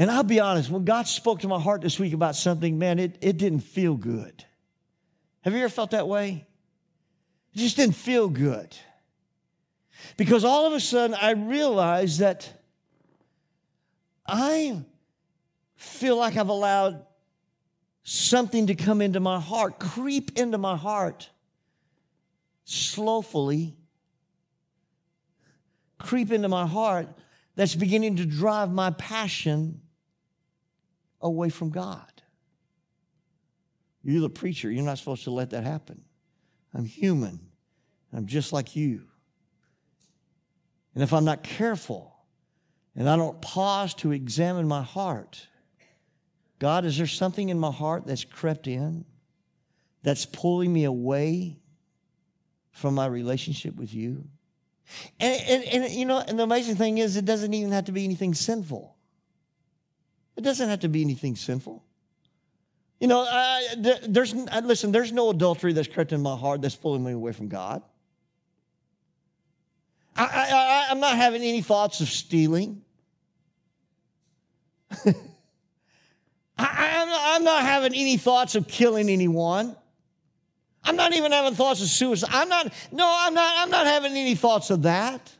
And 0.00 0.10
I'll 0.10 0.22
be 0.22 0.40
honest, 0.40 0.70
when 0.70 0.86
God 0.86 1.06
spoke 1.06 1.40
to 1.40 1.48
my 1.48 1.60
heart 1.60 1.82
this 1.82 1.98
week 1.98 2.14
about 2.14 2.34
something, 2.34 2.78
man, 2.78 2.98
it, 2.98 3.18
it 3.20 3.36
didn't 3.36 3.60
feel 3.60 3.96
good. 3.96 4.46
Have 5.42 5.52
you 5.52 5.58
ever 5.58 5.68
felt 5.68 5.90
that 5.90 6.08
way? 6.08 6.46
It 7.52 7.58
just 7.58 7.76
didn't 7.76 7.96
feel 7.96 8.30
good. 8.30 8.74
Because 10.16 10.42
all 10.42 10.66
of 10.66 10.72
a 10.72 10.80
sudden 10.80 11.14
I 11.20 11.32
realized 11.32 12.20
that 12.20 12.50
I 14.26 14.82
feel 15.76 16.16
like 16.16 16.38
I've 16.38 16.48
allowed 16.48 17.04
something 18.02 18.68
to 18.68 18.74
come 18.74 19.02
into 19.02 19.20
my 19.20 19.38
heart, 19.38 19.78
creep 19.78 20.38
into 20.38 20.56
my 20.56 20.78
heart 20.78 21.28
slowfully, 22.64 23.74
creep 25.98 26.32
into 26.32 26.48
my 26.48 26.66
heart 26.66 27.08
that's 27.54 27.74
beginning 27.74 28.16
to 28.16 28.24
drive 28.24 28.72
my 28.72 28.92
passion 28.92 29.82
away 31.20 31.48
from 31.48 31.70
God. 31.70 32.10
You're 34.02 34.20
the 34.20 34.30
preacher. 34.30 34.70
You're 34.70 34.84
not 34.84 34.98
supposed 34.98 35.24
to 35.24 35.30
let 35.30 35.50
that 35.50 35.64
happen. 35.64 36.02
I'm 36.74 36.84
human. 36.84 37.40
I'm 38.12 38.26
just 38.26 38.52
like 38.52 38.76
you. 38.76 39.02
And 40.94 41.02
if 41.02 41.12
I'm 41.12 41.24
not 41.24 41.42
careful 41.42 42.14
and 42.96 43.08
I 43.08 43.16
don't 43.16 43.40
pause 43.40 43.94
to 43.94 44.12
examine 44.12 44.66
my 44.66 44.82
heart, 44.82 45.46
God, 46.58 46.84
is 46.84 46.98
there 46.98 47.06
something 47.06 47.48
in 47.48 47.58
my 47.58 47.70
heart 47.70 48.06
that's 48.06 48.24
crept 48.24 48.66
in 48.66 49.04
that's 50.02 50.26
pulling 50.26 50.72
me 50.72 50.84
away 50.84 51.58
from 52.72 52.94
my 52.94 53.06
relationship 53.06 53.76
with 53.76 53.94
you? 53.94 54.24
And, 55.20 55.42
and, 55.42 55.64
and, 55.64 55.92
you 55.92 56.04
know, 56.04 56.18
and 56.18 56.38
the 56.38 56.42
amazing 56.42 56.76
thing 56.76 56.98
is, 56.98 57.16
it 57.16 57.24
doesn't 57.24 57.54
even 57.54 57.70
have 57.72 57.84
to 57.84 57.92
be 57.92 58.04
anything 58.04 58.34
sinful. 58.34 58.89
It 60.40 60.42
doesn't 60.42 60.70
have 60.70 60.80
to 60.80 60.88
be 60.88 61.02
anything 61.02 61.36
sinful. 61.36 61.84
You 62.98 63.08
know, 63.08 63.20
I, 63.20 63.74
there's 64.08 64.34
listen. 64.34 64.90
There's 64.90 65.12
no 65.12 65.28
adultery 65.28 65.74
that's 65.74 65.86
crept 65.86 66.12
in 66.12 66.22
my 66.22 66.34
heart 66.34 66.62
that's 66.62 66.74
pulling 66.74 67.04
me 67.04 67.12
away 67.12 67.32
from 67.32 67.48
God. 67.48 67.82
I, 70.16 70.86
I'm 70.88 70.98
not 70.98 71.16
having 71.16 71.42
any 71.42 71.60
thoughts 71.60 72.00
of 72.00 72.08
stealing. 72.08 72.80
I, 75.04 75.12
I'm 76.56 77.44
not 77.44 77.62
having 77.62 77.92
any 77.92 78.16
thoughts 78.16 78.54
of 78.54 78.66
killing 78.66 79.10
anyone. 79.10 79.76
I'm 80.84 80.96
not 80.96 81.12
even 81.12 81.32
having 81.32 81.54
thoughts 81.54 81.82
of 81.82 81.88
suicide. 81.88 82.30
I'm 82.32 82.48
not, 82.48 82.72
no, 82.92 83.06
I'm 83.06 83.34
not, 83.34 83.52
I'm 83.58 83.68
not 83.68 83.84
having 83.84 84.12
any 84.12 84.34
thoughts 84.36 84.70
of 84.70 84.84
that. 84.84 85.30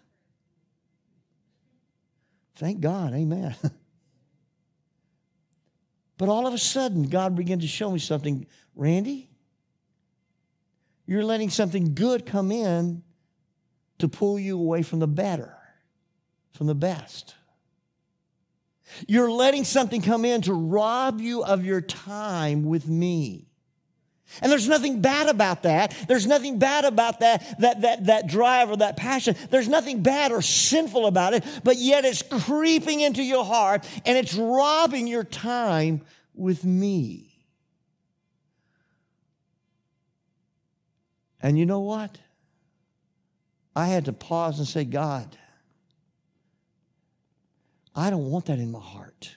Thank 2.57 2.81
God, 2.83 3.15
amen. 3.15 3.57
But 6.21 6.29
all 6.29 6.47
of 6.47 6.53
a 6.53 6.59
sudden, 6.59 7.05
God 7.05 7.35
began 7.35 7.61
to 7.61 7.67
show 7.67 7.91
me 7.91 7.99
something. 7.99 8.47
Randy, 8.77 9.31
you're 11.07 11.25
letting 11.25 11.49
something 11.49 11.95
good 11.95 12.27
come 12.27 12.53
in 12.53 13.03
to 14.01 14.07
pull 14.07 14.39
you 14.39 14.59
away 14.59 14.83
from 14.83 14.99
the 14.99 15.09
better, 15.09 15.57
from 16.53 16.67
the 16.67 16.75
best. 16.75 17.37
You're 19.09 19.31
letting 19.31 19.65
something 19.65 20.03
come 20.03 20.27
in 20.27 20.43
to 20.43 20.53
rob 20.53 21.23
you 21.23 21.43
of 21.43 21.65
your 21.65 21.81
time 21.81 22.65
with 22.65 22.87
me. 22.87 23.50
And 24.43 24.51
there's 24.51 24.69
nothing 24.69 25.01
bad 25.01 25.29
about 25.29 25.65
that. 25.65 25.95
There's 26.09 26.27
nothing 26.27 26.59
bad 26.59 26.85
about 26.85 27.21
that, 27.21 27.59
that, 27.61 27.81
that, 27.83 28.07
that 28.07 28.27
drive 28.27 28.71
or 28.71 28.77
that 28.77 28.97
passion. 28.97 29.37
There's 29.51 29.69
nothing 29.69 30.03
bad 30.03 30.33
or 30.33 30.43
sinful 30.43 31.07
about 31.07 31.35
it, 31.35 31.45
but 31.65 31.77
yet 31.77 32.05
it's 32.05 32.23
creeping 32.23 33.01
into 33.01 33.23
your 33.23 33.45
heart 33.45 33.87
and 34.07 34.17
it's 34.17 34.35
robbing 34.35 35.07
your 35.07 35.25
time 35.25 36.03
with 36.35 36.65
me. 36.65 37.27
And 41.43 41.59
you 41.59 41.67
know 41.67 41.81
what? 41.81 42.19
I 43.75 43.87
had 43.87 44.07
to 44.07 44.13
pause 44.13 44.59
and 44.59 44.69
say, 44.69 44.85
God, 44.85 45.37
I 47.95 48.11
don't 48.11 48.31
want 48.31 48.47
that 48.47 48.59
in 48.59 48.71
my 48.71 48.81
heart. 48.81 49.37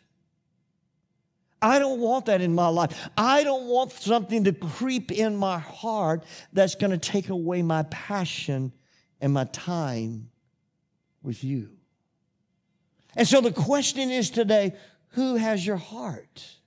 I 1.64 1.80
don't 1.80 2.01
want 2.01 2.26
that 2.26 2.41
in 2.41 2.53
my 2.53 2.68
life. 2.68 3.09
I 3.18 3.45
don't 3.45 3.68
want 3.68 3.93
something 3.93 4.43
to 4.43 4.51
creep 4.51 5.14
in 5.14 5.38
my 5.38 5.59
heart 5.59 6.26
that's 6.51 6.76
going 6.76 6.91
to 6.91 6.97
take 6.97 7.30
away 7.30 7.61
my 7.61 7.84
passion 7.84 8.74
and 9.22 9.34
my 9.34 9.45
time 9.45 10.30
with 11.24 11.41
you. 11.41 11.70
And 13.16 13.26
so 13.26 13.39
the 13.39 13.53
question 13.53 14.11
is 14.11 14.30
today 14.30 14.76
who 15.11 15.36
has 15.36 15.66
your 15.66 15.78
heart? 15.78 16.57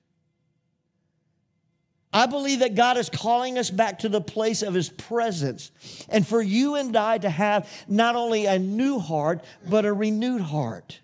I 2.13 2.25
believe 2.25 2.61
that 2.61 2.75
God 2.75 2.97
is 2.97 3.11
calling 3.11 3.59
us 3.59 3.69
back 3.69 3.99
to 3.99 4.09
the 4.09 4.23
place 4.23 4.63
of 4.63 4.73
His 4.73 4.89
presence. 4.89 5.71
And 6.09 6.27
for 6.27 6.41
you 6.41 6.77
and 6.77 6.97
I 6.97 7.19
to 7.19 7.29
have 7.29 7.71
not 7.87 8.17
only 8.17 8.47
a 8.47 8.59
new 8.59 8.99
heart, 8.99 9.45
but 9.69 9.85
a 9.85 9.93
renewed 9.93 10.41
heart. 10.41 11.01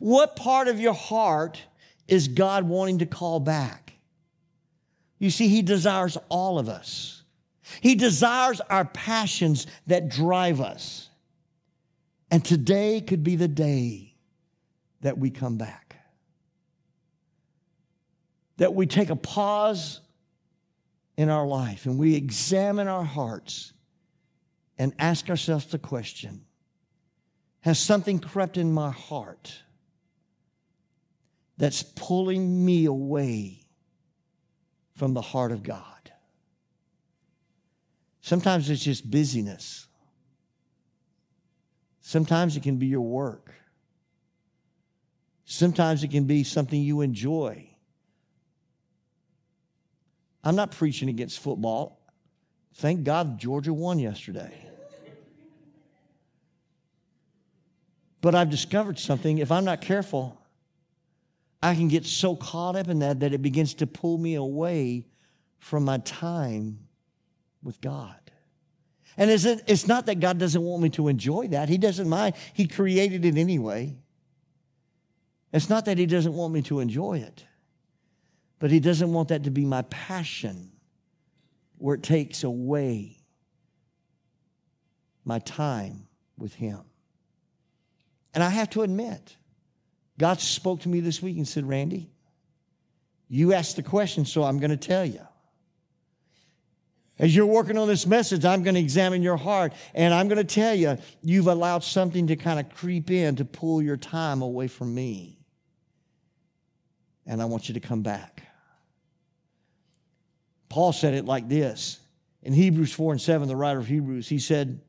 What 0.00 0.36
part 0.36 0.68
of 0.68 0.78
your 0.78 0.92
heart 0.92 1.62
is 2.12 2.28
God 2.28 2.64
wanting 2.64 2.98
to 2.98 3.06
call 3.06 3.40
back. 3.40 3.94
You 5.18 5.30
see, 5.30 5.48
He 5.48 5.62
desires 5.62 6.18
all 6.28 6.58
of 6.58 6.68
us. 6.68 7.22
He 7.80 7.94
desires 7.94 8.60
our 8.68 8.84
passions 8.84 9.66
that 9.86 10.10
drive 10.10 10.60
us. 10.60 11.08
And 12.30 12.44
today 12.44 13.00
could 13.00 13.24
be 13.24 13.36
the 13.36 13.48
day 13.48 14.14
that 15.00 15.16
we 15.16 15.30
come 15.30 15.56
back. 15.56 15.96
That 18.58 18.74
we 18.74 18.86
take 18.86 19.08
a 19.08 19.16
pause 19.16 20.00
in 21.16 21.30
our 21.30 21.46
life 21.46 21.86
and 21.86 21.98
we 21.98 22.14
examine 22.14 22.88
our 22.88 23.04
hearts 23.04 23.72
and 24.76 24.92
ask 24.98 25.30
ourselves 25.30 25.64
the 25.64 25.78
question 25.78 26.44
Has 27.60 27.78
something 27.78 28.18
crept 28.18 28.58
in 28.58 28.70
my 28.70 28.90
heart 28.90 29.62
that's 31.62 31.84
pulling 31.84 32.64
me 32.64 32.86
away 32.86 33.64
from 34.96 35.14
the 35.14 35.20
heart 35.20 35.52
of 35.52 35.62
God? 35.62 36.10
Sometimes 38.20 38.68
it's 38.68 38.82
just 38.82 39.08
busyness. 39.08 39.86
Sometimes 42.00 42.56
it 42.56 42.64
can 42.64 42.78
be 42.78 42.86
your 42.86 43.02
work. 43.02 43.54
Sometimes 45.44 46.02
it 46.02 46.10
can 46.10 46.24
be 46.24 46.42
something 46.42 46.82
you 46.82 47.00
enjoy. 47.00 47.68
I'm 50.42 50.56
not 50.56 50.72
preaching 50.72 51.08
against 51.08 51.38
football. 51.38 52.00
Thank 52.74 53.04
God 53.04 53.38
Georgia 53.38 53.72
won 53.72 54.00
yesterday. 54.00 54.52
But 58.20 58.34
I've 58.34 58.50
discovered 58.50 58.98
something. 58.98 59.38
If 59.38 59.52
I'm 59.52 59.64
not 59.64 59.80
careful, 59.80 60.41
I 61.62 61.74
can 61.74 61.88
get 61.88 62.04
so 62.04 62.34
caught 62.34 62.74
up 62.74 62.88
in 62.88 62.98
that 63.00 63.20
that 63.20 63.32
it 63.32 63.40
begins 63.40 63.74
to 63.74 63.86
pull 63.86 64.18
me 64.18 64.34
away 64.34 65.06
from 65.58 65.84
my 65.84 65.98
time 65.98 66.80
with 67.62 67.80
God. 67.80 68.16
And 69.16 69.30
it's 69.30 69.86
not 69.86 70.06
that 70.06 70.20
God 70.20 70.38
doesn't 70.38 70.62
want 70.62 70.82
me 70.82 70.88
to 70.90 71.08
enjoy 71.08 71.48
that. 71.48 71.68
He 71.68 71.78
doesn't 71.78 72.08
mind. 72.08 72.34
He 72.54 72.66
created 72.66 73.24
it 73.24 73.36
anyway. 73.36 73.94
It's 75.52 75.68
not 75.68 75.84
that 75.84 75.98
He 75.98 76.06
doesn't 76.06 76.32
want 76.32 76.54
me 76.54 76.62
to 76.62 76.80
enjoy 76.80 77.18
it, 77.18 77.44
but 78.58 78.70
He 78.70 78.80
doesn't 78.80 79.12
want 79.12 79.28
that 79.28 79.44
to 79.44 79.50
be 79.50 79.66
my 79.66 79.82
passion 79.82 80.72
where 81.76 81.94
it 81.94 82.02
takes 82.02 82.42
away 82.42 83.18
my 85.24 85.38
time 85.40 86.08
with 86.38 86.54
Him. 86.54 86.80
And 88.34 88.42
I 88.42 88.48
have 88.48 88.70
to 88.70 88.80
admit, 88.80 89.36
God 90.22 90.40
spoke 90.40 90.82
to 90.82 90.88
me 90.88 91.00
this 91.00 91.20
week 91.20 91.36
and 91.36 91.48
said, 91.48 91.68
Randy, 91.68 92.08
you 93.28 93.54
asked 93.54 93.74
the 93.74 93.82
question, 93.82 94.24
so 94.24 94.44
I'm 94.44 94.60
going 94.60 94.70
to 94.70 94.76
tell 94.76 95.04
you. 95.04 95.18
As 97.18 97.34
you're 97.34 97.44
working 97.44 97.76
on 97.76 97.88
this 97.88 98.06
message, 98.06 98.44
I'm 98.44 98.62
going 98.62 98.76
to 98.76 98.80
examine 98.80 99.24
your 99.24 99.36
heart 99.36 99.72
and 99.94 100.14
I'm 100.14 100.28
going 100.28 100.38
to 100.38 100.44
tell 100.44 100.76
you, 100.76 100.96
you've 101.24 101.48
allowed 101.48 101.82
something 101.82 102.28
to 102.28 102.36
kind 102.36 102.60
of 102.60 102.72
creep 102.72 103.10
in 103.10 103.34
to 103.34 103.44
pull 103.44 103.82
your 103.82 103.96
time 103.96 104.42
away 104.42 104.68
from 104.68 104.94
me. 104.94 105.40
And 107.26 107.42
I 107.42 107.46
want 107.46 107.66
you 107.66 107.74
to 107.74 107.80
come 107.80 108.02
back. 108.02 108.44
Paul 110.68 110.92
said 110.92 111.14
it 111.14 111.24
like 111.24 111.48
this 111.48 111.98
in 112.44 112.52
Hebrews 112.52 112.92
4 112.92 113.14
and 113.14 113.20
7, 113.20 113.48
the 113.48 113.56
writer 113.56 113.80
of 113.80 113.88
Hebrews, 113.88 114.28
he 114.28 114.38
said, 114.38 114.82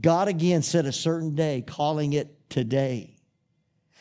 God 0.00 0.26
again 0.26 0.62
set 0.62 0.86
a 0.86 0.92
certain 0.92 1.36
day, 1.36 1.62
calling 1.64 2.14
it 2.14 2.50
today. 2.50 3.13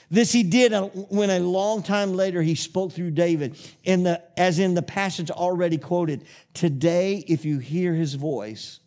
This 0.09 0.31
he 0.31 0.43
did 0.43 0.73
uh, 0.73 0.87
when 0.87 1.29
a 1.29 1.39
long 1.39 1.83
time 1.83 2.13
later 2.13 2.41
he 2.41 2.55
spoke 2.55 2.91
through 2.91 3.11
David, 3.11 3.57
in 3.83 4.03
the, 4.03 4.21
as 4.37 4.59
in 4.59 4.73
the 4.73 4.81
passage 4.81 5.31
already 5.31 5.77
quoted. 5.77 6.25
Today, 6.53 7.23
if 7.27 7.45
you 7.45 7.59
hear 7.59 7.93
his 7.93 8.13
voice, 8.13 8.79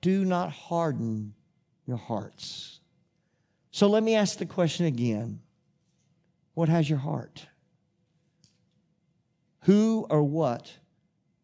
do 0.00 0.24
not 0.24 0.50
harden 0.50 1.34
your 1.86 1.96
hearts. 1.96 2.80
So 3.70 3.88
let 3.88 4.02
me 4.02 4.14
ask 4.14 4.38
the 4.38 4.46
question 4.46 4.86
again 4.86 5.40
What 6.54 6.68
has 6.68 6.88
your 6.88 6.98
heart? 6.98 7.46
Who 9.62 10.06
or 10.10 10.22
what 10.22 10.72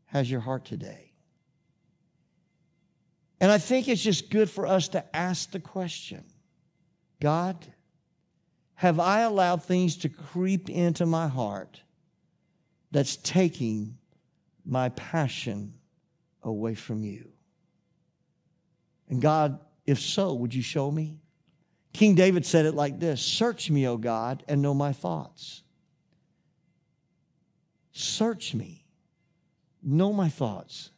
has 0.07 0.31
your 0.31 0.41
heart 0.41 0.64
today? 0.64 1.12
And 3.41 3.53
I 3.53 3.59
think 3.59 3.89
it's 3.89 4.03
just 4.03 4.31
good 4.31 4.51
for 4.51 4.66
us 4.66 4.89
to 4.89 5.16
ask 5.16 5.51
the 5.51 5.61
question 5.61 6.24
God, 7.20 7.57
have 8.79 9.01
I 9.01 9.22
allowed 9.22 9.64
things 9.64 9.97
to 9.97 10.09
creep 10.09 10.70
into 10.70 11.05
my 11.05 11.26
heart 11.26 11.83
that's 12.93 13.16
taking 13.16 13.99
my 14.64 14.91
passion 14.91 15.74
away 16.45 16.76
from 16.76 17.03
you? 17.03 17.29
And 19.09 19.20
God, 19.20 19.59
if 19.85 19.99
so, 19.99 20.33
would 20.35 20.55
you 20.55 20.62
show 20.62 20.93
me? 20.93 21.18
King 21.93 22.14
David 22.14 22.47
said 22.47 22.66
it 22.66 22.74
like 22.74 23.01
this 23.01 23.20
Search 23.20 23.68
me, 23.68 23.89
O 23.89 23.97
God, 23.97 24.45
and 24.47 24.62
know 24.62 24.74
my 24.74 24.93
thoughts. 24.93 25.64
Search 27.91 28.55
me, 28.55 28.87
know 29.83 30.12
my 30.12 30.29
thoughts. 30.29 30.91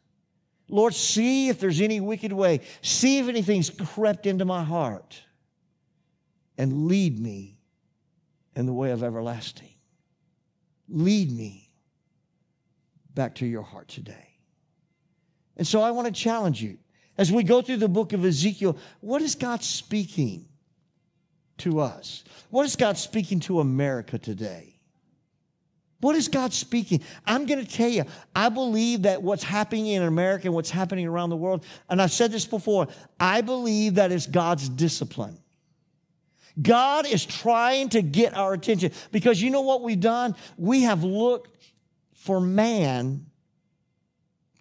Lord, 0.69 0.93
see 0.93 1.49
if 1.49 1.59
there's 1.59 1.81
any 1.81 1.99
wicked 1.99 2.31
way. 2.31 2.59
See 2.83 3.17
if 3.17 3.27
anything's 3.27 3.71
crept 3.71 4.27
into 4.27 4.45
my 4.45 4.63
heart. 4.63 5.19
And 6.59 6.85
lead 6.85 7.19
me 7.19 7.57
in 8.55 8.65
the 8.65 8.73
way 8.73 8.91
of 8.91 9.03
everlasting. 9.03 9.73
Lead 10.89 11.31
me 11.31 11.69
back 13.13 13.35
to 13.35 13.45
your 13.45 13.61
heart 13.61 13.87
today. 13.87 14.37
And 15.57 15.67
so 15.67 15.81
I 15.81 15.91
want 15.91 16.07
to 16.07 16.13
challenge 16.13 16.61
you 16.61 16.77
as 17.17 17.31
we 17.31 17.43
go 17.43 17.61
through 17.61 17.77
the 17.77 17.89
book 17.89 18.13
of 18.13 18.25
Ezekiel, 18.25 18.77
what 18.99 19.21
is 19.21 19.35
God 19.35 19.63
speaking 19.63 20.47
to 21.59 21.79
us? 21.79 22.23
What 22.49 22.65
is 22.65 22.75
God 22.75 22.97
speaking 22.97 23.39
to 23.41 23.59
America 23.59 24.17
today? 24.17 24.79
What 25.99 26.15
is 26.15 26.27
God 26.27 26.51
speaking? 26.51 27.03
I'm 27.27 27.45
going 27.45 27.63
to 27.63 27.71
tell 27.71 27.89
you, 27.89 28.05
I 28.35 28.49
believe 28.49 29.03
that 29.03 29.21
what's 29.21 29.43
happening 29.43 29.85
in 29.87 30.01
America 30.01 30.47
and 30.47 30.55
what's 30.55 30.71
happening 30.71 31.05
around 31.05 31.29
the 31.29 31.37
world, 31.37 31.63
and 31.89 32.01
I've 32.01 32.11
said 32.11 32.31
this 32.31 32.45
before, 32.45 32.87
I 33.19 33.41
believe 33.41 33.95
that 33.95 34.11
it's 34.11 34.25
God's 34.25 34.67
discipline. 34.67 35.37
God 36.59 37.05
is 37.05 37.25
trying 37.25 37.89
to 37.89 38.01
get 38.01 38.35
our 38.35 38.53
attention 38.53 38.91
because 39.11 39.41
you 39.41 39.49
know 39.49 39.61
what 39.61 39.81
we've 39.81 39.99
done? 39.99 40.35
We 40.57 40.83
have 40.83 41.03
looked 41.03 41.57
for 42.13 42.39
man 42.39 43.27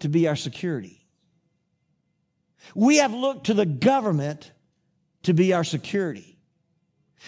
to 0.01 0.09
be 0.09 0.29
our 0.29 0.37
security. 0.37 1.07
We 2.75 2.99
have 2.99 3.13
looked 3.13 3.47
to 3.47 3.55
the 3.55 3.67
government 3.67 4.53
to 5.25 5.35
be 5.35 5.53
our 5.53 5.65
security. 5.65 6.39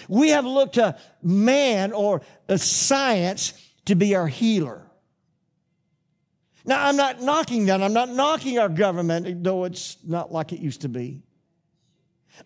We 0.08 0.30
have 0.30 0.46
looked 0.46 0.74
to 0.74 0.96
man 1.22 1.92
or 1.92 2.22
science 2.56 3.52
to 3.86 3.94
be 3.94 4.14
our 4.14 4.28
healer. 4.28 4.86
Now, 6.64 6.86
I'm 6.86 6.96
not 6.96 7.20
knocking 7.20 7.66
that. 7.66 7.82
I'm 7.82 7.92
not 7.92 8.08
knocking 8.08 8.58
our 8.58 8.68
government, 8.68 9.42
though 9.42 9.64
it's 9.64 9.96
not 10.04 10.32
like 10.32 10.52
it 10.52 10.60
used 10.60 10.82
to 10.82 10.88
be. 10.88 11.22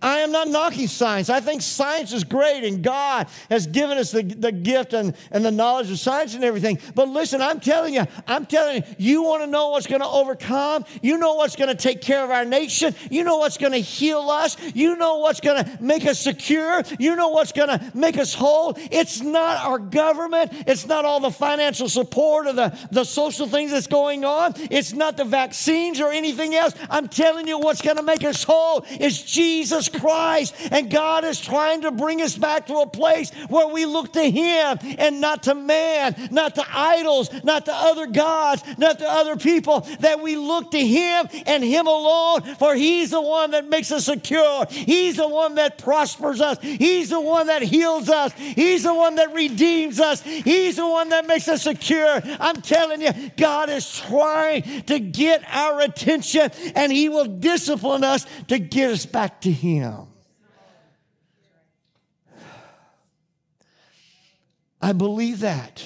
I 0.03 0.19
am 0.19 0.33
not 0.33 0.49
knocking 0.49 0.89
science. 0.89 1.31
I 1.31 1.41
think 1.41 1.63
science 1.63 2.13
is 2.13 2.25
great 2.25 2.65
and 2.65 2.83
God 2.83 3.29
has 3.51 3.67
given 3.67 3.99
us 3.99 4.11
the, 4.11 4.23
the 4.23 4.53
gift 4.53 4.93
and, 4.93 5.15
and 5.31 5.45
the 5.45 5.51
knowledge 5.51 5.91
of 5.91 5.99
science 5.99 6.35
and 6.35 6.45
everything. 6.45 6.79
But 6.95 7.09
listen, 7.09 7.41
I'm 7.41 7.61
telling 7.61 7.95
you, 7.95 8.05
I'm 8.27 8.47
telling 8.47 8.77
you, 8.77 8.83
you 8.99 9.23
want 9.23 9.43
to 9.43 9.47
know 9.47 9.71
what's 9.71 9.87
going 9.87 10.03
to 10.03 10.07
overcome? 10.07 10.85
You 11.03 11.19
know 11.19 11.35
what's 11.35 11.57
going 11.57 11.69
to 11.69 11.75
take 11.75 12.03
care 12.03 12.23
of 12.23 12.31
our 12.31 12.45
nation? 12.45 12.95
You 13.11 13.25
know 13.25 13.39
what's 13.39 13.57
going 13.59 13.73
to 13.73 13.79
heal 13.79 14.31
us? 14.31 14.57
You 14.75 14.97
know 14.97 15.19
what's 15.19 15.41
going 15.41 15.65
to 15.65 15.79
make 15.81 16.05
us 16.05 16.21
secure? 16.21 16.83
You 16.99 17.17
know 17.17 17.29
what's 17.29 17.53
going 17.53 17.69
to 17.69 17.93
make 17.95 18.19
us 18.19 18.35
whole? 18.35 18.75
It's 18.91 19.23
not 19.23 19.65
our 19.65 19.79
government. 19.79 20.53
It's 20.67 20.87
not 20.87 21.05
all 21.05 21.21
the 21.21 21.31
financial 21.31 21.89
support 21.89 22.47
or 22.47 22.53
the, 22.53 22.79
the 22.91 23.05
social 23.05 23.47
things 23.47 23.71
that's 23.71 23.87
going 23.87 24.25
on. 24.25 24.55
It's 24.71 24.93
not 24.93 25.17
the 25.17 25.25
vaccines 25.25 26.01
or 26.01 26.11
anything 26.11 26.55
else. 26.55 26.75
I'm 26.91 27.09
telling 27.09 27.49
you, 27.49 27.59
what's 27.59 27.83
going 27.83 27.97
to 27.97 28.03
make 28.03 28.25
us 28.25 28.45
whole 28.45 28.85
is 29.01 29.23
Jesus 29.23 29.76
Jesus 29.77 30.01
Christ. 30.01 30.55
And 30.71 30.91
God 30.91 31.25
is 31.25 31.41
trying 31.41 31.83
to 31.83 31.91
bring 31.91 32.23
us 32.23 32.37
back 32.37 32.67
to 32.67 32.77
a 32.77 32.87
place 32.87 33.31
where 33.49 33.69
we 33.69 33.85
look 33.87 34.13
to 34.15 34.31
Him 34.31 34.79
and 34.99 35.21
not 35.21 35.45
to 35.45 35.55
man, 35.55 36.29
not 36.31 36.55
to 36.55 36.65
idols, 36.69 37.31
not 37.45 37.67
to 37.67 37.73
other 37.75 38.07
gods, 38.07 38.63
not 38.79 38.99
to 38.99 39.11
other 39.11 39.37
people, 39.37 39.81
that 40.01 40.21
we 40.21 40.37
look 40.37 40.71
to 40.71 40.87
Him 40.87 41.29
and 41.47 41.63
Him 41.63 41.87
alone, 41.87 42.43
for 42.57 42.75
He's 42.75 43.11
the 43.11 43.21
one 43.21 43.51
that 43.53 43.69
makes 43.69 43.93
us 43.93 44.07
secure. 44.07 44.67
He's 44.71 45.17
the 45.17 45.29
one 45.29 45.57
that 45.57 45.79
prospers 45.79 46.41
us. 46.41 46.59
He's 46.61 47.11
the 47.11 47.21
one 47.21 47.49
that 47.49 47.63
heals 47.63 48.09
us. 48.09 48.33
He's 48.33 48.83
the 48.83 48.95
one 48.95 49.17
that 49.17 49.35
redeems 49.35 50.01
us. 50.01 50.23
He's 50.23 50.77
the 50.77 50.89
one 50.89 51.11
that 51.11 51.27
makes 51.27 51.49
us 51.49 51.63
secure. 51.63 52.21
I'm 52.41 52.63
telling 52.63 53.03
you, 53.03 53.11
God 53.37 53.69
is 53.71 54.01
trying 54.01 54.83
to 54.83 54.99
get 54.99 55.43
our 55.51 55.81
attention 55.81 56.51
and 56.75 56.93
He 56.93 57.09
will 57.09 57.27
discipline 57.27 58.05
us 58.05 58.27
to 58.49 58.59
get 58.59 58.91
us 58.91 59.07
back 59.07 59.41
to 59.43 59.51
Him. 59.51 59.66
I 64.81 64.93
believe 64.93 65.41
that. 65.41 65.85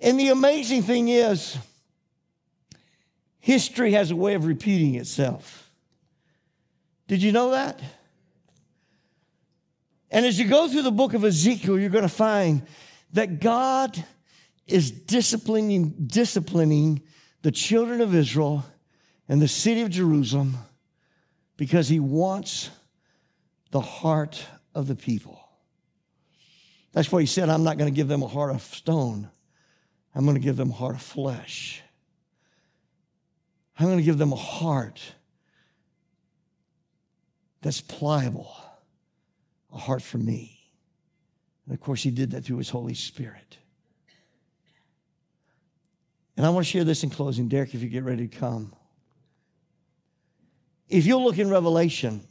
And 0.00 0.18
the 0.18 0.28
amazing 0.30 0.82
thing 0.82 1.08
is, 1.08 1.56
history 3.38 3.92
has 3.92 4.10
a 4.10 4.16
way 4.16 4.34
of 4.34 4.44
repeating 4.44 4.96
itself. 4.96 5.70
Did 7.06 7.22
you 7.22 7.32
know 7.32 7.50
that? 7.50 7.80
And 10.10 10.26
as 10.26 10.38
you 10.38 10.48
go 10.48 10.68
through 10.68 10.82
the 10.82 10.90
book 10.90 11.14
of 11.14 11.24
Ezekiel, 11.24 11.78
you're 11.78 11.90
going 11.90 12.02
to 12.02 12.08
find 12.08 12.66
that 13.12 13.40
God 13.40 14.02
is 14.66 14.90
disciplining, 14.90 15.94
disciplining 16.06 17.02
the 17.42 17.52
children 17.52 18.00
of 18.00 18.14
Israel 18.14 18.64
and 19.28 19.40
the 19.40 19.48
city 19.48 19.82
of 19.82 19.90
Jerusalem 19.90 20.56
because 21.56 21.88
he 21.88 22.00
wants 22.00 22.70
the 23.70 23.80
heart 23.80 24.44
of 24.74 24.86
the 24.86 24.94
people. 24.94 25.40
That's 26.92 27.10
why 27.10 27.20
he 27.20 27.26
said, 27.26 27.48
I'm 27.48 27.64
not 27.64 27.76
going 27.78 27.92
to 27.92 27.96
give 27.96 28.08
them 28.08 28.22
a 28.22 28.28
heart 28.28 28.54
of 28.54 28.62
stone. 28.62 29.28
I'm 30.14 30.24
going 30.24 30.36
to 30.36 30.42
give 30.42 30.56
them 30.56 30.70
a 30.70 30.74
heart 30.74 30.94
of 30.94 31.02
flesh. 31.02 31.82
I'm 33.78 33.86
going 33.86 33.98
to 33.98 34.04
give 34.04 34.18
them 34.18 34.32
a 34.32 34.36
heart 34.36 35.00
that's 37.62 37.80
pliable, 37.80 38.54
a 39.72 39.78
heart 39.78 40.02
for 40.02 40.18
me. 40.18 40.60
And 41.66 41.74
of 41.74 41.80
course, 41.80 42.02
he 42.02 42.10
did 42.10 42.30
that 42.32 42.44
through 42.44 42.58
his 42.58 42.68
Holy 42.68 42.94
Spirit. 42.94 43.58
And 46.36 46.44
I 46.44 46.50
want 46.50 46.66
to 46.66 46.70
share 46.70 46.84
this 46.84 47.02
in 47.02 47.10
closing. 47.10 47.48
Derek, 47.48 47.74
if 47.74 47.82
you 47.82 47.88
get 47.88 48.04
ready 48.04 48.28
to 48.28 48.36
come. 48.36 48.74
If 50.88 51.06
you'll 51.06 51.24
look 51.24 51.38
in 51.38 51.48
Revelation, 51.50 52.26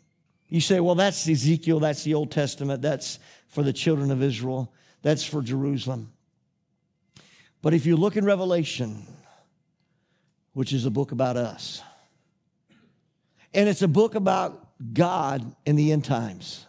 you 0.48 0.62
say, 0.62 0.80
well, 0.80 0.96
that's 0.96 1.28
Ezekiel, 1.28 1.80
that's 1.80 2.04
the 2.04 2.14
Old 2.14 2.32
Testament, 2.32 2.82
that's 2.82 3.20
for 3.48 3.64
the 3.64 3.74
children 3.74 4.12
of 4.12 4.22
Israel, 4.22 4.72
that's 5.02 5.24
for 5.24 5.42
Jerusalem. 5.42 6.12
But 7.62 7.74
if 7.74 7.86
you 7.86 7.96
look 7.96 8.18
in 8.18 8.26
Revelation, 8.26 9.08
which 10.54 10.74
is 10.74 10.86
a 10.86 10.92
book 10.92 11.12
about 11.12 11.38
us, 11.38 11.82
and 13.54 13.70
it's 13.70 13.82
a 13.82 13.88
book 13.88 14.16
about 14.16 14.68
God 14.94 15.56
in 15.66 15.76
the 15.76 15.92
end 15.92 16.06
times. 16.06 16.66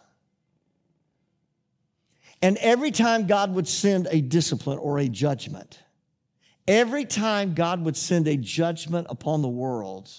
And 2.41 2.57
every 2.57 2.91
time 2.91 3.27
God 3.27 3.53
would 3.53 3.67
send 3.67 4.07
a 4.11 4.21
discipline 4.21 4.77
or 4.77 4.99
a 4.99 5.07
judgment, 5.07 5.79
every 6.67 7.05
time 7.05 7.53
God 7.53 7.83
would 7.83 7.97
send 7.97 8.27
a 8.27 8.37
judgment 8.37 9.07
upon 9.09 9.41
the 9.41 9.47
world, 9.47 10.11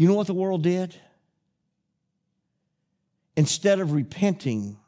you 0.00 0.08
know 0.08 0.14
what 0.14 0.26
the 0.26 0.32
world 0.32 0.62
did? 0.62 0.96
Instead 3.36 3.80
of 3.80 3.92
repenting, 3.92 4.78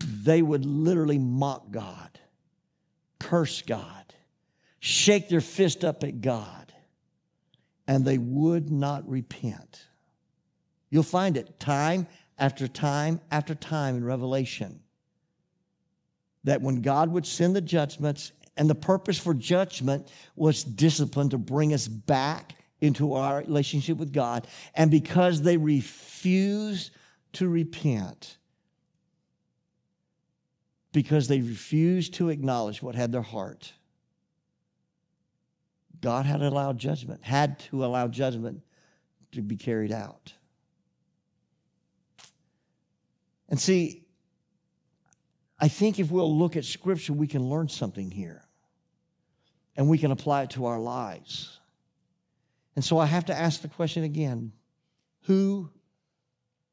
they 0.00 0.42
would 0.42 0.66
literally 0.66 1.16
mock 1.16 1.70
God, 1.70 2.18
curse 3.20 3.62
God, 3.62 4.14
shake 4.80 5.28
their 5.28 5.40
fist 5.40 5.84
up 5.84 6.02
at 6.02 6.20
God, 6.20 6.72
and 7.86 8.04
they 8.04 8.18
would 8.18 8.72
not 8.72 9.08
repent. 9.08 9.86
You'll 10.90 11.04
find 11.04 11.36
it 11.36 11.60
time 11.60 12.08
after 12.40 12.66
time 12.66 13.20
after 13.30 13.54
time 13.54 13.94
in 13.94 14.04
Revelation 14.04 14.80
that 16.42 16.62
when 16.62 16.82
God 16.82 17.12
would 17.12 17.26
send 17.26 17.54
the 17.54 17.60
judgments, 17.60 18.32
and 18.56 18.68
the 18.68 18.74
purpose 18.74 19.18
for 19.18 19.34
judgment 19.34 20.10
was 20.34 20.64
discipline 20.64 21.30
to 21.30 21.38
bring 21.38 21.72
us 21.72 21.86
back 21.86 22.56
into 22.82 23.14
our 23.14 23.38
relationship 23.38 23.96
with 23.96 24.12
God. 24.12 24.46
And 24.74 24.90
because 24.90 25.40
they 25.40 25.56
refused 25.56 26.90
to 27.34 27.48
repent, 27.48 28.36
because 30.92 31.28
they 31.28 31.40
refused 31.40 32.14
to 32.14 32.28
acknowledge 32.28 32.82
what 32.82 32.94
had 32.94 33.12
their 33.12 33.22
heart. 33.22 33.72
God 36.00 36.26
had 36.26 36.42
allowed 36.42 36.76
judgment, 36.76 37.22
had 37.22 37.60
to 37.60 37.84
allow 37.84 38.08
judgment 38.08 38.62
to 39.30 39.40
be 39.40 39.56
carried 39.56 39.92
out. 39.92 40.34
And 43.48 43.60
see, 43.60 44.02
I 45.58 45.68
think 45.68 46.00
if 46.00 46.10
we'll 46.10 46.36
look 46.36 46.56
at 46.56 46.64
Scripture, 46.64 47.12
we 47.12 47.28
can 47.28 47.48
learn 47.48 47.68
something 47.68 48.10
here 48.10 48.42
and 49.76 49.88
we 49.88 49.98
can 49.98 50.10
apply 50.10 50.42
it 50.42 50.50
to 50.50 50.66
our 50.66 50.80
lives. 50.80 51.60
And 52.74 52.84
so 52.84 52.98
I 52.98 53.06
have 53.06 53.26
to 53.26 53.38
ask 53.38 53.60
the 53.60 53.68
question 53.68 54.04
again 54.04 54.52
who 55.22 55.70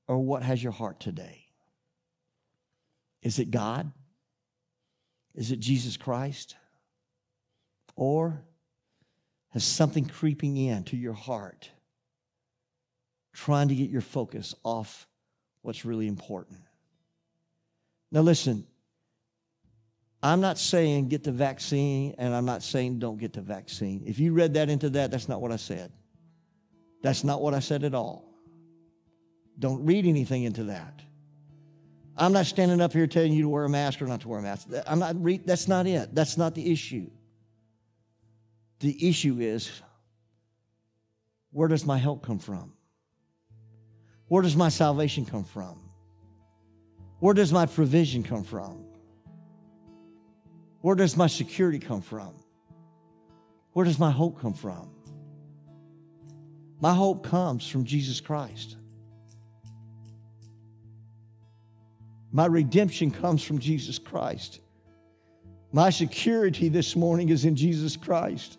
or 0.08 0.18
what 0.18 0.44
has 0.44 0.62
your 0.62 0.72
heart 0.72 1.00
today? 1.00 1.46
Is 3.22 3.38
it 3.40 3.52
God? 3.52 3.92
Is 5.36 5.52
it 5.52 5.60
Jesus 5.60 5.98
Christ? 5.98 6.56
Or 7.96 8.42
has 9.50 9.64
something 9.64 10.06
creeping 10.06 10.58
into 10.58 10.98
your 10.98 11.14
heart 11.14 11.70
trying 13.34 13.68
to 13.68 13.76
get 13.76 13.90
your 13.90 14.02
focus 14.02 14.56
off 14.64 15.08
what's 15.62 15.86
really 15.86 16.08
important? 16.08 16.60
Now, 18.12 18.22
listen, 18.22 18.66
I'm 20.22 20.42
not 20.42 20.58
saying 20.58 21.08
get 21.08 21.24
the 21.24 21.32
vaccine, 21.32 22.16
and 22.18 22.36
I'm 22.36 22.46
not 22.46 22.62
saying 22.62 23.00
don't 23.00 23.18
get 23.18 23.34
the 23.34 23.42
vaccine. 23.42 24.04
If 24.06 24.20
you 24.20 24.34
read 24.34 24.56
that 24.56 24.70
into 24.70 24.90
that, 24.92 25.12
that's 25.12 25.30
not 25.30 25.42
what 25.42 25.52
I 25.52 25.56
said. 25.56 25.92
That's 27.02 27.24
not 27.24 27.42
what 27.42 27.54
I 27.54 27.60
said 27.60 27.84
at 27.84 27.94
all. 27.94 28.26
Don't 29.58 29.86
read 29.86 30.06
anything 30.06 30.44
into 30.44 30.66
that. 30.66 31.02
I'm 32.18 32.34
not 32.34 32.48
standing 32.48 32.82
up 32.82 32.92
here 32.92 33.08
telling 33.08 33.32
you 33.32 33.44
to 33.44 33.50
wear 33.50 33.64
a 33.64 33.70
mask 33.70 34.02
or 34.02 34.08
not 34.08 34.22
to 34.22 34.28
wear 34.28 34.40
a 34.40 34.42
mask. 34.42 34.68
I'm 34.86 35.00
not 35.00 35.16
re- 35.24 35.42
that's 35.44 35.70
not 35.70 35.88
it. 35.88 36.14
That's 36.14 36.38
not 36.38 36.54
the 36.54 36.70
issue. 36.70 37.10
The 38.80 39.08
issue 39.08 39.38
is 39.40 39.72
where 41.52 41.70
does 41.70 41.86
my 41.86 41.98
help 41.98 42.26
come 42.26 42.40
from? 42.40 42.74
Where 44.28 44.44
does 44.44 44.56
my 44.56 44.70
salvation 44.70 45.26
come 45.26 45.46
from? 45.46 45.80
Where 47.20 47.34
does 47.34 47.54
my 47.54 47.66
provision 47.66 48.24
come 48.24 48.44
from? 48.44 48.86
Where 50.82 50.96
does 50.96 51.18
my 51.18 51.28
security 51.28 51.80
come 51.80 52.02
from? 52.02 52.34
Where 53.74 53.86
does 53.86 54.00
my 54.00 54.12
hope 54.12 54.42
come 54.42 54.54
from? 54.54 54.90
My 56.80 56.94
hope 56.94 57.24
comes 57.24 57.68
from 57.68 57.84
Jesus 57.84 58.22
Christ. 58.22 58.78
My 62.32 62.46
redemption 62.46 63.12
comes 63.12 63.44
from 63.44 63.60
Jesus 63.60 64.00
Christ. 64.00 64.62
My 65.72 65.90
security 65.90 66.70
this 66.70 66.96
morning 66.96 67.30
is 67.30 67.46
in 67.46 67.56
Jesus 67.56 67.98
Christ. 67.98 68.58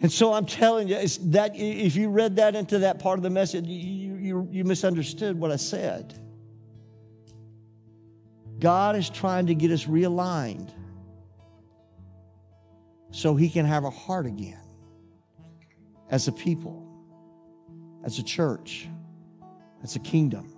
And 0.00 0.10
so 0.10 0.32
I'm 0.32 0.46
telling 0.46 0.88
you, 0.88 0.96
that 0.96 1.52
if 1.54 1.94
you 1.94 2.08
read 2.08 2.36
that 2.36 2.56
into 2.56 2.78
that 2.78 2.98
part 3.00 3.18
of 3.18 3.22
the 3.22 3.30
message, 3.30 3.66
you, 3.66 4.14
you, 4.14 4.48
you 4.50 4.64
misunderstood 4.64 5.38
what 5.38 5.50
I 5.50 5.56
said. 5.56 6.18
God 8.60 8.96
is 8.96 9.10
trying 9.10 9.46
to 9.46 9.54
get 9.54 9.70
us 9.70 9.86
realigned 9.86 10.70
so 13.10 13.34
he 13.34 13.48
can 13.48 13.66
have 13.66 13.84
a 13.84 13.90
heart 13.90 14.26
again 14.26 14.60
as 16.10 16.28
a 16.28 16.32
people, 16.32 16.86
as 18.04 18.18
a 18.18 18.22
church, 18.22 18.88
as 19.82 19.96
a 19.96 19.98
kingdom. 19.98 20.52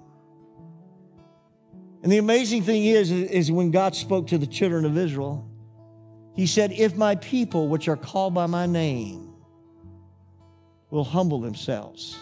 And 2.02 2.10
the 2.10 2.18
amazing 2.18 2.62
thing 2.62 2.84
is, 2.84 3.10
is 3.10 3.52
when 3.52 3.70
God 3.70 3.94
spoke 3.94 4.26
to 4.28 4.38
the 4.38 4.46
children 4.46 4.84
of 4.84 4.98
Israel, 4.98 5.48
he 6.34 6.46
said, 6.46 6.72
If 6.72 6.96
my 6.96 7.14
people, 7.16 7.68
which 7.68 7.88
are 7.88 7.96
called 7.96 8.34
by 8.34 8.46
my 8.46 8.66
name, 8.66 9.34
will 10.90 11.04
humble 11.04 11.40
themselves 11.40 12.16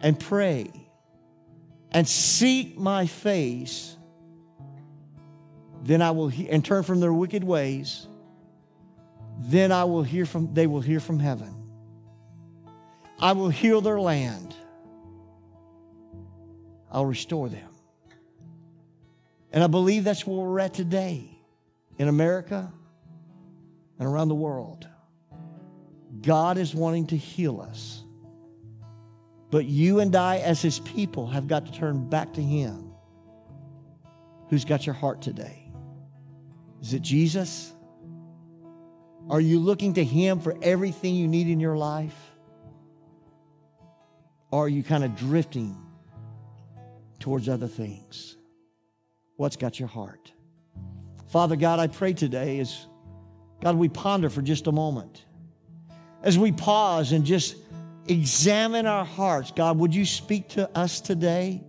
and 0.00 0.18
pray 0.18 0.70
and 1.92 2.08
seek 2.08 2.78
my 2.78 3.06
face, 3.06 3.96
then 5.82 6.00
I 6.00 6.12
will 6.12 6.28
he- 6.28 6.48
and 6.48 6.64
turn 6.64 6.82
from 6.82 7.00
their 7.00 7.12
wicked 7.12 7.44
ways, 7.44 8.06
then 9.38 9.72
I 9.72 9.84
will 9.84 10.02
hear 10.02 10.26
from 10.26 10.54
they 10.54 10.66
will 10.66 10.80
hear 10.80 11.00
from 11.00 11.18
heaven. 11.18 11.54
I 13.18 13.32
will 13.32 13.48
heal 13.48 13.80
their 13.80 14.00
land. 14.00 14.54
I'll 16.90 17.06
restore 17.06 17.48
them. 17.48 17.68
And 19.52 19.62
I 19.62 19.66
believe 19.66 20.04
that's 20.04 20.26
where 20.26 20.36
we're 20.36 20.60
at 20.60 20.74
today 20.74 21.28
in 21.98 22.08
America 22.08 22.72
and 23.98 24.08
around 24.08 24.28
the 24.28 24.34
world. 24.34 24.86
God 26.20 26.58
is 26.58 26.74
wanting 26.74 27.06
to 27.08 27.16
heal 27.16 27.60
us. 27.60 28.02
But 29.50 29.66
you 29.66 30.00
and 30.00 30.16
I, 30.16 30.38
as 30.38 30.62
His 30.62 30.80
people, 30.80 31.26
have 31.28 31.46
got 31.46 31.66
to 31.66 31.72
turn 31.72 32.08
back 32.08 32.32
to 32.34 32.42
Him. 32.42 32.92
Who's 34.48 34.64
got 34.64 34.86
your 34.86 34.94
heart 34.94 35.22
today? 35.22 35.61
Is 36.82 36.94
it 36.94 37.02
Jesus? 37.02 37.72
Are 39.30 39.40
you 39.40 39.60
looking 39.60 39.94
to 39.94 40.04
Him 40.04 40.40
for 40.40 40.56
everything 40.62 41.14
you 41.14 41.28
need 41.28 41.48
in 41.48 41.60
your 41.60 41.76
life? 41.76 42.16
Or 44.50 44.66
are 44.66 44.68
you 44.68 44.82
kind 44.82 45.04
of 45.04 45.16
drifting 45.16 45.76
towards 47.20 47.48
other 47.48 47.68
things? 47.68 48.36
What's 49.36 49.56
got 49.56 49.78
your 49.78 49.88
heart? 49.88 50.32
Father 51.28 51.56
God, 51.56 51.78
I 51.78 51.86
pray 51.86 52.12
today 52.12 52.58
as 52.58 52.86
God, 53.62 53.76
we 53.76 53.88
ponder 53.88 54.28
for 54.28 54.42
just 54.42 54.66
a 54.66 54.72
moment. 54.72 55.24
As 56.22 56.36
we 56.36 56.50
pause 56.50 57.12
and 57.12 57.24
just 57.24 57.56
examine 58.08 58.86
our 58.86 59.04
hearts, 59.04 59.52
God, 59.52 59.78
would 59.78 59.94
you 59.94 60.04
speak 60.04 60.48
to 60.50 60.68
us 60.76 61.00
today? 61.00 61.62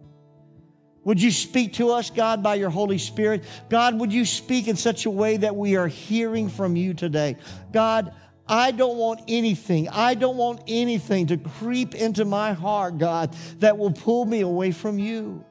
Would 1.04 1.22
you 1.22 1.32
speak 1.32 1.74
to 1.74 1.92
us, 1.92 2.10
God, 2.10 2.42
by 2.42 2.56
your 2.56 2.70
Holy 2.70 2.98
Spirit? 2.98 3.44
God, 3.70 4.00
would 4.00 4.14
you 4.14 4.26
speak 4.26 4.68
in 4.68 4.76
such 4.76 5.06
a 5.06 5.10
way 5.10 5.38
that 5.38 5.56
we 5.56 5.76
are 5.76 5.88
hearing 5.88 6.50
from 6.50 6.76
you 6.76 6.94
today? 6.94 7.38
God, 7.72 8.14
I 8.48 8.72
don't 8.72 8.98
want 8.98 9.22
anything, 9.28 9.90
I 9.90 10.16
don't 10.16 10.38
want 10.38 10.62
anything 10.68 11.28
to 11.28 11.38
creep 11.38 11.96
into 11.96 12.26
my 12.26 12.54
heart, 12.54 12.98
God, 12.98 13.36
that 13.60 13.78
will 13.78 13.92
pull 13.92 14.26
me 14.26 14.42
away 14.42 14.72
from 14.72 15.00
you. 15.00 15.44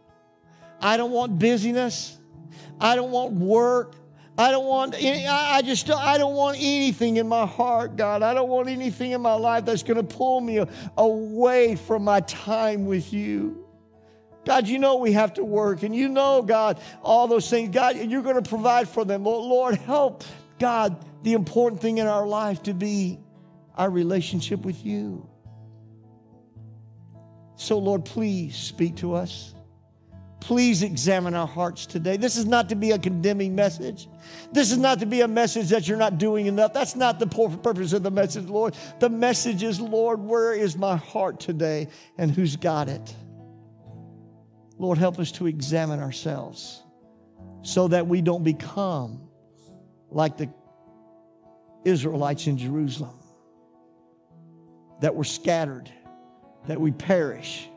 I 0.81 0.97
don't 0.97 1.13
want 1.13 1.39
busyness. 1.39 2.19
I 2.81 2.97
don't 2.97 3.13
want 3.13 3.33
work. 3.35 3.95
I 4.37 4.51
don't 4.51 4.65
want 4.65 4.95
any, 4.99 5.27
I 5.27 5.61
just 5.63 5.89
I 5.91 6.17
don't 6.19 6.35
want 6.35 6.57
anything 6.57 7.19
in 7.19 7.29
my 7.29 7.47
heart, 7.47 7.97
God. 7.97 8.23
I 8.23 8.35
don't 8.35 8.49
want 8.49 8.69
anything 8.69 9.13
in 9.13 9.21
my 9.21 9.35
life 9.35 9.67
that's 9.67 9.83
going 9.83 9.99
to 9.99 10.03
pull 10.03 10.41
me 10.41 10.65
away 10.97 11.77
from 11.77 12.03
my 12.05 12.21
time 12.21 12.87
with 12.87 13.13
you. 13.13 13.62
God, 14.45 14.67
you 14.67 14.79
know 14.79 14.97
we 14.97 15.13
have 15.13 15.35
to 15.35 15.45
work, 15.45 15.83
and 15.83 15.95
you 15.95 16.09
know, 16.09 16.43
God, 16.43 16.81
all 17.03 17.29
those 17.29 17.49
things. 17.49 17.73
God, 17.73 17.97
you're 17.97 18.23
going 18.23 18.43
to 18.43 18.49
provide 18.49 18.89
for 18.89 19.05
them. 19.05 19.25
Lord, 19.25 19.77
help, 19.77 20.25
God, 20.59 21.05
the 21.23 21.35
important 21.35 21.81
thing 21.81 21.99
in 21.99 22.09
our 22.09 22.27
life 22.27 22.63
to 22.65 22.75
be 22.75 23.21
our 23.77 23.89
relationship 23.89 24.65
with 24.65 24.85
you. 24.85 25.29
So, 27.55 27.79
Lord, 27.79 28.05
please 28.05 28.57
speak 28.57 28.97
to 28.97 29.15
us. 29.15 29.55
Please 30.41 30.83
examine 30.83 31.35
our 31.35 31.47
hearts 31.47 31.87
today. 31.87 32.17
This 32.17 32.37
is 32.37 32.45
not 32.45 32.69
to 32.71 32.75
be 32.75 32.91
a 32.91 32.99
condemning 32.99 33.55
message. 33.55 34.09
This 34.51 34.73
is 34.73 34.79
not 34.79 34.99
to 34.99 35.07
be 35.07 35.21
a 35.21 35.29
message 35.29 35.69
that 35.69 35.87
you're 35.87 35.97
not 35.97 36.19
doing 36.19 36.47
enough. 36.47 36.73
That's 36.73 36.97
not 36.97 37.21
the 37.21 37.29
purpose 37.29 37.93
of 37.93 38.03
the 38.03 38.11
message, 38.11 38.47
Lord. 38.47 38.75
The 38.99 39.09
message 39.09 39.63
is, 39.63 39.81
Lord, 39.81 40.19
where 40.19 40.53
is 40.53 40.77
my 40.77 40.97
heart 40.97 41.39
today 41.39 41.87
and 42.19 42.33
who's 42.33 42.57
got 42.57 42.89
it? 42.89 43.15
Lord, 44.79 44.99
help 44.99 45.19
us 45.19 45.33
to 45.33 45.47
examine 45.47 46.01
ourselves 46.01 46.83
so 47.63 47.89
that 47.89 48.07
we 48.07 48.21
don't 48.21 48.43
become 48.43 49.29
like 50.11 50.37
the 50.37 50.53
Israelites 51.85 52.47
in 52.47 52.59
Jerusalem, 52.59 53.19
that 55.01 55.15
were 55.15 55.25
scattered, 55.25 55.91
that 56.67 56.81
we 56.81 56.93
perish 56.93 57.69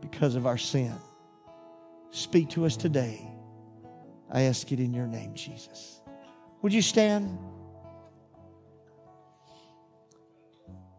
because 0.00 0.34
of 0.34 0.46
our 0.46 0.58
sin. 0.58 0.94
Speak 2.10 2.50
to 2.50 2.64
us 2.64 2.76
today. 2.76 3.26
I 4.30 4.42
ask 4.42 4.70
it 4.72 4.80
in 4.80 4.94
your 4.94 5.06
name, 5.06 5.34
Jesus. 5.34 6.00
Would 6.62 6.72
you 6.72 6.82
stand? 6.82 7.38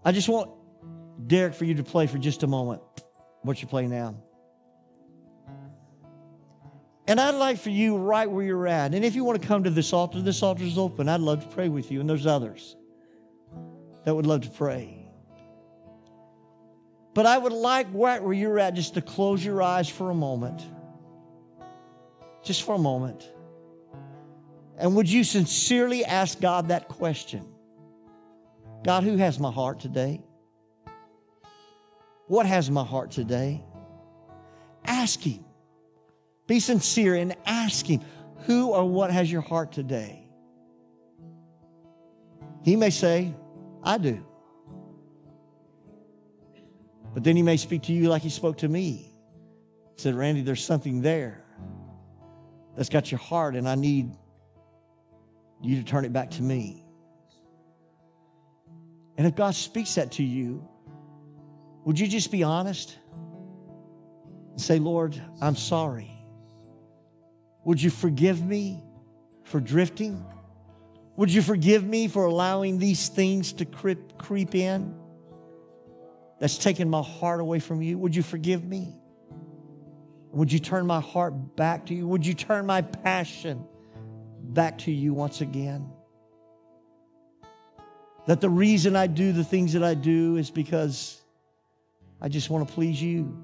I 0.04 0.12
just 0.12 0.30
want 0.30 0.52
Derek 1.28 1.54
for 1.54 1.66
you 1.66 1.76
to 1.76 1.84
play 1.84 2.08
for 2.08 2.18
just 2.18 2.44
a 2.44 2.48
moment 2.48 2.82
what 3.42 3.62
you 3.62 3.68
play 3.68 3.88
now. 3.88 4.16
And 7.08 7.20
I'd 7.20 7.36
like 7.36 7.58
for 7.58 7.72
you 7.72 7.98
right 7.98 8.30
where 8.30 8.46
you're 8.46 8.68
at. 8.68 8.94
And 8.94 9.04
if 9.04 9.16
you 9.16 9.24
want 9.24 9.42
to 9.42 9.48
come 9.48 9.64
to 9.64 9.70
this 9.70 9.92
altar, 9.92 10.22
this 10.22 10.44
altar 10.44 10.64
is 10.64 10.78
open. 10.78 11.10
I'd 11.10 11.20
love 11.20 11.42
to 11.42 11.48
pray 11.48 11.68
with 11.68 11.92
you. 11.92 12.00
And 12.00 12.10
there's 12.10 12.28
others 12.28 12.76
that 14.06 14.16
would 14.16 14.26
love 14.26 14.42
to 14.42 14.50
pray. 14.50 15.10
But 17.14 17.26
I 17.26 17.38
would 17.38 17.54
like 17.54 17.88
right 17.92 18.24
where 18.24 18.34
you're 18.34 18.60
at 18.60 18.76
just 18.76 18.94
to 18.94 19.02
close 19.02 19.44
your 19.44 19.62
eyes 19.62 19.90
for 19.90 20.12
a 20.12 20.16
moment 20.16 20.64
just 22.44 22.64
for 22.64 22.76
a 22.76 22.80
moment. 22.80 23.30
And 24.78 24.96
would 24.96 25.10
you 25.10 25.24
sincerely 25.24 26.04
ask 26.04 26.40
God 26.40 26.70
that 26.70 26.88
question? 26.88 27.46
God, 28.84 29.04
who 29.04 29.18
has 29.18 29.40
my 29.40 29.52
heart 29.52 29.80
today? 29.80 30.24
What 32.28 32.46
has 32.46 32.72
my 32.72 32.84
heart 32.84 33.12
today? 33.12 33.64
Ask 34.86 35.22
Him. 35.22 35.44
Be 36.52 36.60
sincere 36.60 37.16
and 37.16 37.34
ask 37.46 37.86
Him, 37.86 38.02
who 38.40 38.72
or 38.72 38.84
what 38.84 39.10
has 39.10 39.32
your 39.32 39.40
heart 39.40 39.72
today? 39.72 40.28
He 42.62 42.76
may 42.76 42.90
say, 42.90 43.34
I 43.82 43.98
do. 43.98 44.22
But 47.14 47.24
then 47.24 47.38
He 47.38 47.42
may 47.42 47.56
speak 47.56 47.84
to 47.84 47.94
you 47.94 48.10
like 48.10 48.22
He 48.22 48.30
spoke 48.30 48.58
to 48.58 48.68
me. 48.68 49.14
He 49.96 50.02
said, 50.02 50.14
Randy, 50.14 50.42
there's 50.42 50.62
something 50.62 51.02
there 51.02 51.42
that's 52.76 52.90
got 52.90 53.10
your 53.10 53.20
heart, 53.20 53.56
and 53.56 53.66
I 53.66 53.76
need 53.76 54.12
you 55.62 55.78
to 55.78 55.84
turn 55.86 56.04
it 56.04 56.12
back 56.12 56.32
to 56.32 56.42
me. 56.42 56.84
And 59.18 59.26
if 59.26 59.36
God 59.36 59.56
speaks 59.56 59.96
that 59.96 60.12
to 60.14 60.24
you, 60.24 60.68
would 61.86 61.98
you 61.98 62.10
just 62.10 62.30
be 62.30 62.44
honest 62.44 62.98
and 64.50 64.60
say, 64.60 64.80
Lord, 64.80 65.16
I'm 65.42 65.56
sorry? 65.56 66.11
Would 67.64 67.82
you 67.82 67.90
forgive 67.90 68.44
me 68.44 68.84
for 69.44 69.60
drifting? 69.60 70.26
Would 71.18 71.32
you 71.32 71.42
forgive 71.42 71.84
me 71.84 72.08
for 72.08 72.26
allowing 72.26 72.80
these 72.80 73.08
things 73.08 73.54
to 73.54 73.66
creep, 73.66 74.18
creep 74.18 74.56
in 74.56 74.96
that's 76.40 76.58
taken 76.58 76.90
my 76.90 77.02
heart 77.02 77.40
away 77.40 77.60
from 77.60 77.82
you? 77.82 77.98
Would 78.00 78.16
you 78.16 78.24
forgive 78.24 78.64
me? 78.64 78.96
Would 80.32 80.52
you 80.52 80.60
turn 80.60 80.88
my 80.88 81.02
heart 81.02 81.56
back 81.56 81.86
to 81.88 81.94
you? 81.94 82.08
Would 82.08 82.26
you 82.26 82.34
turn 82.34 82.66
my 82.66 82.82
passion 82.82 83.66
back 84.42 84.80
to 84.80 84.92
you 84.92 85.14
once 85.14 85.42
again? 85.42 85.90
That 88.28 88.40
the 88.40 88.50
reason 88.50 88.96
I 88.96 89.08
do 89.08 89.34
the 89.34 89.44
things 89.44 89.74
that 89.74 89.84
I 89.84 89.94
do 89.94 90.38
is 90.38 90.50
because 90.50 91.22
I 92.22 92.30
just 92.30 92.50
want 92.50 92.68
to 92.68 92.74
please 92.74 93.02
you. 93.02 93.38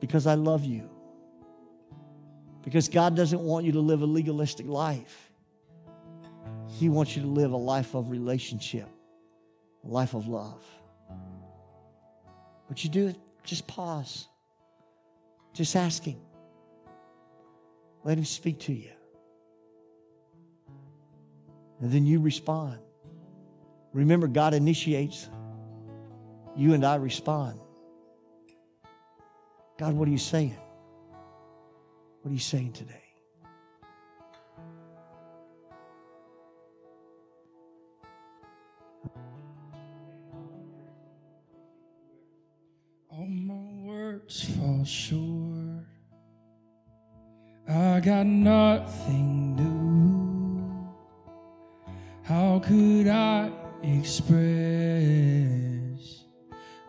Because 0.00 0.26
I 0.26 0.34
love 0.34 0.64
you. 0.64 0.88
Because 2.62 2.88
God 2.88 3.16
doesn't 3.16 3.40
want 3.40 3.64
you 3.64 3.72
to 3.72 3.80
live 3.80 4.02
a 4.02 4.06
legalistic 4.06 4.66
life. 4.66 5.30
He 6.68 6.88
wants 6.88 7.16
you 7.16 7.22
to 7.22 7.28
live 7.28 7.52
a 7.52 7.56
life 7.56 7.94
of 7.94 8.10
relationship, 8.10 8.88
a 9.84 9.88
life 9.88 10.14
of 10.14 10.28
love. 10.28 10.64
But 12.68 12.84
you 12.84 12.90
do 12.90 13.08
it, 13.08 13.16
just 13.44 13.66
pause. 13.66 14.28
Just 15.52 15.74
ask 15.74 16.04
Him. 16.04 16.20
Let 18.04 18.18
Him 18.18 18.24
speak 18.24 18.60
to 18.60 18.72
you. 18.72 18.92
And 21.80 21.90
then 21.90 22.06
you 22.06 22.20
respond. 22.20 22.78
Remember, 23.92 24.28
God 24.28 24.54
initiates, 24.54 25.28
you 26.54 26.74
and 26.74 26.84
I 26.84 26.96
respond. 26.96 27.58
God, 29.78 29.94
what 29.94 30.06
are 30.06 30.10
you 30.12 30.18
saying? 30.18 30.56
What 32.22 32.30
are 32.30 32.34
you 32.34 32.40
saying 32.40 32.72
today? 32.72 33.02
All 43.08 43.26
my 43.26 43.88
words 43.88 44.44
fall 44.44 44.84
short. 44.84 45.86
I 47.66 48.00
got 48.00 48.26
nothing 48.26 49.56
new. 49.56 50.88
How 52.22 52.58
could 52.58 53.08
I 53.08 53.50
express 53.82 54.50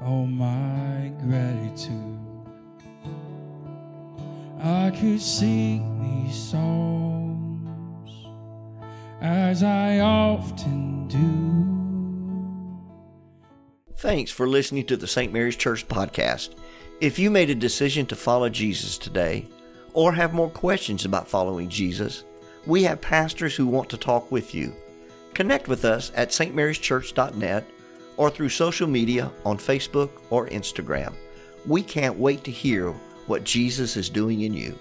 all 0.02 0.26
my 0.26 1.14
gratitude? 1.24 2.21
I 4.64 4.92
could 4.92 5.20
sing 5.20 6.26
these 6.28 6.36
songs 6.36 8.12
as 9.20 9.64
I 9.64 10.00
often 10.00 11.08
do. 11.08 11.18
Thanks 13.96 14.30
for 14.30 14.48
listening 14.48 14.86
to 14.86 14.98
the 14.98 15.08
St. 15.08 15.34
Mary's 15.34 15.56
Church 15.56 15.88
podcast. 15.88 16.52
If 17.00 17.18
you 17.18 17.32
made 17.32 17.50
a 17.50 17.56
decision 17.56 18.06
to 18.06 18.16
follow 18.16 18.50
Jesus 18.50 19.00
today, 19.00 19.48
or 19.94 20.14
have 20.14 20.34
more 20.34 20.52
questions 20.52 21.06
about 21.06 21.28
following 21.28 21.68
Jesus, 21.68 22.24
we 22.68 22.84
have 22.84 23.02
pastors 23.02 23.56
who 23.56 23.66
want 23.66 23.90
to 23.90 23.98
talk 23.98 24.32
with 24.32 24.54
you. 24.54 24.76
Connect 25.34 25.68
with 25.70 25.86
us 25.86 26.12
at 26.14 26.30
stmaryschurch.net 26.30 27.66
or 28.16 28.30
through 28.30 28.50
social 28.50 28.88
media 28.88 29.32
on 29.44 29.58
Facebook 29.58 30.12
or 30.30 30.48
Instagram. 30.50 31.16
We 31.66 31.82
can't 31.82 32.20
wait 32.20 32.44
to 32.44 32.52
hear 32.52 32.94
what 33.32 33.46
Jesus 33.46 33.96
is 33.96 34.10
doing 34.10 34.42
in 34.42 34.54
you. 34.54 34.78